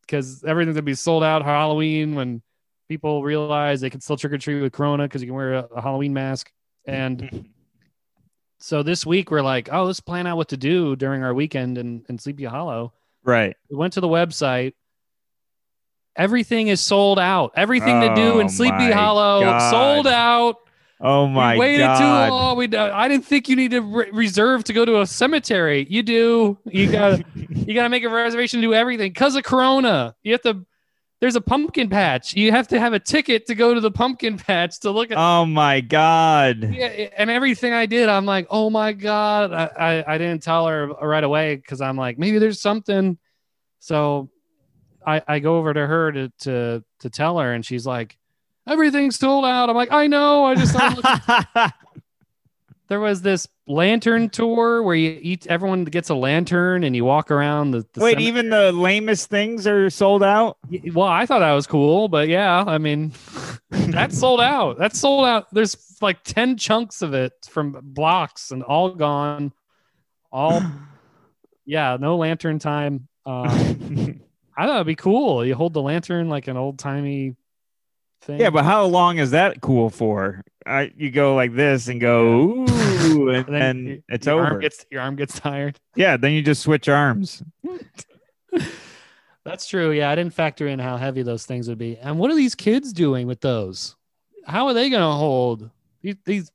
because 0.00 0.42
everything's 0.44 0.74
gonna 0.74 0.82
be 0.82 0.94
sold 0.94 1.22
out 1.22 1.44
halloween 1.44 2.14
when 2.14 2.42
people 2.88 3.22
realize 3.22 3.80
they 3.80 3.90
can 3.90 4.00
still 4.00 4.16
trick-or-treat 4.16 4.60
with 4.60 4.72
corona 4.72 5.04
because 5.04 5.22
you 5.22 5.28
can 5.28 5.36
wear 5.36 5.54
a, 5.54 5.68
a 5.76 5.80
halloween 5.80 6.12
mask 6.12 6.50
and 6.86 7.48
so 8.58 8.82
this 8.82 9.04
week 9.06 9.30
we're 9.30 9.42
like 9.42 9.68
oh 9.72 9.84
let's 9.84 10.00
plan 10.00 10.26
out 10.26 10.36
what 10.36 10.48
to 10.48 10.56
do 10.56 10.96
during 10.96 11.22
our 11.22 11.34
weekend 11.34 11.78
in, 11.78 12.04
in 12.08 12.18
sleepy 12.18 12.44
hollow 12.44 12.92
Right. 13.24 13.56
we 13.70 13.76
went 13.76 13.92
to 13.92 14.00
the 14.00 14.08
website. 14.08 14.72
Everything 16.16 16.66
is 16.68 16.80
sold 16.80 17.18
out. 17.20 17.52
Everything 17.56 18.00
to 18.00 18.14
do 18.16 18.32
Oh 18.34 18.38
in 18.40 18.48
Sleepy 18.48 18.90
Hollow 18.90 19.42
God. 19.42 19.70
sold 19.70 20.06
out. 20.08 20.56
Oh 21.04 21.26
my 21.26 21.54
we 21.54 21.60
waited 21.60 21.80
god. 21.80 21.98
too 21.98 22.32
long. 22.32 22.56
We 22.56 22.68
uh, 22.68 22.96
I 22.96 23.08
didn't 23.08 23.24
think 23.24 23.48
you 23.48 23.56
need 23.56 23.72
to 23.72 23.80
re- 23.80 24.10
reserve 24.12 24.62
to 24.64 24.72
go 24.72 24.84
to 24.84 25.00
a 25.00 25.06
cemetery. 25.06 25.84
You 25.90 26.04
do. 26.04 26.58
You 26.64 26.92
got 26.92 27.22
you 27.36 27.74
got 27.74 27.82
to 27.82 27.88
make 27.88 28.04
a 28.04 28.08
reservation 28.08 28.60
to 28.60 28.66
do 28.68 28.72
everything 28.72 29.10
because 29.10 29.34
of 29.34 29.42
Corona. 29.42 30.14
You 30.22 30.32
have 30.32 30.42
to. 30.42 30.64
There's 31.20 31.36
a 31.36 31.40
pumpkin 31.40 31.88
patch. 31.88 32.34
You 32.34 32.50
have 32.50 32.68
to 32.68 32.80
have 32.80 32.92
a 32.92 32.98
ticket 32.98 33.46
to 33.46 33.54
go 33.54 33.74
to 33.74 33.80
the 33.80 33.90
pumpkin 33.90 34.38
patch 34.38 34.80
to 34.80 34.90
look 34.90 35.10
at. 35.10 35.18
Oh 35.18 35.44
my 35.44 35.80
god. 35.80 36.72
yeah, 36.72 36.86
and 37.16 37.30
everything 37.30 37.72
I 37.72 37.86
did, 37.86 38.08
I'm 38.08 38.26
like, 38.26 38.46
oh 38.50 38.70
my 38.70 38.92
god. 38.92 39.52
I 39.52 39.64
I, 39.76 40.14
I 40.14 40.18
didn't 40.18 40.42
tell 40.44 40.68
her 40.68 40.86
right 40.86 41.24
away 41.24 41.56
because 41.56 41.80
I'm 41.80 41.96
like, 41.96 42.16
maybe 42.16 42.38
there's 42.38 42.60
something. 42.60 43.18
So 43.80 44.30
I 45.04 45.20
I 45.26 45.38
go 45.40 45.58
over 45.58 45.74
to 45.74 45.84
her 45.84 46.12
to 46.12 46.32
to 46.42 46.84
to 47.00 47.10
tell 47.10 47.38
her, 47.38 47.52
and 47.52 47.66
she's 47.66 47.86
like, 47.86 48.16
everything's 48.66 49.16
sold 49.18 49.44
out. 49.44 49.70
I'm 49.70 49.76
like, 49.76 49.92
I 49.92 50.06
know. 50.06 50.44
I 50.44 50.54
just 50.54 50.72
started 50.72 51.04
there 52.92 53.00
was 53.00 53.22
this 53.22 53.48
lantern 53.66 54.28
tour 54.28 54.82
where 54.82 54.94
you 54.94 55.18
each 55.22 55.46
everyone 55.46 55.84
gets 55.84 56.10
a 56.10 56.14
lantern 56.14 56.84
and 56.84 56.94
you 56.94 57.06
walk 57.06 57.30
around 57.30 57.70
the, 57.70 57.78
the 57.94 58.00
Wait, 58.00 58.12
cemetery. 58.12 58.24
even 58.24 58.50
the 58.50 58.70
lamest 58.72 59.30
things 59.30 59.66
are 59.66 59.88
sold 59.88 60.22
out? 60.22 60.58
well 60.92 61.06
i 61.06 61.24
thought 61.24 61.38
that 61.38 61.52
was 61.52 61.66
cool 61.66 62.08
but 62.08 62.28
yeah 62.28 62.64
i 62.66 62.76
mean 62.76 63.12
that's 63.70 64.18
sold 64.18 64.42
out 64.42 64.78
that's 64.78 65.00
sold 65.00 65.24
out 65.24 65.46
there's 65.52 65.96
like 66.02 66.22
10 66.24 66.58
chunks 66.58 67.00
of 67.00 67.14
it 67.14 67.32
from 67.48 67.78
blocks 67.82 68.50
and 68.50 68.62
all 68.62 68.90
gone 68.90 69.54
all 70.30 70.60
yeah 71.64 71.96
no 71.98 72.16
lantern 72.16 72.58
time 72.58 73.08
um 73.24 73.46
i 74.58 74.66
thought 74.66 74.74
it'd 74.74 74.86
be 74.86 74.96
cool 74.96 75.46
you 75.46 75.54
hold 75.54 75.72
the 75.72 75.80
lantern 75.80 76.28
like 76.28 76.46
an 76.46 76.58
old 76.58 76.78
timey 76.78 77.36
thing. 78.22 78.40
Yeah, 78.40 78.50
but 78.50 78.64
how 78.64 78.84
long 78.84 79.18
is 79.18 79.32
that 79.32 79.60
cool 79.60 79.90
for? 79.90 80.42
I, 80.64 80.92
you 80.96 81.10
go 81.10 81.34
like 81.34 81.54
this 81.54 81.88
and 81.88 82.00
go 82.00 82.66
ooh, 82.66 83.28
and, 83.30 83.48
And 83.48 83.54
then 83.54 84.02
it's 84.08 84.26
your 84.26 84.36
over. 84.36 84.44
Arm 84.44 84.60
gets, 84.60 84.86
your 84.90 85.00
arm 85.02 85.16
gets 85.16 85.38
tired. 85.38 85.78
yeah, 85.96 86.16
then 86.16 86.32
you 86.32 86.42
just 86.42 86.62
switch 86.62 86.88
arms. 86.88 87.42
That's 89.44 89.66
true. 89.66 89.90
Yeah, 89.90 90.10
I 90.10 90.14
didn't 90.14 90.34
factor 90.34 90.68
in 90.68 90.78
how 90.78 90.96
heavy 90.96 91.22
those 91.22 91.44
things 91.44 91.68
would 91.68 91.78
be. 91.78 91.98
And 91.98 92.18
what 92.18 92.30
are 92.30 92.36
these 92.36 92.54
kids 92.54 92.92
doing 92.92 93.26
with 93.26 93.40
those? 93.40 93.96
How 94.46 94.68
are 94.68 94.74
they 94.74 94.88
going 94.88 95.02
to 95.02 95.16
hold 95.16 95.68
these, 96.00 96.16
these? 96.24 96.52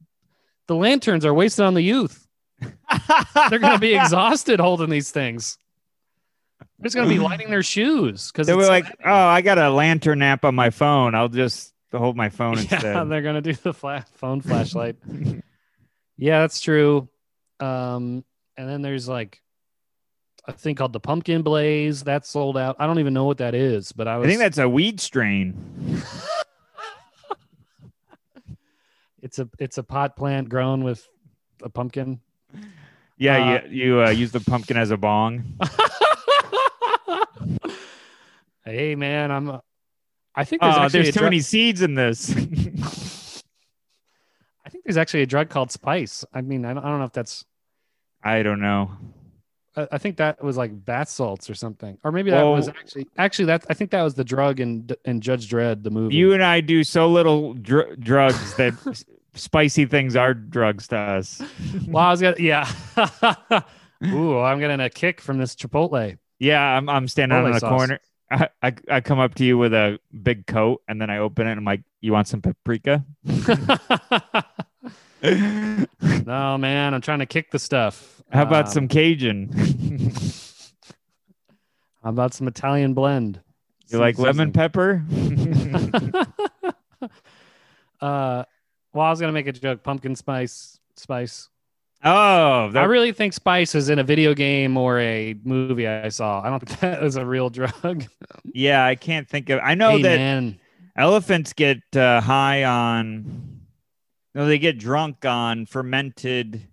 The 0.68 0.76
lanterns 0.76 1.26
are 1.26 1.34
wasted 1.34 1.65
on 1.65 1.74
the 1.74 1.82
youth. 1.82 2.28
They're 2.59 3.59
going 3.59 3.74
to 3.74 3.80
be 3.80 3.95
exhausted 3.95 4.59
holding 4.59 4.89
these 4.89 5.11
things. 5.11 5.57
They're 6.60 6.84
just 6.86 6.95
going 6.95 7.08
to 7.08 7.14
be 7.14 7.20
lighting 7.20 7.49
their 7.49 7.64
shoes 7.64 8.32
because 8.32 8.47
They 8.47 8.53
were 8.55 8.68
like, 8.68 8.86
"Oh, 9.03 9.12
I 9.12 9.41
got 9.41 9.58
a 9.58 9.70
lantern 9.70 10.22
app 10.22 10.45
on 10.45 10.55
my 10.55 10.70
phone. 10.70 11.16
I'll 11.16 11.30
just 11.30 11.74
hold 11.91 12.16
my 12.16 12.30
phone 12.30 12.53
yeah, 12.58 12.62
instead." 12.62 13.10
they're 13.10 13.22
going 13.22 13.36
to 13.36 13.41
do 13.41 13.53
the 13.53 13.74
phone 13.74 14.41
flashlight. 14.41 14.95
yeah, 16.18 16.41
that's 16.41 16.60
true. 16.62 17.10
Um, 17.60 18.24
and 18.58 18.70
then 18.70 18.82
there's 18.82 19.08
like 19.08 19.41
a 20.45 20.53
thing 20.53 20.76
called 20.76 20.93
the 20.93 20.99
pumpkin 20.99 21.41
blaze 21.41 22.03
that's 22.03 22.30
sold 22.30 22.58
out. 22.58 22.76
I 22.80 22.86
don't 22.88 22.99
even 22.99 23.14
know 23.14 23.26
what 23.26 23.39
that 23.39 23.53
is, 23.55 23.91
but 23.91 24.08
I 24.08 24.20
I 24.20 24.24
think 24.26 24.39
that's 24.39 24.58
a 24.58 24.70
weed 24.70 24.99
strain. 24.99 26.01
It's 29.22 29.39
a 29.39 29.49
it's 29.60 29.78
a 29.78 29.84
pot 29.84 30.16
plant 30.16 30.47
grown 30.47 30.84
with 30.84 31.05
a 31.64 31.70
pumpkin. 31.70 32.20
Yeah, 33.18 33.60
Uh, 33.64 33.68
you 33.68 33.86
you 33.95 34.01
uh, 34.03 34.10
use 34.12 34.32
the 34.32 34.39
pumpkin 34.39 34.78
as 34.78 34.91
a 34.91 34.95
bong. 34.97 35.58
Hey 38.72 38.95
man, 38.95 39.32
I'm. 39.32 39.59
I 40.36 40.43
think 40.43 40.61
there's 40.61 40.76
oh, 40.76 40.82
actually 40.82 41.01
there's 41.01 41.13
too 41.13 41.20
drug- 41.20 41.32
many 41.32 41.39
seeds 41.39 41.82
in 41.82 41.95
this. 41.95 42.32
I 44.65 44.70
think 44.70 44.84
there's 44.84 44.97
actually 44.97 45.24
a 45.24 45.26
drug 45.26 45.49
called 45.49 45.72
spice. 45.72 46.26
I 46.34 46.41
mean, 46.41 46.65
I 46.65 46.74
don't, 46.74 46.84
I 46.84 46.89
don't 46.89 46.99
know 46.99 47.05
if 47.05 47.13
that's. 47.13 47.45
I 48.24 48.43
don't 48.43 48.59
know. 48.59 48.91
I, 49.78 49.88
I 49.93 49.97
think 49.97 50.18
that 50.18 50.43
was 50.43 50.57
like 50.57 50.86
bath 50.86 51.07
salts 51.07 51.49
or 51.49 51.55
something, 51.55 51.97
or 52.03 52.11
maybe 52.11 52.32
that 52.32 52.43
was 52.43 52.68
actually 52.68 53.07
actually 53.18 53.45
that 53.45 53.65
I 53.70 53.74
think 53.74 53.91
that 53.91 54.01
was 54.01 54.15
the 54.15 54.24
drug 54.24 54.59
in 54.59 54.89
in 55.05 55.22
Judge 55.22 55.49
Dredd 55.49 55.84
the 55.84 55.91
movie. 55.91 56.15
You 56.15 56.34
and 56.34 56.43
I 56.43 56.59
do 56.61 56.84
so 56.84 57.07
little 57.07 57.53
dr- 57.53 57.99
drugs 57.99 58.55
that 58.55 58.74
spicy 59.36 59.86
things 59.86 60.15
are 60.15 60.34
drugs 60.34 60.88
to 60.89 60.97
us. 60.97 61.41
well, 61.88 62.03
I 62.03 62.11
was 62.11 62.22
gonna 62.22 62.36
yeah. 62.39 62.70
Ooh, 64.05 64.39
I'm 64.39 64.59
getting 64.59 64.80
a 64.80 64.89
kick 64.89 65.22
from 65.22 65.38
this 65.38 65.55
Chipotle. 65.55 66.18
Yeah, 66.39 66.61
I'm 66.61 66.89
I'm 66.89 67.07
standing 67.07 67.38
Chipotle 67.38 67.45
in 67.47 67.53
the 67.53 67.59
corner. 67.59 67.99
I, 68.30 68.50
I 68.62 68.74
I 68.92 69.02
come 69.02 69.20
up 69.20 69.36
to 69.36 69.44
you 69.46 69.58
with 69.58 69.74
a 69.74 70.00
big 70.22 70.48
coat, 70.48 70.82
and 70.88 71.02
then 71.02 71.10
I 71.10 71.20
open 71.20 71.48
it. 71.48 71.52
and 71.52 71.60
I'm 71.60 71.66
like, 71.66 71.82
"You 72.02 72.12
want 72.12 72.28
some 72.28 72.42
paprika?" 72.42 73.06
no 75.24 76.58
man, 76.58 76.94
I'm 76.94 77.02
trying 77.02 77.20
to 77.20 77.26
kick 77.26 77.52
the 77.52 77.60
stuff. 77.60 78.22
How 78.32 78.44
about 78.44 78.66
Um, 78.68 78.72
some 78.72 78.88
Cajun? 78.88 79.50
How 82.04 82.10
about 82.10 82.34
some 82.34 82.48
Italian 82.48 82.94
blend? 82.94 83.42
you 83.90 84.00
like 84.00 84.20
lemon 84.20 84.52
pepper? 84.52 85.04
uh, 88.02 88.44
well, 88.94 89.06
I 89.06 89.10
was 89.10 89.20
gonna 89.20 89.32
make 89.32 89.48
a 89.48 89.54
joke. 89.54 89.84
Pumpkin 89.84 90.16
spice, 90.16 90.80
spice. 90.96 91.50
Oh, 92.04 92.72
I 92.74 92.84
really 92.84 93.12
think 93.12 93.34
spice 93.34 93.76
is 93.76 93.89
in 93.89 94.00
a 94.00 94.04
video 94.04 94.34
game 94.34 94.78
or 94.78 95.00
a 95.00 95.36
movie 95.43 95.88
I 95.88 96.10
saw. 96.10 96.41
I 96.41 96.50
don't 96.50 96.60
think 96.68 96.80
that 96.80 97.02
was 97.02 97.16
a 97.16 97.26
real 97.26 97.50
drug. 97.50 98.06
yeah. 98.45 98.86
I 98.86 98.95
can't 98.95 99.28
think 99.28 99.50
of. 99.50 99.60
I 99.64 99.76
know 99.76 99.98
hey, 99.98 100.02
that 100.04 100.18
man. 100.18 100.60
elephants 100.95 101.54
get 101.54 101.82
uh, 101.95 102.22
high 102.22 102.64
on. 102.64 103.62
No, 104.36 104.45
they 104.45 104.60
get 104.60 104.78
drunk 104.78 105.26
on 105.26 105.66
fermented. 105.66 106.68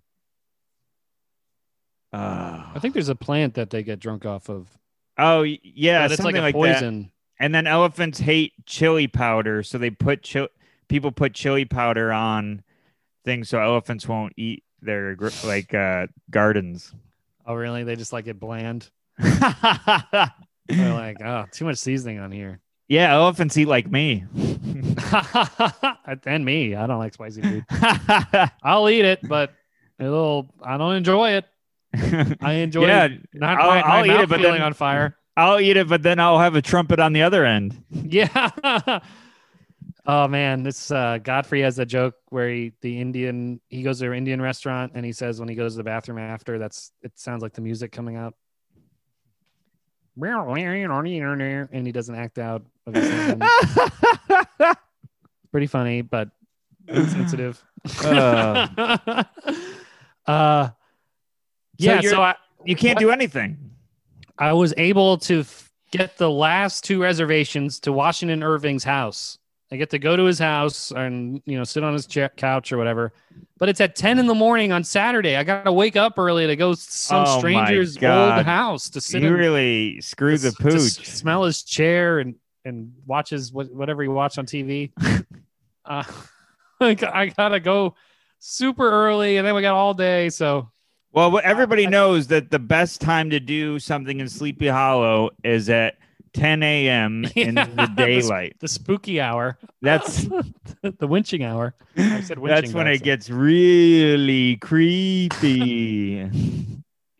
Uh, 2.13 2.63
I 2.73 2.79
think 2.79 2.93
there's 2.93 3.09
a 3.09 3.15
plant 3.15 3.55
that 3.55 3.71
they 3.71 3.83
get 3.83 3.99
drunk 3.99 4.25
off 4.25 4.49
of. 4.49 4.69
oh 5.17 5.41
yeah, 5.41 6.03
but 6.03 6.11
it's 6.11 6.21
something 6.21 6.41
like 6.41 6.53
a 6.53 6.57
like 6.57 6.65
that. 6.71 6.79
poison. 6.79 7.11
And 7.37 7.53
then 7.53 7.67
elephants 7.67 8.19
hate 8.19 8.53
chili 8.65 9.07
powder, 9.07 9.63
so 9.63 9.77
they 9.77 9.89
put 9.89 10.21
chil- 10.23 10.47
people 10.87 11.11
put 11.11 11.33
chili 11.33 11.65
powder 11.65 12.13
on 12.13 12.63
things 13.25 13.49
so 13.49 13.59
elephants 13.59 14.07
won't 14.07 14.33
eat 14.37 14.63
their 14.85 15.17
like 15.43 15.73
uh, 15.73 16.07
gardens. 16.29 16.93
Oh, 17.45 17.53
really? 17.53 17.83
They 17.83 17.95
just 17.95 18.13
like 18.13 18.27
it 18.27 18.39
bland. 18.39 18.89
They're 19.17 19.33
like, 20.93 21.21
oh, 21.23 21.45
too 21.51 21.65
much 21.65 21.77
seasoning 21.77 22.19
on 22.19 22.31
here. 22.31 22.59
Yeah, 22.87 23.13
elephants 23.13 23.57
eat 23.57 23.67
like 23.67 23.89
me. 23.89 24.25
and 26.25 26.45
me, 26.45 26.75
I 26.75 26.87
don't 26.87 26.99
like 26.99 27.13
spicy 27.13 27.41
food. 27.41 27.65
I'll 28.63 28.89
eat 28.89 29.05
it, 29.05 29.27
but 29.27 29.53
it'll. 29.99 30.53
I 30.63 30.77
don't 30.77 30.95
enjoy 30.95 31.31
it. 31.31 31.45
I 32.41 32.53
enjoy 32.53 32.87
yeah, 32.87 33.05
it. 33.05 33.21
Not 33.33 33.59
I'll- 33.59 33.69
my, 33.69 33.81
my 33.81 33.87
I'll 33.87 34.05
eat 34.05 34.11
it, 34.23 34.29
but 34.29 34.39
feeling 34.39 34.53
then- 34.53 34.61
on 34.63 34.73
fire. 34.73 35.15
I'll 35.37 35.59
eat 35.59 35.75
it, 35.75 35.89
but 35.89 36.01
then 36.01 36.17
I'll 36.17 36.39
have 36.39 36.55
a 36.55 36.61
trumpet 36.61 36.97
on 37.01 37.11
the 37.11 37.23
other 37.23 37.43
end. 37.43 37.83
Yeah. 37.91 39.01
Oh 40.05 40.27
man, 40.27 40.63
this 40.63 40.91
uh, 40.91 41.17
Godfrey 41.21 41.61
has 41.61 41.79
a 41.79 41.85
joke 41.85 42.15
where 42.29 42.49
he 42.49 42.73
the 42.81 42.99
Indian 42.99 43.59
he 43.69 43.83
goes 43.83 43.99
to 43.99 44.07
an 44.11 44.17
Indian 44.17 44.41
restaurant 44.41 44.93
and 44.95 45.05
he 45.05 45.11
says 45.11 45.39
when 45.39 45.49
he 45.49 45.55
goes 45.55 45.73
to 45.73 45.77
the 45.77 45.83
bathroom 45.83 46.17
after 46.17 46.57
that's 46.59 46.91
it 47.01 47.17
sounds 47.17 47.41
like 47.41 47.53
the 47.53 47.61
music 47.61 47.91
coming 47.91 48.15
out. 48.15 48.33
And 51.73 51.85
he 51.85 51.91
doesn't 51.91 52.15
act 52.15 52.39
out. 52.39 52.63
Of 52.87 52.95
his. 52.95 53.05
Pretty 55.51 55.67
funny, 55.67 56.01
but 56.01 56.29
insensitive. 56.87 57.61
Uh. 58.03 58.67
uh, 60.25 60.69
yeah. 61.77 61.99
you're- 62.01 62.07
So 62.07 62.21
I, 62.21 62.35
you 62.63 62.75
can't 62.75 62.95
What? 62.95 63.01
do 63.01 63.11
anything. 63.11 63.57
I 64.37 64.53
was 64.53 64.73
able 64.77 65.17
to 65.19 65.41
f- 65.41 65.71
get 65.91 66.17
the 66.17 66.29
last 66.29 66.83
two 66.83 67.01
reservations 67.01 67.79
to 67.81 67.91
Washington 67.93 68.41
Irving's 68.43 68.83
house. 68.83 69.37
I 69.71 69.77
get 69.77 69.89
to 69.91 69.99
go 69.99 70.15
to 70.15 70.23
his 70.23 70.37
house 70.37 70.91
and 70.91 71.41
you 71.45 71.57
know 71.57 71.63
sit 71.63 71.83
on 71.83 71.93
his 71.93 72.05
chair, 72.05 72.29
couch 72.29 72.71
or 72.71 72.77
whatever. 72.77 73.13
But 73.57 73.69
it's 73.69 73.81
at 73.81 73.95
ten 73.95 74.19
in 74.19 74.27
the 74.27 74.35
morning 74.35 74.71
on 74.71 74.83
Saturday. 74.83 75.35
I 75.35 75.43
got 75.43 75.63
to 75.63 75.71
wake 75.71 75.95
up 75.95 76.19
early 76.19 76.45
to 76.47 76.55
go 76.55 76.73
to 76.75 76.79
some 76.79 77.25
Oh 77.27 77.39
stranger's 77.39 77.97
old 77.97 78.43
house 78.45 78.89
to 78.91 79.01
sit 79.01 79.21
You 79.23 79.29
in, 79.29 79.33
really 79.33 80.01
screw 80.01 80.37
the 80.37 80.51
to 80.51 80.57
pooch. 80.63 81.07
smell 81.07 81.43
his 81.43 81.63
chair 81.63 82.19
and 82.19 82.35
and 82.63 82.93
watch 83.05 83.29
his 83.31 83.51
what- 83.53 83.71
whatever 83.73 84.01
he 84.03 84.07
watched 84.07 84.37
on 84.37 84.45
TV. 84.45 84.91
uh, 85.85 86.03
I 86.79 86.93
got- 86.93 87.15
I 87.15 87.27
gotta 87.27 87.59
go 87.59 87.95
super 88.39 88.89
early, 88.89 89.37
and 89.37 89.47
then 89.47 89.55
we 89.55 89.61
got 89.61 89.73
all 89.75 89.93
day. 89.95 90.29
So 90.29 90.69
Well, 91.11 91.39
everybody 91.43 91.87
knows 91.87 92.27
that 92.27 92.51
the 92.51 92.59
best 92.59 93.01
time 93.01 93.29
to 93.31 93.39
do 93.39 93.79
something 93.79 94.19
in 94.19 94.29
Sleepy 94.29 94.67
Hollow 94.67 95.31
is 95.43 95.69
at 95.69 95.97
10 96.35 96.63
a.m. 96.63 97.25
in 97.35 97.55
Yeah, 97.55 97.65
the 97.65 97.75
the 97.75 97.93
daylight. 97.95 98.55
the 98.59 98.67
spooky 98.67 99.19
hour, 99.19 99.57
That's 99.81 100.23
the 100.81 101.07
winching 101.07 101.45
hour. 101.45 101.73
I 101.97 102.21
said 102.21 102.37
winching. 102.37 102.47
that's 102.47 102.73
when 102.73 102.87
it 102.87 103.01
gets 103.03 103.29
really 103.29 104.57
creepy. 104.57 106.29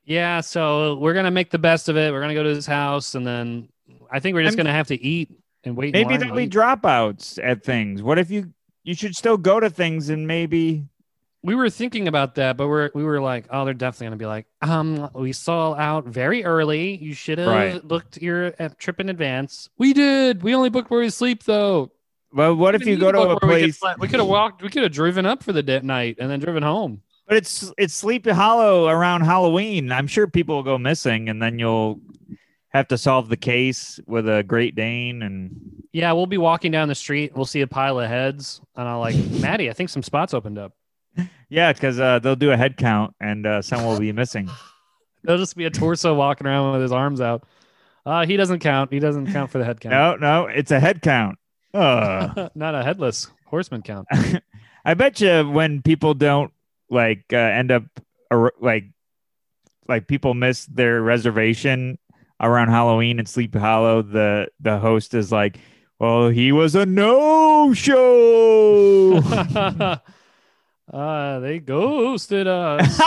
Yeah, 0.05 0.41
so 0.41 0.95
we're 0.97 1.13
gonna 1.13 1.31
make 1.31 1.49
the 1.49 1.57
best 1.59 1.89
of 1.89 1.97
it. 1.97 2.11
We're 2.11 2.21
gonna 2.21 2.33
go 2.35 2.43
to 2.43 2.49
his 2.49 2.67
house, 2.67 3.15
and 3.15 3.25
then 3.25 3.69
I 4.11 4.19
think 4.19 4.35
we're 4.35 4.43
just 4.43 4.57
I'm- 4.57 4.65
gonna 4.65 4.75
have 4.75 4.87
to 4.87 5.01
eat 5.03 5.31
and 5.63 5.75
wait. 5.75 5.93
maybe 5.93 6.17
there'll 6.17 6.35
be 6.35 6.47
dropouts 6.47 7.39
at 7.43 7.63
things. 7.63 8.03
What 8.03 8.19
if 8.19 8.29
you 8.29 8.53
you 8.83 8.93
should 8.93 9.15
still 9.15 9.37
go 9.37 9.59
to 9.59 9.69
things 9.69 10.09
and 10.09 10.27
maybe 10.27 10.85
we 11.45 11.55
were 11.55 11.69
thinking 11.69 12.07
about 12.07 12.35
that, 12.35 12.57
but 12.57 12.67
we're 12.67 12.89
we 12.93 13.03
were 13.03 13.21
like, 13.21 13.45
oh, 13.51 13.65
they're 13.65 13.73
definitely 13.73 14.07
gonna 14.07 14.15
be 14.17 14.25
like, 14.25 14.45
um, 14.61 15.09
we 15.13 15.31
saw 15.31 15.73
out 15.75 16.05
very 16.05 16.43
early. 16.43 16.95
You 16.97 17.13
should 17.13 17.37
have 17.37 17.47
Right. 17.47 17.87
booked 17.87 18.21
your 18.21 18.53
uh, 18.59 18.69
trip 18.77 18.99
in 18.99 19.09
advance. 19.09 19.69
We 19.77 19.93
did. 19.93 20.43
We 20.43 20.55
only 20.55 20.69
booked 20.69 20.89
where 20.89 20.99
we 21.01 21.09
sleep 21.09 21.43
though. 21.43 21.91
well, 22.33 22.55
what 22.55 22.75
if 22.75 22.85
you 22.85 22.97
go 22.97 23.11
to 23.11 23.19
a 23.19 23.33
we 23.33 23.39
place 23.39 23.79
We 23.99 24.07
could 24.07 24.19
have 24.19 24.27
walked. 24.27 24.61
We 24.61 24.69
could 24.69 24.83
have 24.83 24.91
driven 24.91 25.25
up 25.25 25.43
for 25.43 25.53
the 25.53 25.63
day, 25.63 25.79
night 25.81 26.17
and 26.19 26.29
then 26.29 26.39
driven 26.39 26.63
home. 26.63 27.01
but 27.27 27.37
it's 27.37 27.71
it's 27.77 27.93
Sleepy 27.93 28.31
Hollow 28.31 28.87
around 28.87 29.21
Halloween. 29.21 29.91
I'm 29.91 30.07
sure 30.07 30.27
people 30.27 30.55
will 30.55 30.63
go 30.63 30.77
missing 30.77 31.29
and 31.29 31.41
then 31.41 31.59
you'll 31.59 31.99
have 32.69 32.87
to 32.89 32.97
solve 32.97 33.29
the 33.29 33.37
case 33.37 34.01
with 34.05 34.27
a 34.27 34.43
Great 34.43 34.75
Dane 34.75 35.21
and 35.21 35.55
Yeah, 35.93 36.11
we'll 36.11 36.25
be 36.25 36.37
walking 36.37 36.71
down 36.73 36.89
the 36.89 36.95
street. 36.95 37.31
We'll 37.33 37.45
see 37.45 37.61
a 37.61 37.67
pile 37.67 37.99
of 38.01 38.09
heads, 38.09 38.59
and 38.75 38.85
I'll 38.87 38.99
like, 38.99 39.15
Maddie, 39.39 39.69
I 39.69 39.73
think 39.73 39.89
some 39.89 40.03
spots 40.03 40.33
opened 40.33 40.57
up. 40.57 40.73
Yeah, 41.49 41.73
because 41.73 41.99
uh, 41.99 42.19
they'll 42.19 42.35
do 42.35 42.51
a 42.51 42.57
head 42.57 42.77
count 42.77 43.15
and 43.19 43.45
uh, 43.45 43.61
someone 43.61 43.93
will 43.93 43.99
be 43.99 44.11
missing. 44.11 44.49
There'll 45.23 45.39
just 45.39 45.55
be 45.55 45.65
a 45.65 45.69
torso 45.71 46.13
walking 46.13 46.45
around 46.45 46.73
with 46.73 46.81
his 46.83 46.91
arms 46.91 47.19
out. 47.19 47.43
Uh, 48.05 48.25
he 48.25 48.37
doesn't 48.37 48.59
count. 48.59 48.93
He 48.93 48.99
doesn't 48.99 49.31
count 49.31 49.49
for 49.49 49.57
the 49.57 49.65
head 49.65 49.79
count. 49.79 50.21
No, 50.21 50.43
no, 50.43 50.45
it's 50.47 50.71
a 50.71 50.79
head 50.79 51.01
count. 51.01 51.37
Uh, 51.75 52.47
Not 52.55 52.73
a 52.73 52.81
headless 52.83 53.27
horseman 53.47 53.81
count. 53.81 54.07
I 54.85 54.93
bet 54.93 55.19
you 55.19 55.49
when 55.49 55.81
people 55.81 56.13
don't 56.13 56.53
like 56.89 57.25
uh, 57.33 57.35
end 57.35 57.69
up 57.69 57.83
like 58.61 58.85
like 59.89 60.07
people 60.07 60.33
miss 60.35 60.65
their 60.67 61.01
reservation 61.01 61.97
around 62.39 62.69
Halloween 62.69 63.19
and 63.19 63.27
Sleepy 63.27 63.59
Hollow, 63.59 64.01
the 64.01 64.47
the 64.61 64.79
host 64.79 65.13
is 65.13 65.33
like, 65.33 65.59
Well, 65.99 66.29
he 66.29 66.53
was 66.53 66.75
a 66.75 66.85
no 66.85 67.73
show. 67.73 69.19
Uh, 70.91 71.39
they 71.39 71.59
ghosted 71.59 72.47
us. 72.47 73.01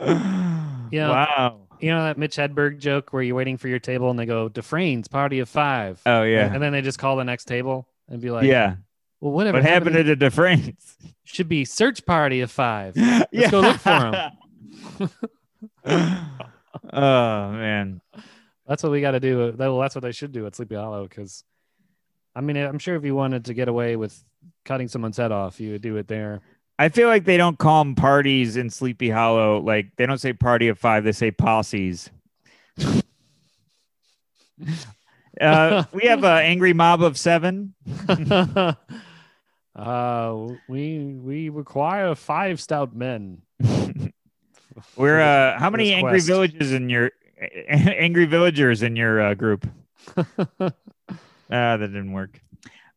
Yeah. 0.90 1.08
Wow. 1.08 1.60
You 1.80 1.90
know 1.90 2.04
that 2.04 2.18
Mitch 2.18 2.36
Hedberg 2.36 2.78
joke 2.78 3.12
where 3.12 3.22
you're 3.22 3.36
waiting 3.36 3.56
for 3.56 3.68
your 3.68 3.78
table 3.78 4.10
and 4.10 4.18
they 4.18 4.26
go, 4.26 4.48
Dufresne's 4.48 5.08
party 5.08 5.38
of 5.38 5.48
five. 5.48 6.00
Oh 6.04 6.22
yeah. 6.22 6.52
And 6.52 6.62
then 6.62 6.72
they 6.72 6.82
just 6.82 6.98
call 6.98 7.16
the 7.16 7.24
next 7.24 7.46
table 7.46 7.88
and 8.08 8.20
be 8.20 8.30
like, 8.30 8.44
yeah. 8.44 8.76
well, 9.20 9.32
whatever. 9.32 9.58
What 9.58 9.64
happened 9.64 9.96
to 9.96 10.02
the 10.02 10.16
Dufresnes? 10.16 10.96
Should 11.24 11.48
be 11.48 11.64
search 11.64 12.04
party 12.04 12.40
of 12.40 12.50
five. 12.50 12.96
Let's 12.96 13.50
go 13.50 13.60
look 13.60 13.78
for 13.78 13.88
them. 13.88 15.10
oh 16.92 17.52
man. 17.52 18.00
That's 18.66 18.82
what 18.82 18.92
we 18.92 19.00
got 19.00 19.12
to 19.12 19.20
do. 19.20 19.54
Well, 19.56 19.80
that's 19.80 19.94
what 19.94 20.02
they 20.02 20.12
should 20.12 20.32
do 20.32 20.46
at 20.46 20.54
Sleepy 20.54 20.76
Hollow. 20.76 21.04
Because, 21.04 21.42
I 22.36 22.40
mean, 22.40 22.56
I'm 22.56 22.78
sure 22.78 22.94
if 22.94 23.04
you 23.04 23.16
wanted 23.16 23.46
to 23.46 23.54
get 23.54 23.68
away 23.68 23.96
with 23.96 24.22
cutting 24.64 24.88
someone's 24.88 25.16
head 25.16 25.32
off, 25.32 25.60
you 25.60 25.72
would 25.72 25.82
do 25.82 25.96
it 25.96 26.08
there. 26.08 26.40
I 26.78 26.88
feel 26.88 27.08
like 27.08 27.24
they 27.26 27.36
don't 27.36 27.58
call 27.58 27.84
them 27.84 27.94
parties 27.94 28.56
in 28.56 28.70
Sleepy 28.70 29.10
Hollow. 29.10 29.60
Like 29.60 29.94
they 29.96 30.06
don't 30.06 30.16
say 30.18 30.32
party 30.32 30.68
of 30.68 30.78
five; 30.78 31.04
they 31.04 31.12
say 31.12 31.30
posses. 31.30 32.08
uh, 35.40 35.84
we 35.92 36.06
have 36.06 36.24
an 36.24 36.38
angry 36.38 36.72
mob 36.72 37.02
of 37.02 37.18
seven. 37.18 37.74
uh, 39.76 40.46
we 40.68 41.04
we 41.04 41.50
require 41.50 42.14
five 42.14 42.58
stout 42.60 42.96
men. 42.96 43.42
We're 44.96 45.20
uh, 45.20 45.58
how 45.58 45.68
many 45.68 45.92
angry 45.92 46.12
quest. 46.12 46.28
villages 46.28 46.72
in 46.72 46.88
your 46.88 47.10
angry 47.68 48.24
villagers 48.24 48.82
in 48.82 48.96
your 48.96 49.20
uh, 49.20 49.34
group? 49.34 49.68
Ah, 51.52 51.76
that 51.76 51.78
didn't 51.78 52.12
work. 52.12 52.40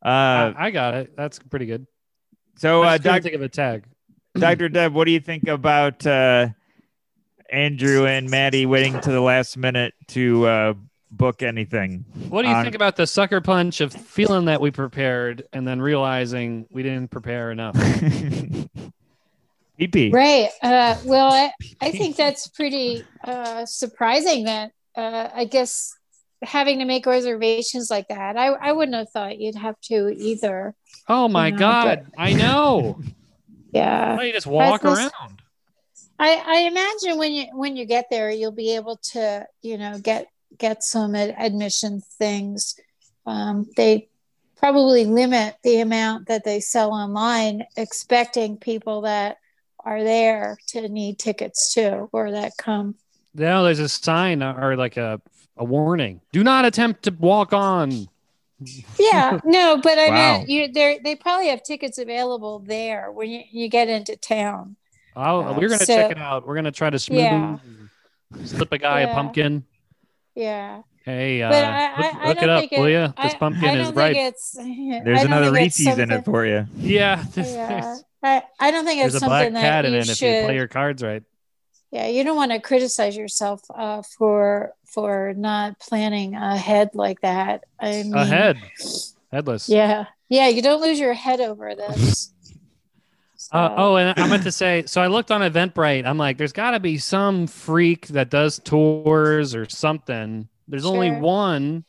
Uh, 0.04 0.08
I, 0.08 0.66
I 0.66 0.70
got 0.70 0.94
it. 0.94 1.16
That's 1.16 1.38
pretty 1.38 1.66
good. 1.66 1.86
so, 2.56 2.82
I 2.82 2.94
uh, 2.94 2.98
just 2.98 3.02
couldn't 3.02 3.14
Doc, 3.14 3.22
think 3.22 3.34
of 3.34 3.42
a 3.42 3.48
tag. 3.48 3.84
Dr. 4.38 4.68
Deb, 4.68 4.92
what 4.92 5.04
do 5.04 5.12
you 5.12 5.20
think 5.20 5.48
about 5.48 6.06
uh, 6.06 6.48
Andrew 7.50 8.06
and 8.06 8.28
Maddie 8.28 8.66
waiting 8.66 9.00
to 9.00 9.10
the 9.10 9.20
last 9.20 9.56
minute 9.56 9.94
to 10.08 10.46
uh, 10.46 10.74
book 11.10 11.42
anything? 11.42 12.04
What 12.28 12.42
do 12.42 12.48
you 12.48 12.54
on- 12.54 12.64
think 12.64 12.74
about 12.74 12.96
the 12.96 13.06
sucker 13.06 13.40
punch 13.40 13.80
of 13.80 13.92
feeling 13.92 14.46
that 14.46 14.60
we 14.60 14.70
prepared 14.70 15.44
and 15.52 15.66
then 15.66 15.80
realizing 15.80 16.66
we 16.70 16.82
didn't 16.82 17.10
prepare 17.10 17.50
enough? 17.50 17.74
PP. 19.80 20.12
Right. 20.12 20.50
Uh, 20.62 20.96
well, 21.04 21.32
I, 21.32 21.52
I 21.80 21.90
think 21.90 22.16
that's 22.16 22.46
pretty 22.48 23.04
uh, 23.24 23.66
surprising 23.66 24.44
that 24.44 24.72
uh, 24.96 25.28
I 25.34 25.44
guess 25.44 25.96
having 26.44 26.78
to 26.78 26.84
make 26.84 27.06
reservations 27.06 27.90
like 27.90 28.08
that. 28.08 28.36
I, 28.36 28.48
I 28.48 28.72
wouldn't 28.72 28.96
have 28.96 29.10
thought 29.10 29.38
you'd 29.38 29.54
have 29.56 29.80
to 29.82 30.14
either. 30.16 30.74
Oh 31.08 31.28
my 31.28 31.50
No, 31.50 31.58
god! 31.58 32.06
I 32.18 32.32
know. 32.34 33.00
Yeah. 33.72 34.14
Why 34.16 34.24
you 34.26 34.32
just 34.32 34.46
walk 34.46 34.82
this- 34.82 34.98
around? 35.00 35.42
I, 36.16 36.40
I 36.46 36.58
imagine 36.68 37.18
when 37.18 37.32
you 37.32 37.46
when 37.54 37.76
you 37.76 37.86
get 37.86 38.06
there, 38.08 38.30
you'll 38.30 38.52
be 38.52 38.76
able 38.76 38.98
to 39.12 39.46
you 39.62 39.76
know 39.78 39.98
get 39.98 40.28
get 40.56 40.84
some 40.84 41.16
ad- 41.16 41.34
admission 41.36 42.00
things. 42.00 42.76
Um, 43.26 43.68
they 43.76 44.06
probably 44.56 45.06
limit 45.06 45.56
the 45.64 45.80
amount 45.80 46.28
that 46.28 46.44
they 46.44 46.60
sell 46.60 46.92
online, 46.92 47.64
expecting 47.76 48.58
people 48.58 49.00
that 49.00 49.38
are 49.80 50.04
there 50.04 50.56
to 50.68 50.88
need 50.88 51.18
tickets 51.18 51.74
too, 51.74 52.08
or 52.12 52.30
that 52.30 52.52
come. 52.56 52.94
No, 53.34 53.64
there's 53.64 53.80
a 53.80 53.88
sign 53.88 54.40
or 54.40 54.76
like 54.76 54.96
a 54.96 55.20
a 55.56 55.64
warning. 55.64 56.20
Do 56.32 56.42
not 56.44 56.64
attempt 56.64 57.04
to 57.04 57.10
walk 57.12 57.52
on. 57.52 58.08
Yeah, 58.98 59.40
no, 59.44 59.78
but 59.82 59.98
I 59.98 60.08
Wow. 60.08 60.38
mean, 60.38 60.48
you 60.48 60.72
they 60.72 60.98
they 61.02 61.14
probably 61.16 61.48
have 61.48 61.62
tickets 61.62 61.98
available 61.98 62.60
there 62.60 63.10
when 63.12 63.28
you, 63.30 63.42
you 63.50 63.68
get 63.68 63.88
into 63.88 64.16
town. 64.16 64.76
I'll, 65.16 65.40
Uh, 65.40 65.52
we're 65.52 65.68
gonna 65.68 65.78
so- 65.78 65.94
check 65.94 66.10
it 66.12 66.18
out. 66.18 66.46
We're 66.46 66.54
gonna 66.54 66.70
try 66.72 66.88
to 66.90 66.98
smooth 66.98 67.18
Yeah. 67.20 67.58
slip 68.44 68.72
a 68.72 68.78
guy 68.78 69.00
a 69.00 69.12
pumpkin. 69.14 69.64
Yeah, 70.34 70.82
Hey, 71.04 71.42
uh, 71.42 71.50
but 71.50 71.64
I, 71.64 71.96
look, 71.96 72.14
I, 72.16 72.24
I 72.24 72.28
look 72.28 72.36
don't 72.38 72.44
it 72.44 72.50
up, 72.50 72.60
think 72.60 72.72
will 72.72 72.88
you? 72.88 73.14
This 73.22 73.34
pumpkin 73.34 73.68
I 73.68 73.76
is 73.76 73.86
don't 73.88 73.94
ripe. 73.96 74.14
think 74.14 74.32
it's. 74.34 74.52
There's 74.52 74.66
I 75.20 75.22
don't 75.24 75.26
another 75.32 75.52
think 75.52 75.66
it's 75.66 75.78
Reese's 75.78 75.98
in 75.98 76.10
it 76.10 76.24
for 76.24 76.46
you. 76.46 76.66
Yeah, 76.78 77.22
Yeah, 77.36 77.96
I, 78.22 78.42
I 78.58 78.70
don't 78.70 78.84
think 78.86 79.00
there's 79.02 79.14
it's 79.14 79.22
a 79.22 79.26
black 79.26 79.46
something 79.46 79.60
cat 79.60 79.82
that 79.82 79.84
in 79.84 79.92
you 79.92 79.98
it 80.00 80.08
if 80.08 80.16
should. 80.16 80.26
you 80.40 80.44
play 80.46 80.54
your 80.56 80.66
cards 80.68 81.02
right. 81.02 81.22
yeah, 81.90 82.06
you 82.06 82.24
don't 82.24 82.36
want 82.36 82.52
to 82.52 82.58
criticize 82.60 83.16
yourself 83.16 83.60
uh, 83.74 84.02
for 84.16 84.72
for 84.94 85.34
not 85.36 85.78
planning 85.80 86.34
ahead 86.34 86.90
like 86.94 87.20
that. 87.20 87.64
I 87.80 88.04
mean, 88.04 88.14
A 88.14 88.24
head, 88.24 88.58
headless. 89.30 89.68
Yeah, 89.68 90.06
yeah, 90.28 90.48
you 90.48 90.62
don't 90.62 90.80
lose 90.80 90.98
your 90.98 91.14
head 91.14 91.40
over 91.40 91.74
this. 91.74 92.30
Uh, 93.52 93.72
oh, 93.76 93.96
and 93.96 94.18
I 94.18 94.26
meant 94.26 94.42
to 94.44 94.50
say, 94.50 94.82
so 94.86 95.00
I 95.00 95.06
looked 95.06 95.30
on 95.30 95.40
Eventbrite. 95.40 96.06
I'm 96.06 96.18
like, 96.18 96.38
there's 96.38 96.52
got 96.52 96.72
to 96.72 96.80
be 96.80 96.98
some 96.98 97.46
freak 97.46 98.08
that 98.08 98.28
does 98.28 98.58
tours 98.58 99.54
or 99.54 99.68
something. 99.68 100.48
There's 100.66 100.86
only 100.86 101.12
one 101.12 101.84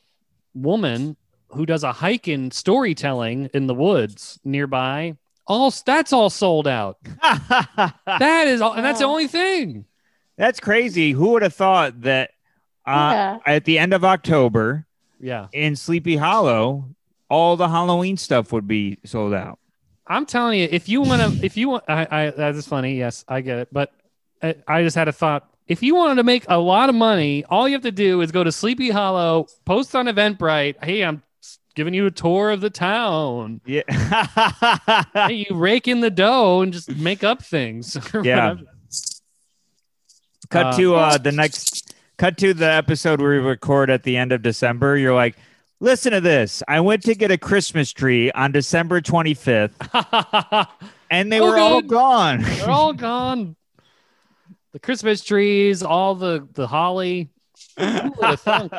woman 0.54 1.16
who 1.50 1.66
does 1.66 1.84
a 1.84 1.92
hike 1.92 2.28
in 2.28 2.52
storytelling 2.52 3.50
in 3.54 3.66
the 3.66 3.74
woods 3.74 4.40
nearby. 4.44 5.16
All 5.48 5.74
that's 5.86 6.14
all 6.14 6.30
sold 6.30 6.68
out. 6.68 7.00
That 8.06 8.48
is 8.48 8.62
all, 8.62 8.74
and 8.74 8.86
that's 8.86 9.00
the 9.00 9.06
only 9.06 9.28
thing. 9.28 9.86
That's 10.38 10.60
crazy. 10.60 11.12
Who 11.12 11.32
would 11.32 11.42
have 11.42 11.54
thought 11.54 12.02
that 12.02 12.32
uh, 12.88 13.12
yeah, 13.14 13.38
at 13.46 13.66
the 13.66 13.80
end 13.80 13.94
of 13.94 14.04
October 14.06 14.86
Yeah, 15.20 15.48
in 15.54 15.76
Sleepy 15.76 16.16
Hollow, 16.18 16.86
all 17.30 17.56
the 17.58 17.68
Halloween 17.70 18.18
stuff 18.18 18.52
would 18.54 18.68
be 18.68 18.98
sold 19.06 19.34
out? 19.34 19.60
I'm 20.08 20.26
telling 20.28 20.60
you, 20.60 20.68
if 20.72 20.88
you 20.88 21.02
want 21.02 21.22
to, 21.40 21.46
if 21.46 21.58
you 21.58 21.70
want, 21.70 21.84
I, 21.88 22.08
I, 22.10 22.30
that 22.32 22.54
is 22.56 22.68
funny. 22.68 22.96
Yes, 22.98 23.26
I 23.28 23.42
get 23.42 23.58
it. 23.60 23.70
But 23.72 23.92
I, 24.44 24.56
I 24.68 24.84
just 24.84 24.96
had 24.96 25.08
a 25.08 25.12
thought. 25.12 25.50
If 25.68 25.82
you 25.82 25.96
wanted 25.96 26.16
to 26.16 26.24
make 26.24 26.46
a 26.48 26.60
lot 26.60 26.90
of 26.90 26.96
money, 26.96 27.44
all 27.46 27.68
you 27.68 27.74
have 27.74 27.82
to 27.82 27.92
do 27.92 28.22
is 28.22 28.32
go 28.32 28.44
to 28.44 28.52
Sleepy 28.52 28.92
Hollow, 28.92 29.48
post 29.66 29.96
on 29.96 30.06
Eventbrite. 30.06 30.84
Hey, 30.84 31.04
I'm 31.04 31.24
giving 31.74 31.96
you 31.96 32.06
a 32.06 32.12
tour 32.12 32.52
of 32.52 32.62
the 32.62 32.70
town. 32.70 33.62
Yeah. 33.66 33.82
Hey, 35.28 35.46
you 35.50 35.56
rake 35.56 35.88
in 35.88 36.02
the 36.02 36.12
dough 36.12 36.62
and 36.62 36.72
just 36.72 36.96
make 36.96 37.24
up 37.24 37.42
things. 37.44 37.98
Yeah. 38.24 38.50
whatever. 38.52 38.62
cut 40.52 40.66
Uh, 40.68 40.78
to 40.78 40.96
uh, 40.96 41.18
the 41.18 41.32
next. 41.32 41.85
Cut 42.18 42.38
to 42.38 42.54
the 42.54 42.72
episode 42.72 43.20
where 43.22 43.32
we 43.32 43.38
record 43.40 43.90
at 43.90 44.04
the 44.04 44.16
end 44.16 44.32
of 44.32 44.42
December. 44.42 44.98
You're 44.98 45.14
like, 45.14 45.36
listen 45.82 46.14
to 46.14 46.22
this. 46.22 46.64
I 46.68 46.80
went 46.80 47.04
to 47.04 47.16
get 47.16 47.30
a 47.30 47.38
Christmas 47.38 47.92
tree 47.92 48.32
on 48.32 48.52
December 48.54 49.02
25th, 49.02 50.68
and 51.12 51.32
they 51.32 51.42
Oh, 51.42 51.46
were 51.46 51.58
all 51.58 51.82
gone. 51.82 52.42
They're 52.58 52.70
all 52.70 52.94
gone. 52.94 53.56
The 54.72 54.80
Christmas 54.80 55.24
trees, 55.24 55.84
all 55.84 56.16
the 56.16 56.48
the 56.54 56.68
holly. 56.68 57.30
Who 57.78 57.86
would 58.18 58.30
have 58.30 58.40
thunk? 58.42 58.72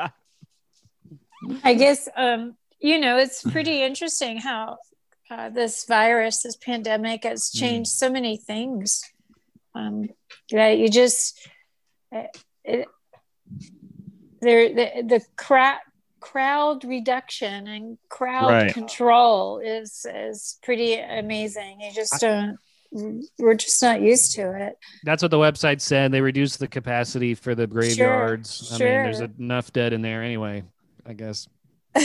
I 1.65 1.75
guess 1.75 2.09
um, 2.17 2.57
you 2.81 2.99
know 2.99 3.19
it's 3.19 3.43
pretty 3.43 3.83
interesting 3.83 4.39
how 4.39 4.79
uh, 5.31 5.51
this 5.51 5.85
virus, 5.87 6.43
this 6.43 6.57
pandemic, 6.57 7.25
has 7.25 7.51
Hmm. 7.53 7.59
changed 7.59 7.91
so 7.91 8.11
many 8.11 8.37
things. 8.39 9.03
Um, 9.75 10.09
that 10.51 10.79
you 10.79 10.89
just 10.89 11.39
it, 12.65 12.87
there 14.41 14.69
the 14.69 15.03
the 15.07 15.21
crowd 15.37 15.79
crowd 16.21 16.85
reduction 16.85 17.69
and 17.69 17.99
crowd 18.09 18.51
Right. 18.51 18.73
control 18.75 19.59
is 19.59 20.05
is 20.13 20.59
pretty 20.63 20.95
amazing. 20.95 21.81
You 21.81 21.93
just 21.95 22.21
don't. 22.21 22.57
We're 23.39 23.55
just 23.55 23.83
not 23.83 24.01
used 24.01 24.35
to 24.37 24.53
it. 24.69 24.79
That's 25.05 25.23
what 25.23 25.31
the 25.31 25.39
website 25.39 25.81
said. 25.81 26.13
They 26.13 26.21
reduced 26.21 26.59
the 26.59 26.69
capacity 26.69 27.35
for 27.35 27.55
the 27.55 27.67
graveyards. 27.67 28.71
I 28.73 28.79
mean, 28.79 28.89
there's 28.89 29.21
enough 29.21 29.73
dead 29.73 29.93
in 29.93 30.03
there 30.03 30.23
anyway. 30.23 30.63
I 31.05 31.13
guess. 31.13 31.49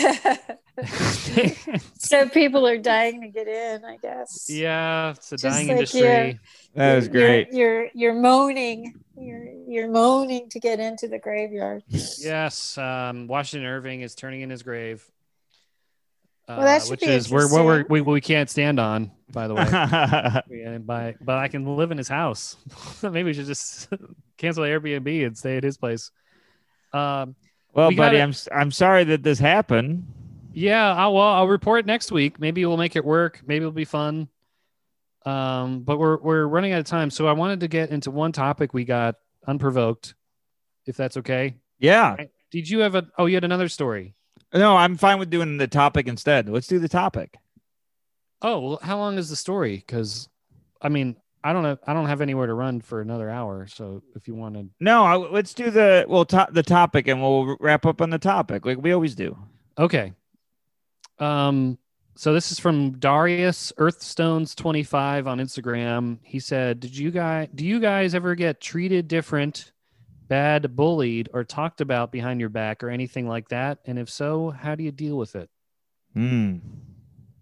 so 1.97 2.27
people 2.29 2.67
are 2.67 2.77
dying 2.77 3.21
to 3.21 3.27
get 3.27 3.47
in, 3.47 3.85
I 3.85 3.97
guess. 3.97 4.47
yeah, 4.49 5.11
it's 5.11 5.31
a 5.31 5.37
Just 5.37 5.43
dying 5.43 5.67
like 5.67 5.75
industry. 5.77 6.39
That 6.75 6.95
was 6.95 7.07
great. 7.07 7.51
You're, 7.51 7.83
you're 7.83 7.89
you're 7.93 8.13
moaning. 8.13 8.93
You're 9.17 9.45
you're 9.67 9.87
moaning 9.89 10.49
to 10.49 10.59
get 10.59 10.79
into 10.79 11.07
the 11.07 11.19
graveyard. 11.19 11.83
Yes, 12.19 12.77
um, 12.77 13.27
Washington 13.27 13.67
Irving 13.67 14.01
is 14.01 14.15
turning 14.15 14.41
in 14.41 14.49
his 14.49 14.63
grave. 14.63 15.03
Uh, 16.47 16.55
Well, 16.57 16.65
that 16.65 16.81
should 16.83 16.91
which 16.91 16.99
be 17.01 17.05
is 17.07 17.29
where 17.29 17.47
what 17.47 17.65
we're, 17.65 17.79
interesting. 17.81 17.93
we 18.05 18.13
we 18.13 18.21
can't 18.21 18.49
stand 18.49 18.79
on. 18.79 19.11
By 19.31 19.47
the 19.47 19.53
way, 19.55 19.63
Yeah, 20.59 20.77
by 20.79 21.15
but 21.21 21.37
I 21.37 21.47
can 21.47 21.77
live 21.77 21.91
in 21.91 21.97
his 21.97 22.07
house. 22.09 22.57
Maybe 23.03 23.23
we 23.23 23.33
should 23.33 23.45
just 23.45 23.87
cancel 24.37 24.63
Airbnb 24.63 25.25
and 25.25 25.37
stay 25.37 25.57
at 25.57 25.63
his 25.63 25.77
place. 25.77 26.11
Um, 26.93 27.35
well, 27.73 27.89
We 27.89 27.95
buddy, 27.95 28.17
gotta- 28.17 28.23
I'm 28.23 28.29
s- 28.31 28.49
I'm 28.53 28.71
sorry 28.71 29.03
that 29.05 29.23
this 29.23 29.39
happened. 29.39 30.05
yeah, 30.53 30.93
I'll, 30.95 31.13
well, 31.13 31.23
I'll 31.23 31.47
report 31.47 31.85
next 31.85 32.11
week. 32.11 32.39
Maybe 32.39 32.65
we'll 32.65 32.75
make 32.77 32.95
it 32.97 33.05
work. 33.05 33.41
Maybe 33.47 33.63
it'll 33.63 33.71
be 33.71 33.85
fun. 33.85 34.27
Um, 35.25 35.81
but 35.83 35.97
we're 35.99 36.17
we're 36.17 36.45
running 36.45 36.71
out 36.73 36.79
of 36.79 36.85
time, 36.85 37.09
so 37.11 37.27
I 37.27 37.33
wanted 37.33 37.59
to 37.61 37.67
get 37.67 37.89
into 37.91 38.09
one 38.11 38.31
topic 38.31 38.73
we 38.73 38.85
got 38.85 39.15
unprovoked, 39.47 40.15
if 40.85 40.97
that's 40.97 41.17
okay. 41.17 41.55
Yeah, 41.79 42.15
Did 42.51 42.69
you 42.69 42.79
have 42.79 42.95
a? 42.95 43.07
Oh, 43.17 43.25
you 43.27 43.35
had 43.35 43.43
another 43.43 43.69
story. 43.69 44.15
No, 44.53 44.75
I'm 44.75 44.97
fine 44.97 45.19
with 45.19 45.29
doing 45.29 45.57
the 45.57 45.67
topic 45.67 46.07
instead. 46.07 46.49
Let's 46.49 46.67
do 46.67 46.79
the 46.79 46.89
topic. 46.89 47.35
Oh, 48.41 48.59
well, 48.59 48.79
how 48.81 48.97
long 48.97 49.17
is 49.17 49.29
the 49.29 49.35
story? 49.35 49.77
Because, 49.77 50.27
I 50.81 50.89
mean, 50.89 51.15
I 51.43 51.53
don't 51.53 51.63
know. 51.63 51.77
I 51.87 51.93
don't 51.93 52.07
have 52.07 52.21
anywhere 52.21 52.47
to 52.47 52.53
run 52.53 52.81
for 52.81 52.99
another 53.01 53.29
hour. 53.29 53.67
So 53.67 54.01
if 54.15 54.27
you 54.27 54.33
want 54.35 54.55
to, 54.55 54.67
No, 54.79 55.03
I, 55.05 55.15
let's 55.15 55.53
do 55.53 55.69
the 55.69 56.05
well 56.07 56.25
to, 56.25 56.47
the 56.51 56.63
topic, 56.63 57.07
and 57.07 57.21
we'll 57.21 57.55
wrap 57.59 57.85
up 57.85 58.01
on 58.01 58.09
the 58.09 58.17
topic 58.19 58.65
like 58.65 58.79
we 58.81 58.91
always 58.91 59.15
do. 59.15 59.37
okay. 59.77 60.13
Um. 61.19 61.77
So 62.21 62.33
this 62.33 62.51
is 62.51 62.59
from 62.59 62.99
Darius 62.99 63.73
Earthstones 63.79 64.53
twenty 64.53 64.83
five 64.83 65.25
on 65.25 65.39
Instagram. 65.39 66.19
He 66.21 66.39
said, 66.39 66.79
"Did 66.79 66.95
you 66.95 67.09
guys? 67.09 67.47
Do 67.55 67.65
you 67.65 67.79
guys 67.79 68.13
ever 68.13 68.35
get 68.35 68.61
treated 68.61 69.07
different, 69.07 69.71
bad, 70.27 70.75
bullied, 70.75 71.29
or 71.33 71.43
talked 71.43 71.81
about 71.81 72.11
behind 72.11 72.39
your 72.39 72.49
back, 72.49 72.83
or 72.83 72.91
anything 72.91 73.27
like 73.27 73.49
that? 73.49 73.79
And 73.85 73.97
if 73.97 74.07
so, 74.07 74.51
how 74.51 74.75
do 74.75 74.83
you 74.83 74.91
deal 74.91 75.17
with 75.17 75.35
it?" 75.35 75.49
Hmm. 76.13 76.57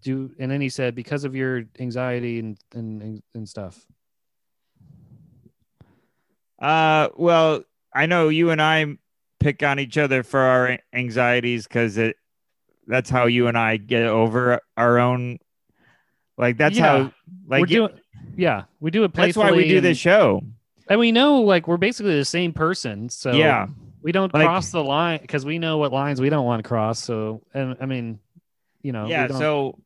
Do 0.00 0.30
and 0.38 0.50
then 0.50 0.62
he 0.62 0.70
said, 0.70 0.94
"Because 0.94 1.24
of 1.24 1.36
your 1.36 1.64
anxiety 1.78 2.38
and 2.38 2.58
and 2.74 3.22
and 3.34 3.46
stuff." 3.46 3.84
Uh, 6.58 7.10
well, 7.16 7.64
I 7.94 8.06
know 8.06 8.30
you 8.30 8.48
and 8.48 8.62
I 8.62 8.96
pick 9.40 9.62
on 9.62 9.78
each 9.78 9.98
other 9.98 10.22
for 10.22 10.40
our 10.40 10.78
anxieties 10.94 11.66
because 11.66 11.98
it 11.98 12.16
that's 12.86 13.10
how 13.10 13.26
you 13.26 13.46
and 13.46 13.56
I 13.58 13.76
get 13.76 14.02
over 14.04 14.60
our 14.76 14.98
own. 14.98 15.38
Like 16.36 16.56
that's 16.56 16.76
Yeah. 16.76 17.04
how 17.04 17.12
like 17.46 17.60
you- 17.62 17.88
doing, 17.88 18.00
yeah, 18.36 18.64
we 18.80 18.90
do 18.90 19.04
it. 19.04 19.12
that's 19.14 19.36
why 19.36 19.52
we 19.52 19.68
do 19.68 19.80
this 19.80 19.98
show. 19.98 20.42
and 20.88 20.98
we 20.98 21.12
know 21.12 21.42
like 21.42 21.68
we're 21.68 21.76
basically 21.76 22.16
the 22.16 22.24
same 22.24 22.52
person 22.52 23.08
so 23.08 23.32
yeah, 23.32 23.66
we 24.02 24.10
don't 24.12 24.32
Like- 24.34 24.44
cross 24.46 24.70
the 24.70 24.82
line 24.82 25.20
because 25.20 25.44
we 25.44 25.58
know 25.58 25.78
what 25.78 25.92
lines 25.92 26.20
we 26.20 26.30
don't 26.30 26.44
want 26.44 26.62
to 26.64 26.68
cross 26.68 26.98
so 26.98 27.42
and 27.54 27.76
i 27.80 27.86
mean 27.86 28.18
you 28.82 28.90
know 28.92 29.06
yeah. 29.06 29.28
we 29.28 29.34
So 29.34 29.78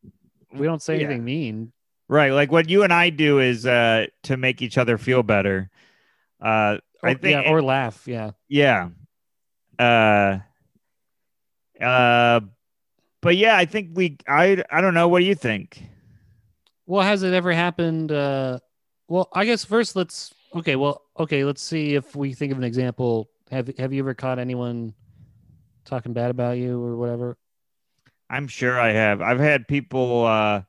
we 0.53 0.67
don't 0.67 0.81
say 0.81 0.97
yeah. 0.99 1.05
anything 1.07 1.25
mean 1.25 1.73
right, 2.09 2.31
like 2.33 2.51
what 2.53 2.71
you 2.71 2.85
and 2.85 2.93
I 2.93 3.11
do 3.11 3.41
is 3.41 3.67
uh 3.67 4.07
to 4.25 4.37
make 4.37 4.63
each 4.63 4.79
other 4.79 4.97
feel 4.99 5.23
better. 5.23 5.69
Uh, 6.41 6.79
or, 7.03 7.09
I 7.11 7.15
think 7.15 7.45
yeah, 7.45 7.51
or 7.53 7.61
laugh 7.61 8.07
yeah 8.07 8.31
Yeah. 8.49 8.89
Uh 9.79 10.39
uh 11.81 12.41
but 13.25 13.37
yeah, 13.37 13.57
I 13.57 13.65
think 13.65 13.91
we 13.95 14.19
I 14.29 14.63
I 14.71 14.81
don't 14.81 14.95
know, 14.95 15.09
what 15.09 15.19
do 15.21 15.25
you 15.25 15.35
think? 15.35 15.83
well 16.87 17.03
has 17.03 17.23
it 17.23 17.33
ever 17.33 17.53
happened 17.53 18.13
uh 18.13 18.59
well 19.09 19.29
i 19.33 19.45
guess 19.47 19.65
first 19.65 19.97
let's 19.97 20.35
okay 20.55 20.77
well 20.77 21.01
okay 21.19 21.45
let's 21.45 21.63
see 21.63 21.95
if 21.95 22.15
we 22.15 22.35
think 22.35 22.53
of 22.53 22.59
an 22.59 22.65
example 22.65 23.31
have 23.51 23.71
have 23.79 23.93
you 23.93 24.01
ever 24.03 24.15
caught 24.15 24.39
anyone 24.39 24.93
talking 25.87 26.13
bad 26.13 26.31
about 26.31 26.59
you 26.59 26.83
or 26.83 26.97
whatever 26.97 27.39
I'm 28.31 28.49
sure 28.49 28.81
I 28.81 28.93
have. 28.93 29.21
I've 29.21 29.39
had 29.39 29.69
people 29.69 30.27
uh 30.27 30.63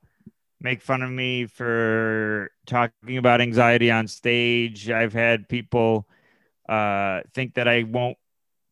make 0.62 0.82
fun 0.82 1.02
of 1.02 1.10
me 1.10 1.46
for 1.46 2.52
talking 2.66 3.18
about 3.18 3.42
anxiety 3.42 3.90
on 3.92 4.08
stage. 4.08 4.90
I've 4.90 5.14
had 5.14 5.48
people 5.50 6.08
uh 6.68 7.22
think 7.34 7.56
that 7.56 7.68
I 7.68 7.84
won't 7.84 8.18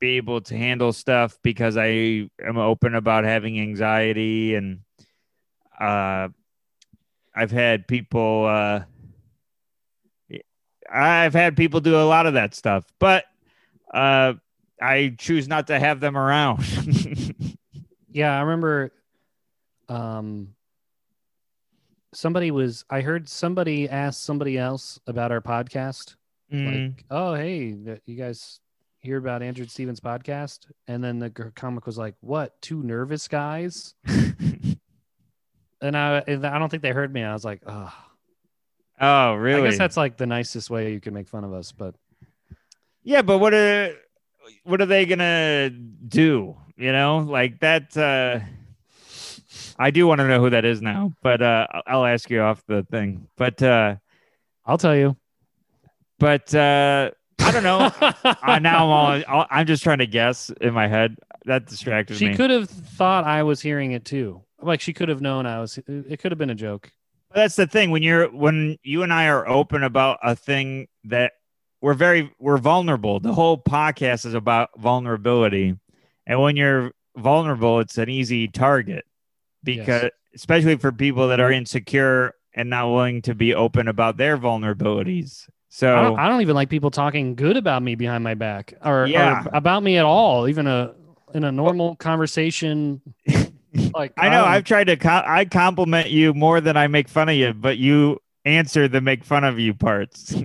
be 0.04 0.18
able 0.18 0.41
to 0.41 0.58
handle 0.58 0.91
stuff 0.91 1.39
because 1.43 1.78
I 1.78 2.28
am 2.45 2.58
open 2.58 2.93
about 2.93 3.24
having 3.24 3.58
anxiety 3.58 4.54
and 4.54 4.82
uh 5.80 6.28
I've 7.34 7.51
had 7.51 7.88
people 7.88 8.45
uh 8.45 8.82
I've 10.93 11.34
had 11.34 11.56
people 11.56 11.80
do 11.80 11.95
a 11.95 12.04
lot 12.04 12.26
of 12.26 12.34
that 12.34 12.54
stuff, 12.54 12.84
but 12.99 13.24
uh 13.93 14.34
I 14.82 15.16
choose 15.18 15.47
not 15.47 15.68
to 15.68 15.80
have 15.80 16.01
them 16.01 16.18
around. 16.18 16.66
Yeah, 18.10 18.38
I 18.38 18.41
remember 18.41 18.91
um 19.88 20.49
somebody 22.14 22.51
was 22.51 22.84
I 22.89 22.99
heard 22.99 23.30
somebody 23.30 23.88
ask 23.88 24.22
somebody 24.22 24.58
else 24.58 24.99
about 25.08 25.32
our 25.32 25.41
podcast. 25.41 26.18
Mm. 26.54 26.89
Like, 26.89 27.06
oh 27.10 27.36
hey, 27.36 27.74
you 28.06 28.16
guys 28.16 28.60
hear 29.04 29.18
about 29.18 29.43
Andrew 29.43 29.66
Stevens 29.66 29.99
podcast? 29.99 30.66
And 30.88 31.04
then 31.04 31.20
the 31.20 31.30
comic 31.30 31.86
was 31.86 31.97
like, 31.97 32.16
What, 32.22 32.60
two 32.62 32.82
nervous 32.84 33.28
guys? 33.28 33.93
And 35.82 35.97
I 35.97 36.20
I 36.20 36.60
don't 36.60 36.70
think 36.70 36.82
they 36.82 36.91
heard 36.91 37.14
me. 37.14 37.24
I 37.24 37.34
was 37.34 37.43
like, 37.43 37.62
oh 37.68 37.93
oh, 39.01 39.34
really? 39.36 39.64
I 39.64 39.70
guess 39.70 39.78
that's 39.78 39.97
like 39.97 40.16
the 40.16 40.26
nicest 40.26 40.70
way 40.70 40.93
you 40.93 41.01
can 41.01 41.14
make 41.14 41.28
fun 41.28 41.43
of 41.43 41.51
us, 41.51 41.74
but 41.74 41.93
Yeah, 43.04 43.22
but 43.22 43.39
what 43.39 43.54
are 43.54 43.93
what 44.64 44.80
are 44.82 44.86
they 44.86 45.06
gonna 45.06 45.70
do? 45.70 46.56
You 46.78 46.91
know, 46.93 47.18
like 47.18 47.60
that. 47.60 47.97
Uh, 47.97 48.39
I 49.78 49.91
do 49.91 50.08
want 50.08 50.20
to 50.20 50.28
know 50.30 50.39
who 50.39 50.51
that 50.51 50.64
is 50.64 50.82
now, 50.82 51.12
but 51.22 51.41
uh, 51.41 51.68
I'll- 51.70 51.84
I'll 51.88 52.06
ask 52.06 52.30
you 52.30 52.39
off 52.41 52.64
the 52.66 52.84
thing. 52.89 53.28
But 53.36 53.62
uh, 53.62 53.95
I'll 54.66 54.78
tell 54.78 54.95
you. 54.95 55.18
but 56.18 56.56
uh, 56.56 57.12
I 57.44 57.52
don't 57.52 57.64
know. 57.64 57.91
uh, 58.24 58.60
now 58.60 58.91
I'm 58.91 59.24
all, 59.28 59.46
I'm 59.50 59.66
just 59.66 59.84
trying 59.84 60.00
to 60.00 60.08
guess 60.08 60.50
in 60.62 60.74
my 60.74 60.88
head. 60.88 61.18
That 61.46 61.68
distracted 61.68 62.18
she 62.18 62.28
me. 62.28 62.32
She 62.32 62.38
could 62.38 62.50
have 62.50 62.70
thought 62.70 63.26
I 63.26 63.44
was 63.44 63.62
hearing 63.62 63.91
it 63.91 64.06
too. 64.06 64.41
Like 64.62 64.80
she 64.80 64.94
could 64.94 65.10
have 65.10 65.22
known 65.22 65.46
I 65.46 65.60
was 65.60 65.78
it 65.88 66.20
could 66.20 66.32
have 66.32 66.39
been 66.39 66.50
a 66.50 66.56
joke. 66.56 66.91
But 67.30 67.36
that's 67.36 67.56
the 67.56 67.68
thing 67.68 67.91
when 67.91 68.02
you're 68.02 68.30
when 68.30 68.78
you 68.84 69.04
and 69.04 69.12
I 69.12 69.28
are 69.28 69.48
open 69.48 69.84
about 69.84 70.20
a 70.24 70.36
thing 70.36 70.88
that 71.06 71.34
we're 71.82 71.96
very 71.96 72.32
we're 72.39 72.58
vulnerable. 72.58 73.20
The 73.20 73.34
whole 73.34 73.58
podcast 73.58 74.26
is 74.26 74.34
about 74.34 74.70
vulnerability, 74.78 75.76
and 76.26 76.41
when 76.41 76.56
you're 76.56 76.91
vulnerable, 77.18 77.82
it's 77.82 77.98
an 77.98 78.10
easy 78.10 78.48
target 78.48 79.04
because 79.64 80.12
especially 80.34 80.78
for 80.78 80.91
people 80.91 81.28
that 81.28 81.39
are 81.39 81.52
insecure 81.52 82.34
and 82.56 82.70
not 82.70 82.89
willing 82.89 83.22
to 83.24 83.36
be 83.36 83.54
open 83.54 83.88
about 83.88 84.18
their 84.18 84.38
vulnerabilities. 84.38 85.50
So 85.76 85.98
I 85.98 86.04
don't, 86.04 86.20
I 86.20 86.28
don't 86.30 86.42
even 86.42 86.54
like 86.56 86.70
people 86.70 86.92
talking 86.92 87.34
good 87.34 87.58
about 87.58 87.82
me 87.82 87.96
behind 87.96 88.24
my 88.24 88.36
back 88.36 88.76
or, 88.86 89.08
Yeah. 89.08 89.44
or 89.44 89.50
about 89.58 89.82
me 89.82 89.98
at 89.98 90.06
all. 90.06 90.48
Even 90.48 90.68
a 90.68 90.94
in 91.34 91.44
a 91.44 91.52
normal 91.52 91.96
conversation. 91.96 93.02
Like 93.96 94.14
I 94.18 94.30
know 94.30 94.42
don't- 94.42 94.50
I've 94.50 94.64
tried 94.66 94.84
to 94.84 94.98
I 95.28 95.46
compliment 95.46 96.12
you 96.12 96.36
more 96.36 96.62
than 96.62 96.78
I 96.78 96.86
make 96.86 97.10
fun 97.10 97.28
of 97.28 97.34
you, 97.36 97.54
but 97.56 97.80
you 97.80 98.20
answer 98.46 98.88
the 98.88 99.02
make 99.02 99.24
fun 99.24 99.44
of 99.44 99.58
you 99.60 99.74
parts. 99.74 100.36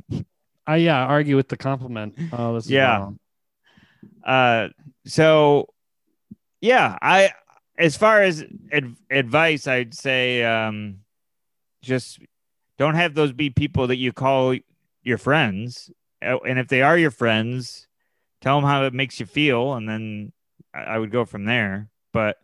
I 0.66 0.76
yeah 0.76 1.04
argue 1.04 1.36
with 1.36 1.48
the 1.48 1.58
compliment. 1.58 2.18
Oh, 2.32 2.54
this 2.54 2.70
Yeah. 2.70 3.10
uh 4.24 4.68
so 5.04 5.68
yeah 6.62 6.96
i 7.02 7.30
as 7.78 7.96
far 7.98 8.22
as 8.22 8.44
ad- 8.72 8.96
advice 9.10 9.66
i'd 9.66 9.92
say 9.94 10.42
um 10.44 11.00
just 11.82 12.18
don't 12.78 12.94
have 12.94 13.14
those 13.14 13.32
be 13.32 13.50
people 13.50 13.88
that 13.88 13.96
you 13.96 14.12
call 14.12 14.56
your 15.08 15.18
friends 15.18 15.90
Uh, 16.22 16.38
and 16.46 16.58
if 16.58 16.68
they 16.68 16.82
are 16.82 16.96
your 16.98 17.10
friends 17.10 17.88
tell 18.40 18.56
them 18.60 18.68
how 18.68 18.84
it 18.84 18.94
makes 18.94 19.18
you 19.18 19.26
feel 19.26 19.74
and 19.74 19.88
then 19.88 20.32
i 20.74 20.98
would 20.98 21.10
go 21.10 21.24
from 21.24 21.44
there 21.44 21.88
but 22.12 22.36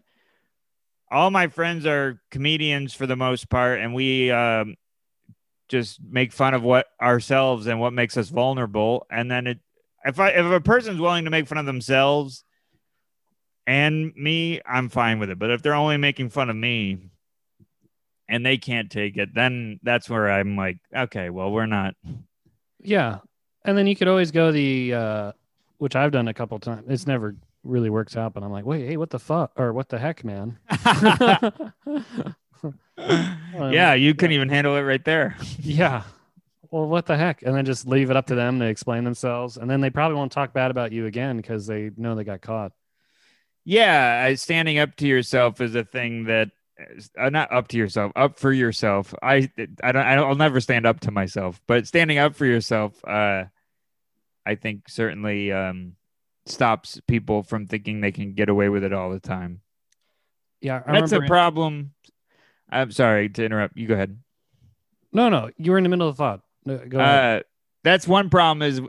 all 1.10 1.30
my 1.30 1.46
friends 1.46 1.86
are 1.86 2.20
comedians 2.30 2.94
for 2.94 3.06
the 3.06 3.16
most 3.16 3.48
part 3.48 3.80
and 3.80 3.94
we 3.94 4.30
um 4.30 4.74
just 5.68 6.00
make 6.02 6.32
fun 6.32 6.54
of 6.54 6.62
what 6.62 6.86
ourselves 7.00 7.66
and 7.66 7.78
what 7.80 7.92
makes 7.92 8.16
us 8.16 8.28
vulnerable 8.28 9.06
and 9.10 9.30
then 9.30 9.46
it 9.46 9.58
if 10.04 10.20
I 10.20 10.28
if 10.30 10.44
a 10.44 10.60
person's 10.60 11.00
willing 11.00 11.24
to 11.24 11.30
make 11.30 11.48
fun 11.48 11.58
of 11.58 11.66
themselves 11.66 12.44
and 13.66 14.12
me, 14.14 14.60
I'm 14.66 14.90
fine 14.90 15.18
with 15.18 15.30
it. 15.30 15.38
But 15.38 15.50
if 15.50 15.62
they're 15.62 15.74
only 15.74 15.96
making 15.96 16.28
fun 16.28 16.50
of 16.50 16.56
me 16.56 17.08
and 18.28 18.44
they 18.44 18.58
can't 18.58 18.90
take 18.90 19.16
it, 19.16 19.34
then 19.34 19.80
that's 19.82 20.10
where 20.10 20.30
I'm 20.30 20.56
like, 20.56 20.78
okay, 20.94 21.30
well, 21.30 21.50
we're 21.50 21.64
not. 21.64 21.94
Yeah, 22.84 23.18
and 23.64 23.76
then 23.76 23.86
you 23.86 23.96
could 23.96 24.08
always 24.08 24.30
go 24.30 24.52
the 24.52 24.94
uh, 24.94 25.32
which 25.78 25.96
I've 25.96 26.12
done 26.12 26.28
a 26.28 26.34
couple 26.34 26.58
times. 26.58 26.84
It's 26.88 27.06
never 27.06 27.34
really 27.64 27.90
works 27.90 28.16
out, 28.16 28.34
but 28.34 28.42
I'm 28.42 28.52
like, 28.52 28.64
wait, 28.64 28.86
hey, 28.86 28.96
what 28.96 29.10
the 29.10 29.18
fuck 29.18 29.52
or 29.56 29.72
what 29.72 29.88
the 29.88 29.98
heck, 29.98 30.22
man? 30.24 30.58
yeah, 32.98 33.94
you 33.94 34.14
couldn't 34.14 34.34
even 34.34 34.48
handle 34.48 34.76
it 34.76 34.82
right 34.82 35.04
there. 35.04 35.36
Yeah. 35.60 36.04
Well, 36.70 36.86
what 36.86 37.06
the 37.06 37.16
heck? 37.16 37.42
And 37.42 37.54
then 37.54 37.64
just 37.64 37.86
leave 37.86 38.10
it 38.10 38.16
up 38.16 38.26
to 38.26 38.34
them 38.34 38.58
to 38.58 38.66
explain 38.66 39.04
themselves. 39.04 39.56
And 39.56 39.70
then 39.70 39.80
they 39.80 39.90
probably 39.90 40.16
won't 40.16 40.32
talk 40.32 40.52
bad 40.52 40.70
about 40.70 40.92
you 40.92 41.06
again 41.06 41.36
because 41.36 41.66
they 41.66 41.90
know 41.96 42.14
they 42.14 42.24
got 42.24 42.40
caught. 42.40 42.72
Yeah, 43.64 44.34
standing 44.34 44.78
up 44.78 44.96
to 44.96 45.06
yourself 45.06 45.60
is 45.60 45.74
a 45.74 45.84
thing 45.84 46.24
that 46.24 46.50
uh, 47.18 47.30
not 47.30 47.52
up 47.52 47.68
to 47.68 47.76
yourself, 47.76 48.12
up 48.16 48.38
for 48.38 48.52
yourself. 48.52 49.14
I 49.22 49.50
I 49.82 49.92
don't 49.92 50.04
I 50.06 50.14
don't- 50.14 50.28
I'll 50.28 50.34
never 50.34 50.60
stand 50.60 50.86
up 50.86 51.00
to 51.00 51.10
myself, 51.10 51.60
but 51.66 51.86
standing 51.86 52.18
up 52.18 52.34
for 52.34 52.46
yourself 52.46 53.02
uh 53.06 53.44
I 54.46 54.54
think 54.56 54.88
certainly 54.88 55.52
um 55.52 55.96
stops 56.46 57.00
people 57.08 57.42
from 57.42 57.66
thinking 57.66 58.00
they 58.00 58.12
can 58.12 58.34
get 58.34 58.48
away 58.48 58.68
with 58.68 58.84
it 58.84 58.92
all 58.92 59.10
the 59.10 59.20
time. 59.20 59.60
Yeah. 60.60 60.82
I 60.86 60.92
That's 61.00 61.12
a 61.12 61.20
problem. 61.22 61.92
I'm 62.70 62.90
sorry 62.90 63.28
to 63.30 63.44
interrupt. 63.44 63.76
You 63.76 63.86
go 63.86 63.94
ahead. 63.94 64.18
No, 65.12 65.28
no. 65.28 65.50
You 65.56 65.70
were 65.72 65.78
in 65.78 65.84
the 65.84 65.90
middle 65.90 66.08
of 66.08 66.16
the 66.16 66.18
thought. 66.22 66.40
No, 66.66 66.78
Go 66.78 66.98
ahead. 66.98 67.40
Uh 67.40 67.42
that's 67.84 68.08
one 68.08 68.30
problem 68.30 68.62
is 68.62 68.80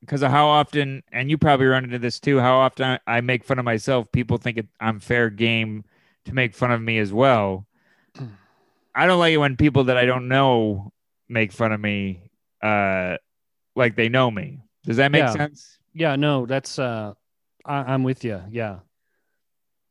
because 0.00 0.22
of 0.22 0.30
how 0.30 0.46
often, 0.48 1.02
and 1.10 1.30
you 1.30 1.38
probably 1.38 1.64
run 1.64 1.84
into 1.84 1.98
this 1.98 2.20
too. 2.20 2.38
How 2.38 2.56
often 2.56 2.98
I, 3.06 3.16
I 3.16 3.20
make 3.22 3.42
fun 3.42 3.58
of 3.58 3.64
myself, 3.64 4.12
people 4.12 4.36
think 4.36 4.58
it, 4.58 4.66
I'm 4.78 5.00
fair 5.00 5.30
game 5.30 5.84
to 6.26 6.34
make 6.34 6.54
fun 6.54 6.70
of 6.70 6.80
me 6.82 6.98
as 6.98 7.12
well. 7.12 7.66
I 8.94 9.06
don't 9.06 9.18
like 9.18 9.32
it 9.34 9.38
when 9.38 9.56
people 9.56 9.84
that 9.84 9.96
I 9.96 10.04
don't 10.06 10.28
know 10.28 10.92
make 11.28 11.52
fun 11.52 11.72
of 11.72 11.80
me, 11.80 12.30
uh, 12.62 13.16
like 13.74 13.96
they 13.96 14.08
know 14.08 14.30
me. 14.30 14.60
Does 14.84 14.98
that 14.98 15.10
make 15.10 15.20
Yeah. 15.24 15.32
sense? 15.32 15.78
Yeah, 15.94 16.16
no, 16.16 16.46
that's 16.46 16.78
uh 16.78 17.14
I, 17.64 17.76
I'm 17.94 18.02
with 18.02 18.24
you. 18.24 18.42
Yeah. 18.50 18.80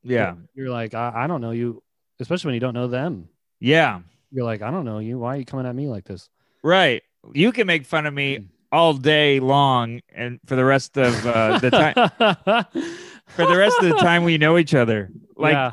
Yeah, 0.06 0.36
You're 0.54 0.70
like, 0.70 0.94
I, 0.94 1.12
I 1.16 1.28
don't 1.28 1.40
know 1.40 1.52
you, 1.52 1.82
especially 2.20 2.50
when 2.50 2.54
you 2.56 2.60
don't 2.60 2.74
know 2.74 2.88
them. 2.88 3.30
yeah, 3.62 4.02
You're 4.32 4.44
like, 4.44 4.62
I 4.62 4.70
don't 4.70 4.84
know 4.84 5.00
you. 5.00 5.18
Why 5.18 5.36
are 5.36 5.38
you 5.40 5.46
coming 5.46 5.66
at 5.66 5.74
me 5.76 5.88
like 5.88 6.04
this? 6.06 6.30
right. 6.62 7.02
You 7.34 7.54
can 7.54 7.68
make 7.68 7.86
fun 7.86 8.06
of 8.06 8.14
me 8.14 8.50
all 8.70 8.94
day 8.96 9.40
long, 9.40 10.02
and 10.14 10.42
for 10.46 10.58
the 10.58 10.66
rest 10.66 10.98
of 10.98 11.26
uh, 11.26 11.58
the 11.60 11.70
time, 11.72 11.94
for 13.28 13.46
the 13.46 13.58
rest 13.58 13.78
of 13.80 13.88
the 13.88 13.96
time 13.96 14.26
we 14.26 14.38
know 14.38 14.58
each 14.58 14.76
other. 14.76 15.10
Like 15.38 15.54
yeah. 15.54 15.72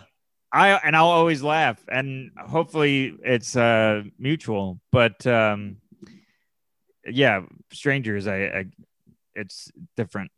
I 0.53 0.71
and 0.71 0.97
I'll 0.97 1.07
always 1.07 1.43
laugh, 1.43 1.85
and 1.91 2.31
hopefully 2.37 3.15
it's 3.23 3.57
uh 3.57 4.03
mutual. 4.19 4.81
But 4.91 5.25
um, 5.27 5.77
yeah, 7.07 7.43
strangers, 7.73 8.27
I, 8.27 8.37
I 8.37 8.65
it's 9.35 9.71
different. 9.97 10.31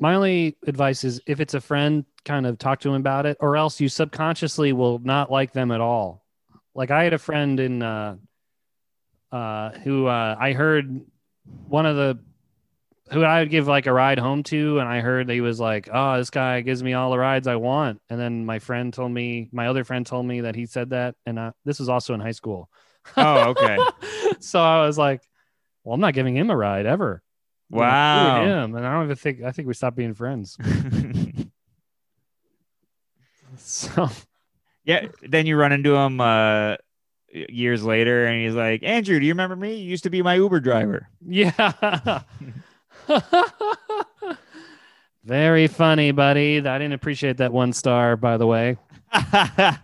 My 0.00 0.14
only 0.14 0.56
advice 0.66 1.04
is 1.04 1.20
if 1.26 1.40
it's 1.40 1.54
a 1.54 1.60
friend, 1.60 2.04
kind 2.24 2.46
of 2.46 2.58
talk 2.58 2.80
to 2.80 2.88
him 2.88 2.96
about 2.96 3.26
it, 3.26 3.36
or 3.40 3.56
else 3.56 3.80
you 3.80 3.88
subconsciously 3.88 4.72
will 4.72 4.98
not 4.98 5.30
like 5.30 5.52
them 5.52 5.70
at 5.70 5.80
all. 5.80 6.24
Like 6.74 6.90
I 6.90 7.04
had 7.04 7.12
a 7.12 7.18
friend 7.18 7.60
in 7.60 7.82
uh 7.82 8.16
uh 9.30 9.70
who 9.84 10.06
uh 10.06 10.36
I 10.38 10.52
heard 10.52 11.00
one 11.68 11.86
of 11.86 11.96
the 11.96 12.18
who 13.12 13.22
I 13.22 13.40
would 13.40 13.50
give 13.50 13.66
like 13.66 13.86
a 13.86 13.92
ride 13.92 14.18
home 14.18 14.42
to, 14.44 14.78
and 14.78 14.88
I 14.88 15.00
heard 15.00 15.28
he 15.28 15.40
was 15.40 15.58
like, 15.60 15.88
"Oh, 15.92 16.16
this 16.18 16.30
guy 16.30 16.60
gives 16.60 16.82
me 16.82 16.94
all 16.94 17.10
the 17.10 17.18
rides 17.18 17.46
I 17.46 17.56
want." 17.56 18.00
And 18.08 18.20
then 18.20 18.44
my 18.46 18.58
friend 18.58 18.92
told 18.92 19.12
me, 19.12 19.48
my 19.52 19.66
other 19.66 19.84
friend 19.84 20.06
told 20.06 20.26
me 20.26 20.42
that 20.42 20.54
he 20.54 20.66
said 20.66 20.90
that, 20.90 21.14
and 21.26 21.38
uh, 21.38 21.52
this 21.64 21.78
was 21.78 21.88
also 21.88 22.14
in 22.14 22.20
high 22.20 22.30
school. 22.32 22.68
Oh, 23.16 23.50
okay. 23.50 23.78
so 24.40 24.60
I 24.60 24.86
was 24.86 24.96
like, 24.96 25.22
"Well, 25.84 25.94
I'm 25.94 26.00
not 26.00 26.14
giving 26.14 26.36
him 26.36 26.50
a 26.50 26.56
ride 26.56 26.86
ever." 26.86 27.22
Wow. 27.70 28.44
Him, 28.44 28.74
and 28.74 28.86
I 28.86 28.92
don't 28.94 29.04
even 29.04 29.16
think 29.16 29.42
I 29.42 29.52
think 29.52 29.68
we 29.68 29.74
stopped 29.74 29.96
being 29.96 30.14
friends. 30.14 30.56
So 33.56 34.08
yeah. 34.84 35.08
Then 35.22 35.46
you 35.46 35.56
run 35.56 35.72
into 35.72 35.94
him 35.94 36.20
uh 36.20 36.76
years 37.32 37.84
later, 37.84 38.26
and 38.26 38.42
he's 38.42 38.54
like, 38.54 38.82
"Andrew, 38.82 39.18
do 39.20 39.26
you 39.26 39.32
remember 39.32 39.56
me? 39.56 39.76
You 39.76 39.90
used 39.90 40.04
to 40.04 40.10
be 40.10 40.22
my 40.22 40.34
Uber 40.34 40.60
driver." 40.60 41.08
yeah. 41.26 42.22
Very 45.24 45.66
funny, 45.66 46.12
buddy. 46.12 46.58
I 46.58 46.78
didn't 46.78 46.92
appreciate 46.92 47.36
that 47.38 47.52
one 47.52 47.72
star, 47.72 48.16
by 48.16 48.36
the 48.36 48.46
way. 48.46 48.76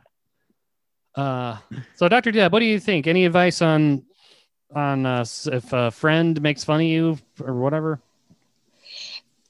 Uh, 1.17 1.57
so, 1.95 2.09
Dr. 2.11 2.31
Deb, 2.31 2.53
what 2.53 2.61
do 2.61 2.67
you 2.67 2.79
think? 2.79 3.07
Any 3.07 3.25
advice 3.25 3.63
on 3.63 4.05
on 4.75 5.07
uh, 5.07 5.25
if 5.47 5.73
a 5.73 5.91
friend 5.91 6.41
makes 6.43 6.63
fun 6.63 6.81
of 6.81 6.87
you 6.87 7.19
or 7.41 7.55
whatever? 7.55 8.01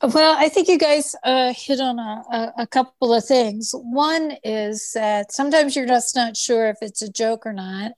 Well, 0.00 0.36
I 0.38 0.48
think 0.48 0.68
you 0.68 0.78
guys 0.78 1.16
uh, 1.24 1.52
hit 1.56 1.80
on 1.80 1.98
a, 1.98 2.22
a, 2.30 2.52
a 2.58 2.66
couple 2.66 3.12
of 3.14 3.24
things. 3.24 3.72
One 3.74 4.36
is 4.44 4.92
that 4.94 5.32
sometimes 5.32 5.74
you're 5.74 5.86
just 5.86 6.14
not 6.14 6.36
sure 6.36 6.68
if 6.68 6.76
it's 6.82 7.02
a 7.02 7.10
joke 7.10 7.46
or 7.46 7.52
not, 7.52 7.92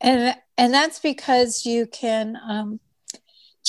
and 0.00 0.36
and 0.56 0.72
that's 0.72 1.00
because 1.00 1.66
you 1.66 1.86
can. 1.86 2.38
Um, 2.48 2.78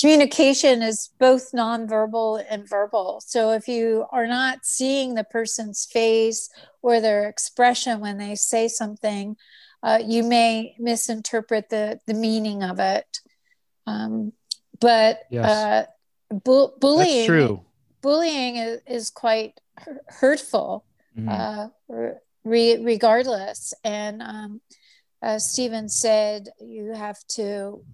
communication 0.00 0.82
is 0.82 1.10
both 1.18 1.52
nonverbal 1.52 2.44
and 2.48 2.68
verbal. 2.68 3.20
So 3.26 3.50
if 3.52 3.68
you 3.68 4.06
are 4.10 4.26
not 4.26 4.64
seeing 4.64 5.14
the 5.14 5.24
person's 5.24 5.84
face 5.84 6.48
or 6.82 7.00
their 7.00 7.28
expression 7.28 8.00
when 8.00 8.18
they 8.18 8.34
say 8.34 8.68
something, 8.68 9.36
uh, 9.82 9.98
you 10.04 10.22
may 10.22 10.74
misinterpret 10.78 11.68
the 11.70 12.00
the 12.06 12.14
meaning 12.14 12.62
of 12.62 12.78
it. 12.78 13.18
Um, 13.86 14.32
but 14.80 15.20
Yes. 15.30 15.50
uh, 15.50 15.86
bu- 16.30 16.76
bullying 16.78 17.16
That's 17.16 17.26
true. 17.26 17.64
bullying 18.00 18.56
is, 18.56 18.80
is 18.86 19.10
quite 19.10 19.60
hu- 19.84 19.98
hurtful 20.08 20.84
Mhm. 21.16 21.28
uh, 21.28 21.68
re- 22.44 22.82
regardless 22.82 23.74
and 23.84 24.22
um, 24.22 24.60
Stephen 25.38 25.88
said 25.88 26.48
you 26.60 26.92
have 26.94 27.18
to 27.28 27.84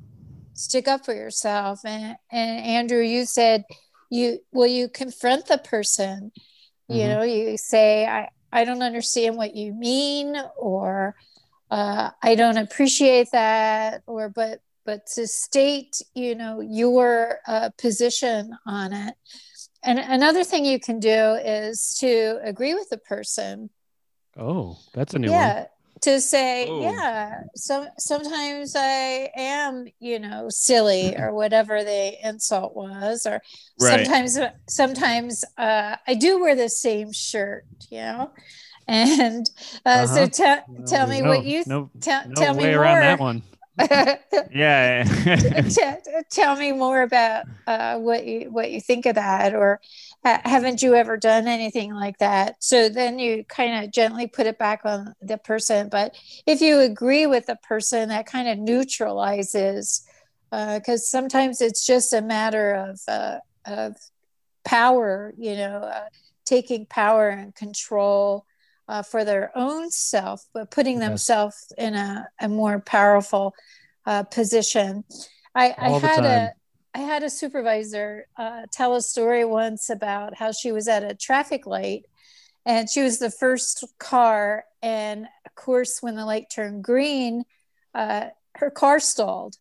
stick 0.58 0.88
up 0.88 1.04
for 1.04 1.14
yourself. 1.14 1.80
And, 1.84 2.16
and 2.30 2.66
andrew 2.66 3.02
you 3.02 3.24
said 3.26 3.64
you 4.10 4.38
will 4.52 4.66
you 4.66 4.88
confront 4.88 5.46
the 5.46 5.58
person? 5.58 6.32
You 6.88 7.04
Mhm. 7.04 7.08
know 7.08 7.22
you 7.22 7.56
say 7.58 8.06
i 8.06 8.28
i 8.52 8.64
don't 8.64 8.82
understand 8.82 9.36
what 9.36 9.54
you 9.54 9.74
mean 9.74 10.36
or 10.56 11.14
uh, 11.70 12.10
i 12.22 12.34
don't 12.34 12.56
appreciate 12.56 13.28
that 13.32 14.02
or 14.06 14.30
but 14.30 14.60
but 14.86 15.06
to 15.14 15.26
state 15.26 16.00
you 16.14 16.34
know 16.34 16.60
your 16.60 17.40
uh, 17.46 17.68
position 17.78 18.56
on 18.66 18.92
it. 18.94 19.14
And 19.84 19.98
another 19.98 20.44
thing 20.44 20.64
you 20.64 20.80
can 20.80 20.98
do 20.98 21.34
is 21.34 21.96
to 22.00 22.40
agree 22.42 22.74
with 22.74 22.88
the 22.88 22.98
person. 22.98 23.70
Oh, 24.36 24.78
that's 24.94 25.14
a 25.14 25.18
new 25.18 25.30
yeah 25.32 25.66
to 26.00 26.20
say 26.20 26.72
yeah 26.78 27.40
some 27.56 27.88
sometimes 27.98 28.74
i 28.76 29.30
am 29.36 29.86
you 30.00 30.18
know 30.18 30.48
silly 30.48 31.16
or 31.16 31.34
whatever 31.34 31.82
the 31.84 32.14
insult 32.26 32.74
was 32.76 33.26
or 33.26 33.40
Right. 33.78 34.06
sometimes 34.06 34.38
sometimes 34.68 35.44
uh, 35.58 35.96
i 36.06 36.14
do 36.14 36.40
wear 36.40 36.54
the 36.54 36.68
same 36.68 37.12
shirt 37.12 37.64
you 37.90 37.98
know 37.98 38.30
and 38.88 39.50
uh, 39.86 40.06
so 40.06 40.26
Uh-huh. 40.26 40.28
tell 40.28 40.62
one. 40.66 40.84
tell 40.86 41.06
me 41.08 41.22
no, 41.22 41.28
what 41.28 41.44
you 41.44 41.64
no, 41.66 41.90
tell, 42.00 42.22
no 42.24 42.34
tell 42.36 42.54
me 42.54 42.68
way 42.68 42.72
more 42.72 42.84
around 42.84 43.00
that 43.00 43.18
one. 43.18 43.42
Yeah. 44.50 45.04
T- 45.68 45.82
tell 46.30 46.56
me 46.56 46.72
more 46.72 47.02
about 47.02 47.44
uh, 47.66 47.98
what 47.98 48.24
you 48.26 48.50
what 48.50 48.70
you 48.70 48.80
think 48.80 49.06
of 49.06 49.16
that, 49.16 49.54
or 49.54 49.80
haven't 50.24 50.82
you 50.82 50.94
ever 50.94 51.16
done 51.16 51.46
anything 51.46 51.94
like 51.94 52.18
that? 52.18 52.56
So 52.60 52.88
then 52.88 53.18
you 53.18 53.44
kind 53.44 53.84
of 53.84 53.92
gently 53.92 54.26
put 54.26 54.46
it 54.46 54.58
back 54.58 54.80
on 54.84 55.14
the 55.22 55.38
person. 55.38 55.88
But 55.88 56.16
if 56.46 56.60
you 56.60 56.80
agree 56.80 57.26
with 57.26 57.46
the 57.46 57.56
person, 57.56 58.08
that 58.10 58.26
kind 58.26 58.48
of 58.48 58.58
neutralizes, 58.58 60.04
because 60.50 61.08
sometimes 61.08 61.60
it's 61.60 61.86
just 61.86 62.12
a 62.12 62.20
matter 62.22 62.74
of 62.74 63.00
uh, 63.08 63.38
of 63.64 63.96
power, 64.64 65.32
you 65.38 65.56
know, 65.56 65.78
uh, 65.78 66.06
taking 66.44 66.86
power 66.86 67.28
and 67.28 67.54
control. 67.54 68.44
Uh, 68.90 69.02
for 69.02 69.22
their 69.22 69.52
own 69.54 69.90
self, 69.90 70.46
but 70.54 70.70
putting 70.70 70.98
Yes. 70.98 71.10
themselves 71.10 71.72
in 71.76 71.94
a, 71.94 72.26
a 72.40 72.48
more 72.48 72.80
powerful 72.80 73.52
uh, 74.06 74.22
position. 74.22 75.04
I, 75.54 75.74
I 75.76 75.90
had 75.90 76.24
a. 76.24 76.52
I 76.98 77.02
had 77.02 77.22
a 77.22 77.30
supervisor 77.30 78.26
uh, 78.36 78.62
tell 78.72 78.96
a 78.96 79.00
story 79.00 79.44
once 79.44 79.88
about 79.88 80.34
how 80.36 80.50
she 80.50 80.72
was 80.72 80.88
at 80.88 81.04
a 81.04 81.14
traffic 81.14 81.64
light, 81.64 82.06
and 82.66 82.90
she 82.90 83.02
was 83.02 83.20
the 83.20 83.30
first 83.30 83.84
car, 84.00 84.64
and 84.82 85.26
of 85.46 85.54
course, 85.54 86.02
when 86.02 86.16
the 86.16 86.24
light 86.26 86.46
turned 86.50 86.82
green, 86.82 87.44
uh, 87.94 88.30
her 88.56 88.70
car 88.70 88.98
stalled. 88.98 89.54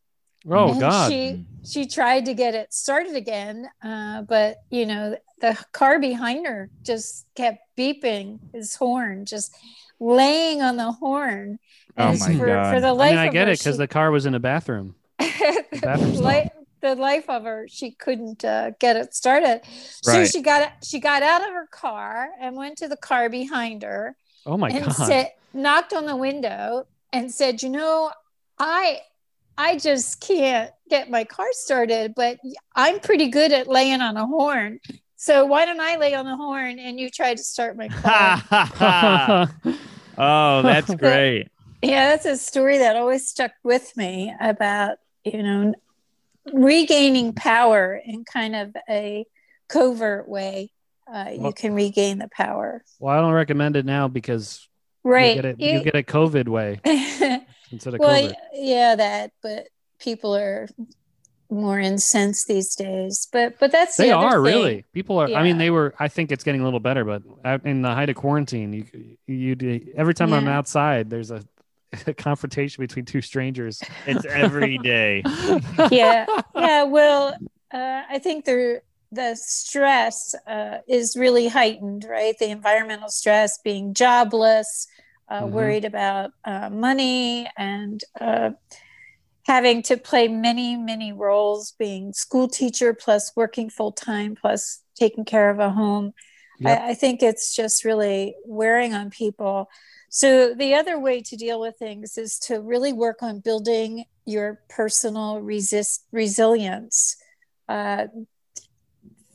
Oh 0.49 0.71
and 0.71 0.79
God. 0.79 1.11
She 1.11 1.45
she 1.63 1.85
tried 1.85 2.25
to 2.25 2.33
get 2.33 2.55
it 2.55 2.73
started 2.73 3.15
again, 3.15 3.69
uh, 3.83 4.23
but 4.23 4.57
you 4.71 4.87
know 4.87 5.15
the 5.39 5.55
car 5.73 5.99
behind 5.99 6.47
her 6.47 6.71
just 6.83 7.27
kept 7.35 7.59
beeping 7.77 8.39
his 8.51 8.73
horn, 8.75 9.25
just 9.25 9.53
laying 9.99 10.63
on 10.63 10.77
the 10.77 10.91
horn. 10.91 11.59
Oh 11.97 12.03
And 12.09 12.19
my 12.19 12.35
for, 12.35 12.45
God. 12.47 12.73
For 12.73 12.81
the 12.81 12.95
I 12.95 13.09
mean, 13.09 13.17
I 13.19 13.27
get 13.27 13.45
her, 13.47 13.53
it 13.53 13.59
because 13.59 13.75
she- 13.75 13.77
the 13.77 13.87
car 13.87 14.09
was 14.09 14.25
in 14.25 14.33
a 14.33 14.39
bathroom. 14.39 14.95
bathroom 15.19 16.15
stall. 16.15 16.25
Li- 16.31 16.49
the 16.81 16.95
life 16.95 17.29
of 17.29 17.43
her 17.43 17.67
she 17.69 17.91
couldn't 17.91 18.43
uh, 18.45 18.71
get 18.79 18.95
it 18.95 19.13
started 19.13 19.61
so 20.01 20.11
Right. 20.19 20.29
she 20.29 20.41
got 20.41 20.73
she 20.83 20.99
got 20.99 21.23
out 21.23 21.41
of 21.41 21.49
her 21.49 21.67
car 21.71 22.29
and 22.39 22.55
went 22.55 22.77
to 22.79 22.87
the 22.87 22.97
car 22.97 23.29
behind 23.29 23.83
her 23.83 24.15
Oh 24.45 24.57
my 24.57 24.69
and 24.69 24.85
God. 24.85 24.93
said 24.93 25.29
knocked 25.53 25.93
on 25.93 26.05
the 26.05 26.15
window 26.15 26.85
and 27.11 27.31
said 27.33 27.63
you 27.63 27.69
know 27.69 28.11
i 28.59 28.99
i 29.57 29.77
just 29.77 30.21
can't 30.21 30.71
get 30.89 31.09
my 31.09 31.23
car 31.23 31.47
started 31.51 32.13
but 32.15 32.37
i'm 32.75 32.99
pretty 32.99 33.29
good 33.29 33.51
at 33.51 33.67
laying 33.67 34.01
on 34.01 34.17
a 34.17 34.25
horn 34.27 34.79
so 35.15 35.45
why 35.45 35.65
don't 35.65 35.79
i 35.79 35.95
lay 35.97 36.13
on 36.13 36.25
the 36.25 36.35
horn 36.35 36.77
and 36.79 36.99
you 36.99 37.09
try 37.09 37.33
to 37.33 37.43
start 37.43 37.75
my 37.75 37.87
car 38.03 38.41
oh, 40.17 40.61
that's 40.61 40.93
great. 40.95 41.47
Yeah, 41.81 42.09
that's 42.09 42.25
a 42.25 42.37
story 42.37 42.79
that 42.79 42.95
always 42.95 43.27
stuck 43.27 43.51
with 43.63 43.95
me 43.95 44.33
about, 44.41 44.97
you 45.23 45.43
know, 45.43 45.73
regaining 46.53 47.33
power 47.33 47.99
in 48.03 48.23
kind 48.25 48.55
of 48.55 48.75
a 48.89 49.25
covert 49.67 50.27
way. 50.27 50.71
Uh, 51.11 51.29
you 51.31 51.53
can 51.53 51.73
regain 51.73 52.17
the 52.17 52.27
power. 52.29 52.83
well, 52.99 53.17
I 53.17 53.21
don't 53.21 53.33
recommend 53.33 53.75
it 53.77 53.85
now 53.85 54.07
because 54.07 54.67
Right. 55.03 55.35
you 55.37 55.41
get 55.41 55.45
it. 55.45 55.59
You 55.61 55.83
get 55.83 55.95
a 55.95 56.03
COVID 56.03 56.49
way 56.49 56.81
instead 57.71 57.93
of 57.93 57.99
well, 58.01 58.21
COVID. 58.29 58.33
yeah, 58.53 58.95
that, 58.95 59.31
but 59.41 59.67
people 59.99 60.35
are 60.35 60.67
more 61.49 61.79
incensed 61.79 62.47
these 62.49 62.75
days. 62.75 63.27
But 63.31 63.57
but 63.57 63.71
that's 63.71 63.95
the 63.95 64.03
They 64.03 64.11
are 64.11 64.31
thing. 64.31 64.41
really. 64.41 64.83
People 64.91 65.17
are. 65.19 65.31
I 65.33 65.43
mean, 65.43 65.57
they 65.59 65.69
were. 65.69 65.93
I 65.97 66.09
think 66.09 66.33
it's 66.33 66.43
getting 66.43 66.59
a 66.59 66.65
little 66.65 66.81
better, 66.81 67.05
but 67.05 67.23
out 67.45 67.65
in 67.65 67.81
the 67.83 67.93
height 67.95 68.09
of 68.09 68.17
quarantine, 68.17 68.73
you 68.73 69.17
you 69.27 69.93
every 69.95 70.13
time 70.13 70.33
I'm 70.33 70.49
outside, 70.49 71.09
there's 71.09 71.31
a, 71.31 71.41
a 72.05 72.13
confrontation 72.13 72.81
between 72.83 73.05
two 73.05 73.21
strangers. 73.21 73.83
It's 74.05 74.25
every 74.25 74.77
day. 74.79 75.27
yeah 75.89 76.27
yeah 76.53 76.83
well 76.83 77.29
uh, 77.73 78.03
i 78.09 78.19
think 78.19 78.45
the 78.45 78.81
the 79.11 79.35
stress 79.35 80.35
uh, 80.47 80.79
is 80.87 81.15
really 81.15 81.47
heightened 81.47 82.05
right 82.09 82.35
the 82.39 82.49
environmental 82.49 83.09
stress 83.09 83.59
being 83.63 83.93
jobless 83.93 84.87
uh, 85.29 85.45
Mhm. 85.45 85.49
worried 85.49 85.85
about 85.85 86.31
uh, 86.45 86.69
money 86.69 87.49
and 87.57 88.03
uh, 88.19 88.51
having 89.45 89.81
to 89.83 89.97
play 89.97 90.27
many 90.27 90.75
many 90.75 91.13
roles 91.13 91.73
being 91.79 92.13
school 92.13 92.47
teacher 92.47 92.93
plus 92.93 93.31
working 93.35 93.69
full 93.69 93.91
time 93.91 94.35
plus 94.35 94.81
taking 94.99 95.25
care 95.25 95.49
of 95.49 95.59
a 95.59 95.69
home 95.69 96.11
Yep. 96.59 96.81
I, 96.81 96.89
I 96.89 96.93
think 96.93 97.21
it's 97.21 97.55
just 97.55 97.85
really 97.85 98.35
wearing 98.45 98.93
on 98.93 99.09
people. 99.09 99.69
So 100.09 100.53
the 100.53 100.73
other 100.73 100.99
way 100.99 101.21
to 101.21 101.35
deal 101.35 101.59
with 101.59 101.77
things 101.77 102.17
is 102.17 102.39
to 102.39 102.61
really 102.61 102.93
work 102.93 103.21
on 103.21 103.39
building 103.39 104.05
your 104.25 104.61
personal 104.69 105.39
resist 105.41 106.05
resilience 106.11 107.15
uh, 107.69 108.07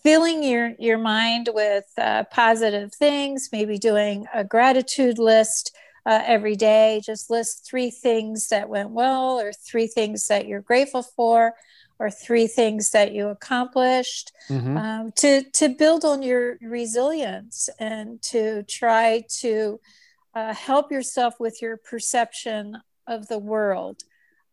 filling 0.02 0.42
your 0.42 0.72
your 0.78 0.98
mind 0.98 1.48
with 1.52 1.84
uh, 1.98 2.24
positive 2.30 2.92
things 2.94 3.48
maybe 3.52 3.78
doing 3.78 4.26
a 4.34 4.44
gratitude 4.44 5.18
list 5.18 5.74
uh, 6.04 6.22
every 6.26 6.56
day. 6.56 7.00
Just 7.04 7.30
list 7.30 7.66
three 7.68 7.90
things 7.90 8.48
that 8.48 8.68
went 8.68 8.90
well 8.90 9.38
or 9.40 9.52
three 9.52 9.86
things 9.86 10.26
that 10.28 10.46
you're 10.46 10.60
grateful 10.60 11.02
for 11.02 11.54
or 11.98 12.10
three 12.10 12.46
things 12.46 12.90
that 12.90 13.12
you 13.12 13.28
accomplished 13.28 14.32
Mhm. 14.48 14.76
um, 14.76 15.12
to 15.12 15.42
to 15.50 15.68
build 15.68 16.04
on 16.04 16.22
your 16.22 16.56
resilience 16.60 17.68
and 17.78 18.20
to 18.22 18.62
try 18.64 19.24
to 19.40 19.80
uh, 20.34 20.54
help 20.54 20.90
yourself 20.90 21.38
with 21.38 21.60
your 21.60 21.76
perception 21.76 22.78
of 23.06 23.28
the 23.28 23.38
world 23.38 24.02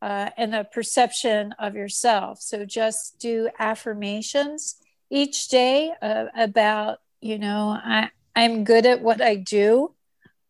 uh, 0.02 0.30
and 0.38 0.54
the 0.54 0.66
perception 0.66 1.54
of 1.58 1.76
yourself. 1.76 2.42
So 2.42 2.66
just 2.66 3.18
do 3.20 3.50
affirmations 3.60 4.76
each 5.10 5.48
day 5.48 5.94
uh, 6.02 6.26
about 6.36 7.00
you 7.22 7.38
know 7.38 7.70
I 7.84 8.10
I'm 8.36 8.64
good 8.64 8.86
at 8.86 9.02
what 9.02 9.22
I 9.22 9.36
do. 9.36 9.94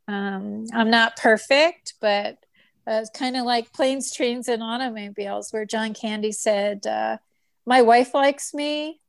Um, 0.08 0.66
I'm 0.74 0.90
not 0.90 1.16
perfect, 1.18 1.94
but 2.02 2.39
uh, 2.90 3.00
it's 3.02 3.10
kind 3.12 3.38
of 3.38 3.46
like 3.46 3.72
planes, 3.72 4.12
trains, 4.14 4.48
and 4.48 4.64
automobiles, 4.64 5.52
where 5.54 5.66
John 5.66 5.94
Candy 5.94 6.32
said, 6.32 6.88
uh, 6.88 7.18
"My 7.66 7.82
wife 7.84 8.14
likes 8.14 8.54
me." 8.54 9.00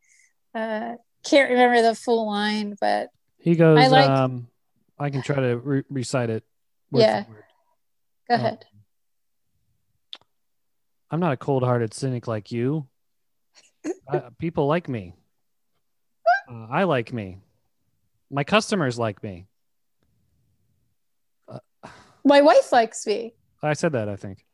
Uh, 0.55 0.97
can't 1.25 1.51
remember 1.51 1.81
the 1.83 1.95
full 1.95 2.27
line, 2.27 2.77
but 2.81 3.09
He 3.39 3.55
goes. 3.57 3.79
I 3.79 3.87
like- 3.87 4.09
um, 4.11 4.49
I 4.99 5.09
can 5.11 5.23
try 5.23 5.37
to 5.37 5.57
re- 5.57 5.85
recite 5.89 6.29
it. 6.29 6.45
Yeah. 6.93 7.25
word. 7.29 7.45
go 8.29 8.35
Oh. 8.35 8.39
ahead. 8.39 8.67
I'm 11.11 11.21
not 11.21 11.33
a 11.33 11.37
cold-hearted 11.37 11.95
cynic 11.95 12.27
like 12.29 12.53
you. 12.53 12.87
I, 14.09 14.23
people 14.39 14.67
like 14.67 14.89
me. 14.89 15.15
Uh, 16.49 16.67
I 16.69 16.83
like 16.85 17.13
me. 17.13 17.39
My 18.31 18.43
customers 18.45 18.99
like 18.99 19.23
me. 19.23 19.47
My 22.25 22.41
wife 22.41 22.73
likes 22.73 23.07
me. 23.07 23.35
I 23.63 23.73
said 23.75 23.93
that. 23.93 24.09
I 24.09 24.17
think. 24.17 24.45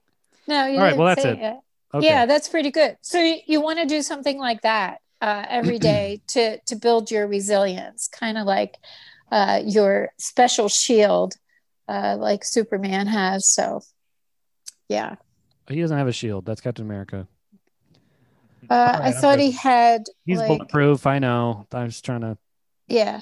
No, 0.48 0.66
you 0.66 0.74
All 0.74 0.78
right, 0.80 0.88
didn't 0.90 0.98
well, 0.98 1.08
that's 1.08 1.22
say 1.22 1.32
it. 1.32 1.38
yet. 1.38 1.60
Okay. 1.94 2.06
Yeah, 2.06 2.26
that's 2.26 2.48
pretty 2.48 2.70
good. 2.70 2.96
So 3.00 3.20
you, 3.20 3.36
you 3.46 3.60
want 3.60 3.78
to 3.78 3.86
do 3.86 4.02
something 4.02 4.38
like 4.38 4.62
that 4.62 5.00
uh, 5.20 5.44
every 5.48 5.78
day 5.78 6.20
to 6.28 6.58
to 6.60 6.76
build 6.76 7.10
your 7.10 7.26
resilience, 7.26 8.08
kind 8.08 8.36
of 8.38 8.46
like 8.46 8.76
uh, 9.32 9.62
your 9.64 10.10
special 10.18 10.68
shield, 10.68 11.34
uh, 11.88 12.16
like 12.18 12.44
Superman 12.44 13.06
has. 13.06 13.48
So, 13.48 13.80
yeah, 14.88 15.16
He 15.68 15.80
doesn't 15.80 15.96
have 15.96 16.08
a 16.08 16.12
shield. 16.12 16.44
That's 16.44 16.60
Captain 16.60 16.84
America. 16.84 17.26
uh, 18.68 18.74
right, 18.74 19.00
I 19.02 19.12
thought 19.12 19.36
good. 19.38 19.44
he 19.44 19.50
had. 19.52 20.04
He's 20.24 20.38
like, 20.38 20.48
bulletproof. 20.48 21.06
I 21.06 21.18
know. 21.18 21.66
I'm 21.72 21.88
just 21.88 22.04
trying 22.04 22.20
to. 22.22 22.38
Yeah. 22.88 23.20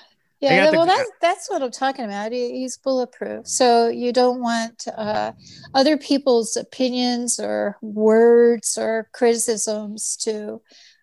Yeah, 0.53 0.70
the- 0.70 0.76
well, 0.76 0.86
that's 0.86 1.11
that's 1.20 1.51
what 1.51 1.62
I'm 1.62 1.70
talking 1.70 2.05
about. 2.05 2.32
He, 2.32 2.51
he's 2.61 2.76
bulletproof, 2.76 3.47
so 3.47 3.88
you 3.88 4.12
don't 4.12 4.40
want 4.40 4.86
uh, 4.97 5.32
other 5.74 5.97
people's 5.97 6.57
opinions 6.57 7.38
or 7.40 7.76
words 7.82 8.76
or 8.78 9.09
criticisms 9.12 10.16
to 10.22 10.61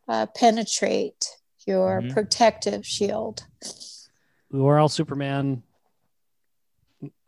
uh, 0.08 0.26
penetrate 0.36 1.28
your 1.68 2.02
Mhm. 2.02 2.14
protective 2.14 2.86
shield. 2.86 3.46
We're 4.52 4.80
all 4.80 4.90
Superman 4.90 5.64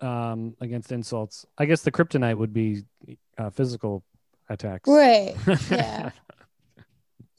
um, 0.02 0.56
against 0.62 0.92
insults. 0.92 1.46
I 1.58 1.66
guess 1.66 1.82
the 1.82 1.92
kryptonite 1.92 2.38
would 2.38 2.54
be 2.54 2.84
uh, 3.38 3.50
physical 3.50 4.04
attacks. 4.50 4.88
Right? 4.90 5.36
Yeah. 5.72 6.10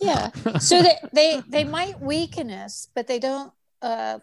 yeah. 0.00 0.30
So 0.58 0.82
they 0.82 0.96
they 1.12 1.42
they 1.48 1.64
might 1.64 2.00
weaken 2.00 2.50
us, 2.50 2.88
but 2.94 3.06
they 3.06 3.18
don't 3.18 3.52
uh, 3.84 4.18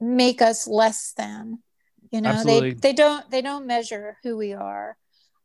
make 0.00 0.40
us 0.40 0.66
less 0.66 1.12
than. 1.16 1.58
You 2.10 2.22
know, 2.22 2.30
Absolutely. 2.30 2.70
they 2.70 2.80
they 2.80 2.92
don't 2.92 3.30
they 3.30 3.42
don't 3.42 3.66
measure 3.66 4.16
who 4.22 4.36
we 4.36 4.54
are. 4.54 4.96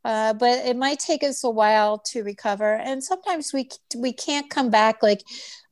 Uh, 0.06 0.34
but 0.34 0.66
it 0.66 0.76
might 0.76 1.00
take 1.00 1.24
us 1.24 1.44
a 1.46 1.50
while 1.50 1.98
to 1.98 2.24
recover, 2.24 2.76
and 2.76 3.04
sometimes 3.04 3.52
we 3.54 3.70
we 3.98 4.14
can't 4.14 4.50
come 4.50 4.70
back. 4.70 5.02
Like 5.02 5.22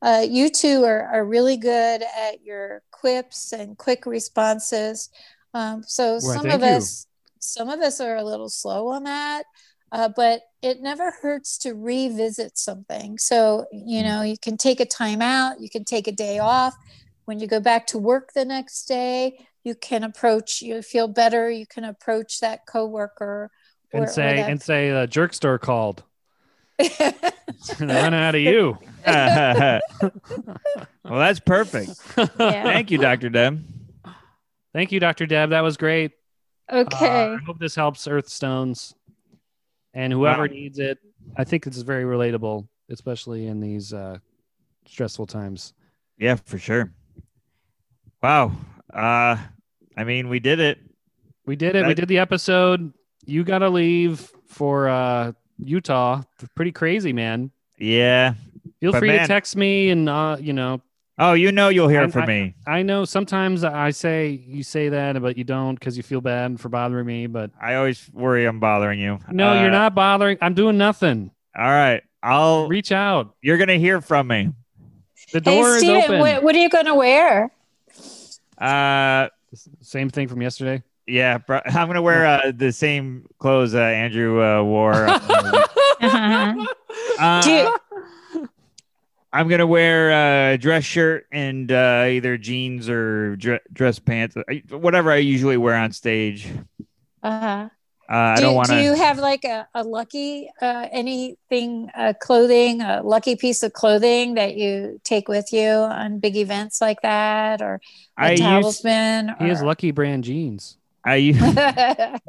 uh, 0.00 0.26
you 0.28 0.50
two 0.50 0.84
are, 0.84 1.06
are 1.06 1.24
really 1.24 1.56
good 1.56 2.02
at 2.02 2.42
your 2.42 2.82
quips 2.90 3.52
and 3.52 3.76
quick 3.78 4.04
responses. 4.06 5.10
Um, 5.54 5.82
so 5.86 6.18
some 6.18 6.46
of 6.46 6.60
you. 6.60 6.66
us 6.66 7.06
some 7.38 7.68
of 7.68 7.80
us 7.80 8.00
are 8.00 8.16
a 8.16 8.24
little 8.24 8.48
slow 8.48 8.88
on 8.88 9.04
that 9.04 9.44
uh, 9.92 10.08
but 10.16 10.40
it 10.62 10.80
never 10.80 11.12
hurts 11.22 11.58
to 11.58 11.74
revisit 11.74 12.58
something. 12.58 13.18
So, 13.18 13.66
you 13.72 14.02
know, 14.02 14.22
you 14.22 14.36
can 14.38 14.56
take 14.56 14.80
a 14.80 14.86
time 14.86 15.22
out, 15.22 15.60
you 15.60 15.68
can 15.70 15.84
take 15.84 16.08
a 16.08 16.12
day 16.12 16.38
off. 16.40 16.74
When 17.26 17.38
you 17.38 17.46
go 17.46 17.60
back 17.60 17.86
to 17.88 17.98
work 17.98 18.32
the 18.34 18.44
next 18.44 18.86
day, 18.86 19.38
you 19.62 19.76
can 19.76 20.02
approach, 20.02 20.60
you 20.62 20.82
feel 20.82 21.06
better, 21.06 21.48
you 21.50 21.66
can 21.66 21.84
approach 21.84 22.40
that 22.40 22.66
coworker. 22.66 23.50
and 23.92 24.02
or- 24.02 24.06
or 24.06 24.10
say 24.10 24.36
that- 24.36 24.50
and 24.50 24.60
say 24.60 24.90
uh, 24.90 25.06
jerk 25.06 25.32
store 25.34 25.58
called. 25.58 26.02
They're 26.78 27.12
running 27.78 28.18
out 28.18 28.34
of 28.34 28.40
you. 28.40 28.78
well, 29.06 29.80
that's 31.04 31.40
perfect. 31.40 31.90
Yeah. 32.16 32.26
Thank 32.64 32.90
you, 32.90 32.98
Dr. 32.98 33.28
Deb. 33.28 33.64
Thank 34.72 34.90
you, 34.90 34.98
Dr. 35.00 35.26
Deb. 35.26 35.50
That 35.50 35.60
was 35.60 35.76
great. 35.76 36.12
okay. 36.70 37.32
Uh, 37.32 37.34
I 37.34 37.38
hope 37.46 37.58
this 37.58 37.74
helps 37.74 38.08
Earth 38.08 38.28
Stones 38.28 38.94
and 39.94 40.12
whoever 40.12 40.42
Wow. 40.42 40.46
needs 40.48 40.78
it. 40.78 40.98
I 41.36 41.44
think 41.44 41.66
it's 41.66 41.78
very 41.78 42.04
relatable, 42.04 42.66
especially 42.90 43.46
in 43.46 43.60
these 43.60 43.92
uh, 43.92 44.18
stressful 44.86 45.26
times. 45.26 45.74
Yeah, 46.18 46.36
for 46.36 46.58
sure. 46.58 46.92
Wow. 48.22 48.52
Uh, 48.92 49.36
I 49.96 50.04
mean, 50.04 50.28
we 50.28 50.38
did 50.40 50.60
it. 50.60 50.78
We 51.46 51.56
did 51.56 51.74
it. 51.76 51.86
we 51.86 51.94
did 51.94 52.08
the 52.08 52.18
episode. 52.18 52.92
You 53.24 53.44
got 53.44 53.58
to 53.60 53.68
leave 53.70 54.30
for 54.46 54.88
uh, 54.88 55.32
Utah. 55.58 56.22
Pretty 56.54 56.72
crazy, 56.72 57.12
man. 57.12 57.50
Yeah. 57.78 58.34
Feel 58.80 58.92
But 58.92 58.98
free 59.00 59.10
to 59.12 59.26
text 59.26 59.56
me 59.56 59.90
and 59.90 60.08
uh, 60.08 60.36
you 60.40 60.52
know, 60.52 60.80
Oh, 61.24 61.34
you 61.34 61.52
know 61.52 61.68
you'll 61.68 61.88
hear 61.88 62.02
I- 62.02 62.08
from 62.08 62.22
I- 62.22 62.26
me. 62.26 62.54
I 62.66 62.82
know 62.82 63.04
sometimes 63.04 63.62
I 63.64 63.90
say 63.90 64.30
you 64.30 64.62
say 64.64 64.88
that, 64.88 65.20
but 65.22 65.36
you 65.38 65.44
don't 65.44 65.74
because 65.76 65.96
you 65.96 66.02
feel 66.02 66.20
bad 66.20 66.58
for 66.58 66.68
bothering 66.68 67.06
me. 67.06 67.26
But 67.28 67.50
I 67.60 67.76
always 67.76 68.10
worry 68.12 68.44
I'm 68.44 68.58
bothering 68.58 68.98
you. 68.98 69.18
no, 69.30 69.50
Uh, 69.50 69.60
you're 69.62 69.70
not 69.70 69.94
bothering. 69.94 70.38
I'm 70.40 70.54
doing 70.54 70.76
nothing. 70.78 71.30
All 71.56 71.64
right. 71.64 72.02
I'll. 72.24 72.66
Reach 72.68 72.90
out. 72.92 73.34
You're 73.40 73.58
gonna 73.58 73.78
hear 73.78 74.00
from 74.00 74.26
me. 74.26 74.50
The 75.32 75.40
door 75.40 75.68
hey, 75.68 75.76
is 75.76 75.84
open. 76.04 76.20
what, 76.20 76.42
what 76.42 76.54
are 76.54 76.58
you 76.58 76.68
going 76.68 76.84
to 76.86 76.94
wear? 76.94 77.50
Uh, 78.58 79.28
Same 79.80 80.10
thing 80.10 80.28
from 80.28 80.42
yesterday. 80.42 80.82
yeah. 81.06 81.38
Bro, 81.38 81.60
I'm 81.66 81.86
gonna 81.86 82.02
wear 82.02 82.26
uh, 82.26 82.52
the 82.54 82.70
same 82.72 83.26
clothes 83.38 83.74
uh, 83.74 83.78
Andrew 83.78 84.42
uh, 84.42 84.62
wore. 84.62 85.06
Uh-huh. 85.08 86.66
Uh, 87.18 87.40
Do 87.42 87.50
you- 87.50 87.76
I'm 89.32 89.48
gonna 89.48 89.66
wear 89.66 90.52
a 90.52 90.58
dress 90.58 90.84
shirt 90.84 91.26
and 91.32 91.72
uh, 91.72 92.04
either 92.08 92.36
jeans 92.36 92.88
or 92.88 93.36
dre- 93.36 93.60
dress 93.72 93.98
pants, 93.98 94.36
whatever 94.70 95.10
I 95.10 95.16
usually 95.16 95.56
wear 95.56 95.74
on 95.74 95.92
stage. 95.92 96.48
uh-huh. 97.22 97.68
Uh, 98.10 98.14
I 98.14 98.36
do, 98.36 98.42
don't 98.42 98.54
want 98.56 98.68
to. 98.68 98.74
do 98.74 98.82
you 98.82 98.92
have 98.92 99.18
like 99.18 99.44
a, 99.44 99.66
a 99.74 99.82
lucky 99.82 100.50
uh, 100.60 100.86
anything 100.92 101.88
uh, 101.96 102.12
clothing 102.20 102.82
a 102.82 103.00
lucky 103.02 103.36
piece 103.36 103.62
of 103.62 103.72
clothing 103.72 104.34
that 104.34 104.54
you 104.54 105.00
take 105.02 105.28
with 105.28 105.50
you 105.50 105.68
on 105.68 106.18
big 106.18 106.36
events 106.36 106.82
like 106.82 107.00
that 107.00 107.62
or 107.62 107.80
a 108.18 108.22
I 108.22 108.30
used, 108.32 108.42
talisman 108.42 109.34
He 109.38 109.48
has 109.48 109.62
Lucky 109.62 109.92
Brand 109.92 110.24
jeans. 110.24 110.76
I 111.06 112.20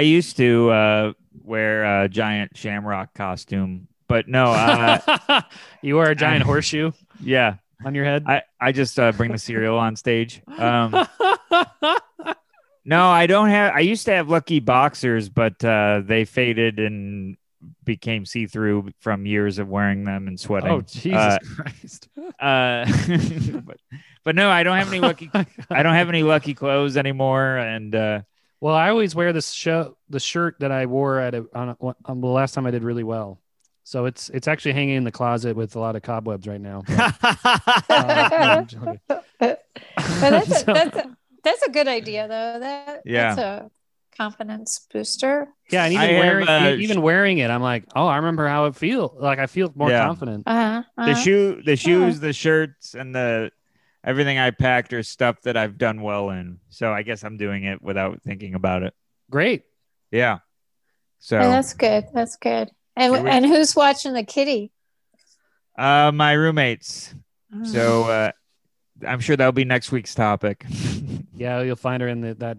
used 0.00 0.38
to 0.38 0.70
uh, 0.70 1.12
wear 1.44 2.02
a 2.02 2.08
giant 2.08 2.56
shamrock 2.56 3.12
costume 3.12 3.88
but 4.10 4.26
no, 4.26 4.46
uh, 4.46 5.40
you 5.82 5.94
wear 5.96 6.10
a 6.10 6.16
giant 6.16 6.42
horseshoe 6.42 6.90
yeah, 7.22 7.54
on 7.84 7.94
your 7.94 8.04
head. 8.04 8.24
I 8.26 8.42
I 8.60 8.72
just 8.72 8.98
uh, 8.98 9.12
bring 9.12 9.30
the 9.30 9.38
cereal 9.38 9.78
on 9.78 9.94
stage. 9.94 10.42
Um, 10.58 10.90
no, 12.84 13.08
I 13.08 13.26
don't 13.26 13.50
have. 13.50 13.72
I 13.72 13.80
used 13.80 14.06
to 14.06 14.12
have 14.12 14.28
lucky 14.28 14.58
boxers, 14.58 15.28
but 15.28 15.64
uh, 15.64 16.02
they 16.04 16.24
faded 16.24 16.80
and 16.80 17.36
became 17.84 18.26
see 18.26 18.46
through 18.46 18.90
from 18.98 19.26
years 19.26 19.58
of 19.60 19.68
wearing 19.68 20.02
them 20.04 20.26
and 20.26 20.40
sweating. 20.40 20.70
oh 20.70 20.80
Jesus 20.80 21.14
Uh, 21.14 21.38
Christ! 21.56 22.08
Uh, 22.40 22.86
but, 23.64 23.76
but 24.24 24.34
no, 24.34 24.50
I 24.50 24.62
don't 24.62 24.76
have 24.78 24.88
any 24.88 25.00
lucky. 25.00 25.30
I 25.70 25.82
don't 25.82 25.94
have 25.94 26.08
any 26.08 26.22
lucky 26.22 26.54
clothes 26.54 26.96
anymore, 26.96 27.58
and 27.58 27.94
uh, 27.94 28.22
Well, 28.60 28.74
I 28.74 28.88
always 28.88 29.14
wear 29.14 29.32
this 29.32 29.50
show, 29.52 29.96
the 30.08 30.20
shirt 30.20 30.56
that 30.60 30.72
I 30.72 30.86
wore 30.86 31.20
at 31.20 31.34
a, 31.34 31.46
on, 31.54 31.68
a, 31.68 31.76
on 32.06 32.20
the 32.22 32.28
last 32.28 32.54
time 32.54 32.66
I 32.66 32.70
did 32.70 32.82
really 32.82 33.04
well. 33.04 33.38
So 33.90 34.04
it's 34.04 34.28
it's 34.28 34.46
actually 34.46 34.74
hanging 34.74 34.94
in 34.94 35.02
the 35.02 35.10
closet 35.10 35.56
with 35.56 35.74
a 35.74 35.80
lot 35.80 35.96
of 35.96 36.02
cobwebs 36.02 36.46
right 36.46 36.60
now. 36.60 36.84
But, 36.86 37.90
uh, 37.90 38.64
no, 38.72 39.00
I'm. 39.00 39.00
But 39.40 39.64
that's 39.96 40.48
a, 40.48 40.54
So- 40.54 40.72
that's 40.72 40.96
a, 40.96 41.16
that's 41.42 41.62
a 41.62 41.70
good 41.72 41.88
idea 41.88 42.28
though. 42.28 42.60
That 42.60 43.02
Yeah. 43.04 43.34
that's 43.34 43.38
a 43.40 43.70
confidence 44.16 44.86
booster. 44.92 45.48
yeah, 45.72 45.86
and 45.86 45.94
even 45.94 46.04
I 46.04 46.12
have, 46.12 46.20
wearing 46.24 46.48
uh, 46.48 46.76
e- 46.78 46.82
even 46.84 47.02
wearing 47.02 47.38
it, 47.38 47.50
I'm 47.50 47.62
like, 47.62 47.82
oh, 47.96 48.06
I 48.06 48.18
remember 48.18 48.46
how 48.46 48.66
it 48.66 48.76
feels. 48.76 49.20
Like 49.20 49.40
I 49.40 49.46
feel 49.46 49.72
more 49.74 49.90
Yeah. 49.90 50.06
confident. 50.06 50.44
Uh-huh, 50.46 50.82
the 50.96 51.02
uh-huh. 51.02 51.14
shoe, 51.14 51.62
the 51.64 51.74
shoes, 51.74 52.20
the 52.20 52.32
shirts, 52.32 52.94
and 52.94 53.12
the 53.12 53.50
everything 54.04 54.38
I 54.38 54.52
packed 54.52 54.92
are 54.92 55.02
stuff 55.02 55.40
that 55.42 55.56
I've 55.56 55.78
done 55.78 56.00
well 56.00 56.30
in. 56.30 56.60
So 56.68 56.92
I 56.92 57.02
guess 57.02 57.24
I'm 57.24 57.38
doing 57.38 57.64
it 57.64 57.82
without 57.82 58.22
thinking 58.22 58.54
about 58.54 58.84
it. 58.84 58.94
Great. 59.30 59.64
Yeah. 60.12 60.38
So 61.18 61.40
Yeah, 61.40 61.48
that's 61.48 61.74
good. 61.74 62.04
That's 62.14 62.36
good. 62.36 62.70
And 62.96 63.12
we- 63.12 63.30
and 63.30 63.46
who's 63.46 63.74
watching 63.76 64.12
the 64.12 64.24
kitty? 64.24 64.72
uh, 65.78 66.10
my 66.12 66.32
roommates. 66.32 67.14
Mm. 67.54 67.66
So 67.66 68.04
uh, 68.04 68.32
I'm 69.06 69.20
sure 69.20 69.36
that'll 69.36 69.52
be 69.52 69.64
next 69.64 69.92
week's 69.92 70.14
topic. 70.14 70.64
Yeah, 71.40 71.62
you'll 71.62 71.76
find 71.76 72.02
her 72.02 72.08
in 72.08 72.20
the, 72.20 72.34
that 72.34 72.58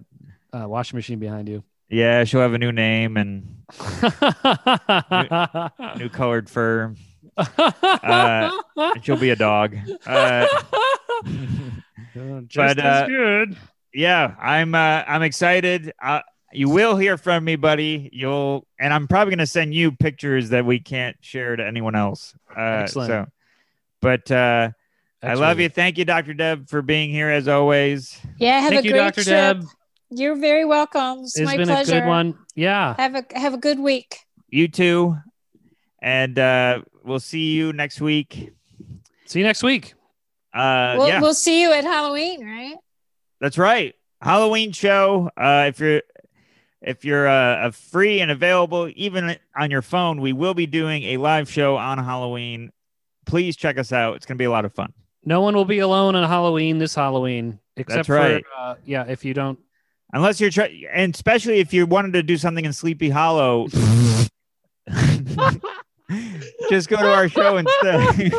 uh, 0.51 0.67
washing 0.67 0.97
machine 0.97 1.19
behind 1.19 1.47
you. 1.47 1.63
yeah, 1.87 2.23
she'll 2.23 2.41
have 2.41 2.55
a 2.55 2.57
new 2.57 2.71
name 2.71 3.15
and 3.15 3.61
new 5.99 6.09
colored 6.09 6.49
fur. 6.49 6.95
Uh, 7.37 8.51
and 8.75 9.05
she'll 9.05 9.17
be 9.19 9.29
a 9.29 9.35
dog. 9.35 9.75
Uh, 10.05 10.47
Just 12.47 12.55
but, 12.55 12.79
as 12.79 13.03
uh, 13.03 13.07
good. 13.07 13.55
yeah, 13.93 14.35
I'm 14.41 14.73
uh, 14.75 15.03
I'm 15.07 15.21
excited. 15.23 15.93
You 16.53 16.69
will 16.69 16.97
hear 16.97 17.17
from 17.17 17.43
me, 17.45 17.55
buddy. 17.55 18.09
You'll 18.11 18.67
and 18.79 18.93
I'm 18.93 19.07
probably 19.07 19.31
gonna 19.35 19.45
send 19.47 19.73
you 19.73 19.91
pictures 19.91 20.49
that 20.49 20.65
we 20.65 20.79
can't 20.79 21.15
share 21.21 21.55
to 21.55 21.65
anyone 21.65 21.95
else. 21.95 22.33
Uh, 22.55 22.61
Excellent. 22.61 23.09
So, 23.09 23.25
but 24.01 24.31
uh, 24.31 24.69
I 25.23 25.33
love 25.35 25.59
you. 25.59 25.69
Thank 25.69 25.97
you, 25.97 26.05
Dr. 26.05 26.33
Deb, 26.33 26.67
for 26.69 26.81
being 26.81 27.09
here 27.11 27.29
as 27.29 27.47
always. 27.47 28.19
yeah, 28.37 28.59
have 28.59 28.69
Thank 28.71 28.81
a 28.81 28.85
you, 28.85 28.91
great 28.91 28.99
Dr. 28.99 29.23
trip. 29.23 29.25
Deb. 29.25 29.65
You're 30.09 30.35
very 30.35 30.65
welcome. 30.65 31.19
It's, 31.21 31.37
It's 31.37 31.45
my 31.45 31.57
been 31.57 31.67
pleasure. 31.67 31.97
a 31.97 31.99
good 32.01 32.07
one. 32.07 32.37
Yeah. 32.55 32.95
Have 32.97 33.15
a 33.15 33.25
have 33.39 33.53
a 33.53 33.57
good 33.57 33.79
week. 33.79 34.17
You 34.49 34.67
too, 34.67 35.15
and 36.01 36.37
uh, 36.37 36.81
we'll 37.03 37.19
see 37.21 37.53
you 37.53 37.71
next 37.71 38.01
week. 38.01 38.51
See 39.25 39.39
you 39.39 39.45
next 39.45 39.63
week. 39.63 39.93
Uh, 40.53 40.95
we'll, 40.97 41.07
yeah, 41.07 41.21
we'll 41.21 41.33
see 41.33 41.61
you 41.61 41.71
at 41.71 41.85
Halloween, 41.85 42.43
right? 42.45 42.75
that's 43.39 43.57
right. 43.57 43.95
Halloween 44.21 44.73
show. 44.73 45.29
Uh, 45.37 45.65
if 45.69 45.79
you're 45.79 46.01
if 46.81 47.05
you're 47.05 47.27
uh, 47.27 47.67
uh, 47.67 47.71
free 47.71 48.21
and 48.21 48.31
available, 48.31 48.89
even 48.95 49.37
on 49.55 49.71
your 49.71 49.81
phone, 49.81 50.21
we 50.21 50.33
will 50.33 50.53
be 50.53 50.65
doing 50.65 51.03
a 51.03 51.17
live 51.17 51.49
show 51.49 51.77
on 51.77 51.97
Halloween. 51.97 52.71
Please 53.25 53.55
check 53.55 53.77
us 53.77 53.91
out. 53.91 54.15
It's 54.15 54.25
gonna 54.25 54.37
be 54.37 54.45
a 54.45 54.51
lot 54.51 54.65
of 54.65 54.73
fun. 54.73 54.93
No 55.23 55.41
one 55.41 55.55
will 55.55 55.65
be 55.65 55.79
alone 55.79 56.15
on 56.15 56.27
Halloween 56.27 56.79
this 56.79 56.95
Halloween, 56.95 57.59
except 57.77 58.07
That's 58.07 58.09
right. 58.09 58.43
for 58.43 58.51
uh, 58.59 58.75
yeah. 58.85 59.05
If 59.07 59.23
you 59.23 59.33
don't, 59.33 59.59
Unless 60.13 60.41
you're 60.41 60.49
trying, 60.49 60.83
and 60.91 61.15
especially 61.15 61.59
if 61.59 61.73
you 61.73 61.85
wanted 61.85 62.13
to 62.13 62.23
do 62.23 62.35
something 62.35 62.65
in 62.65 62.73
Sleepy 62.73 63.09
Hollow, 63.09 63.67
just 66.69 66.89
go 66.89 66.97
to 66.97 67.13
our 67.13 67.29
show 67.29 67.55
instead. 67.55 68.33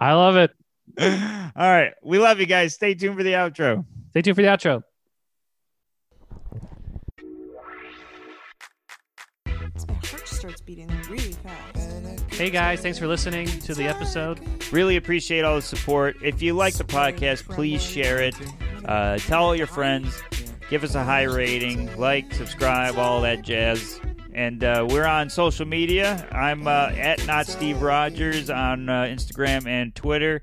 I 0.00 0.14
love 0.14 0.36
it. 0.36 0.50
All 1.00 1.70
right. 1.70 1.92
We 2.02 2.18
love 2.18 2.40
you 2.40 2.46
guys. 2.46 2.74
Stay 2.74 2.94
tuned 2.94 3.16
for 3.16 3.22
the 3.22 3.34
outro. 3.34 3.84
Stay 4.10 4.22
tuned 4.22 4.36
for 4.36 4.42
the 4.42 4.48
outro. 4.48 4.82
Starts 10.36 10.60
beating 10.60 10.88
really 11.08 11.32
fast. 11.32 12.34
Hey 12.34 12.50
guys, 12.50 12.80
thanks 12.80 12.98
for 12.98 13.06
listening 13.06 13.46
to 13.46 13.74
the 13.74 13.84
episode. 13.84 14.38
Really 14.70 14.96
appreciate 14.96 15.44
all 15.44 15.56
the 15.56 15.62
support. 15.62 16.16
If 16.22 16.42
you 16.42 16.52
like 16.52 16.74
the 16.74 16.84
podcast, 16.84 17.48
please 17.48 17.82
share 17.82 18.22
it. 18.22 18.34
Uh, 18.84 19.16
tell 19.16 19.44
all 19.44 19.56
your 19.56 19.66
friends. 19.66 20.22
Give 20.68 20.84
us 20.84 20.94
a 20.94 21.02
high 21.02 21.22
rating. 21.22 21.96
Like, 21.96 22.34
subscribe, 22.34 22.98
all 22.98 23.22
that 23.22 23.42
jazz. 23.42 23.98
And 24.34 24.62
uh, 24.62 24.86
we're 24.90 25.06
on 25.06 25.30
social 25.30 25.64
media. 25.64 26.28
I'm 26.30 26.68
uh, 26.68 26.90
at 26.94 27.26
not 27.26 27.46
Steve 27.46 27.80
Rogers 27.80 28.50
on 28.50 28.90
uh, 28.90 29.04
Instagram 29.04 29.66
and 29.66 29.94
Twitter. 29.94 30.42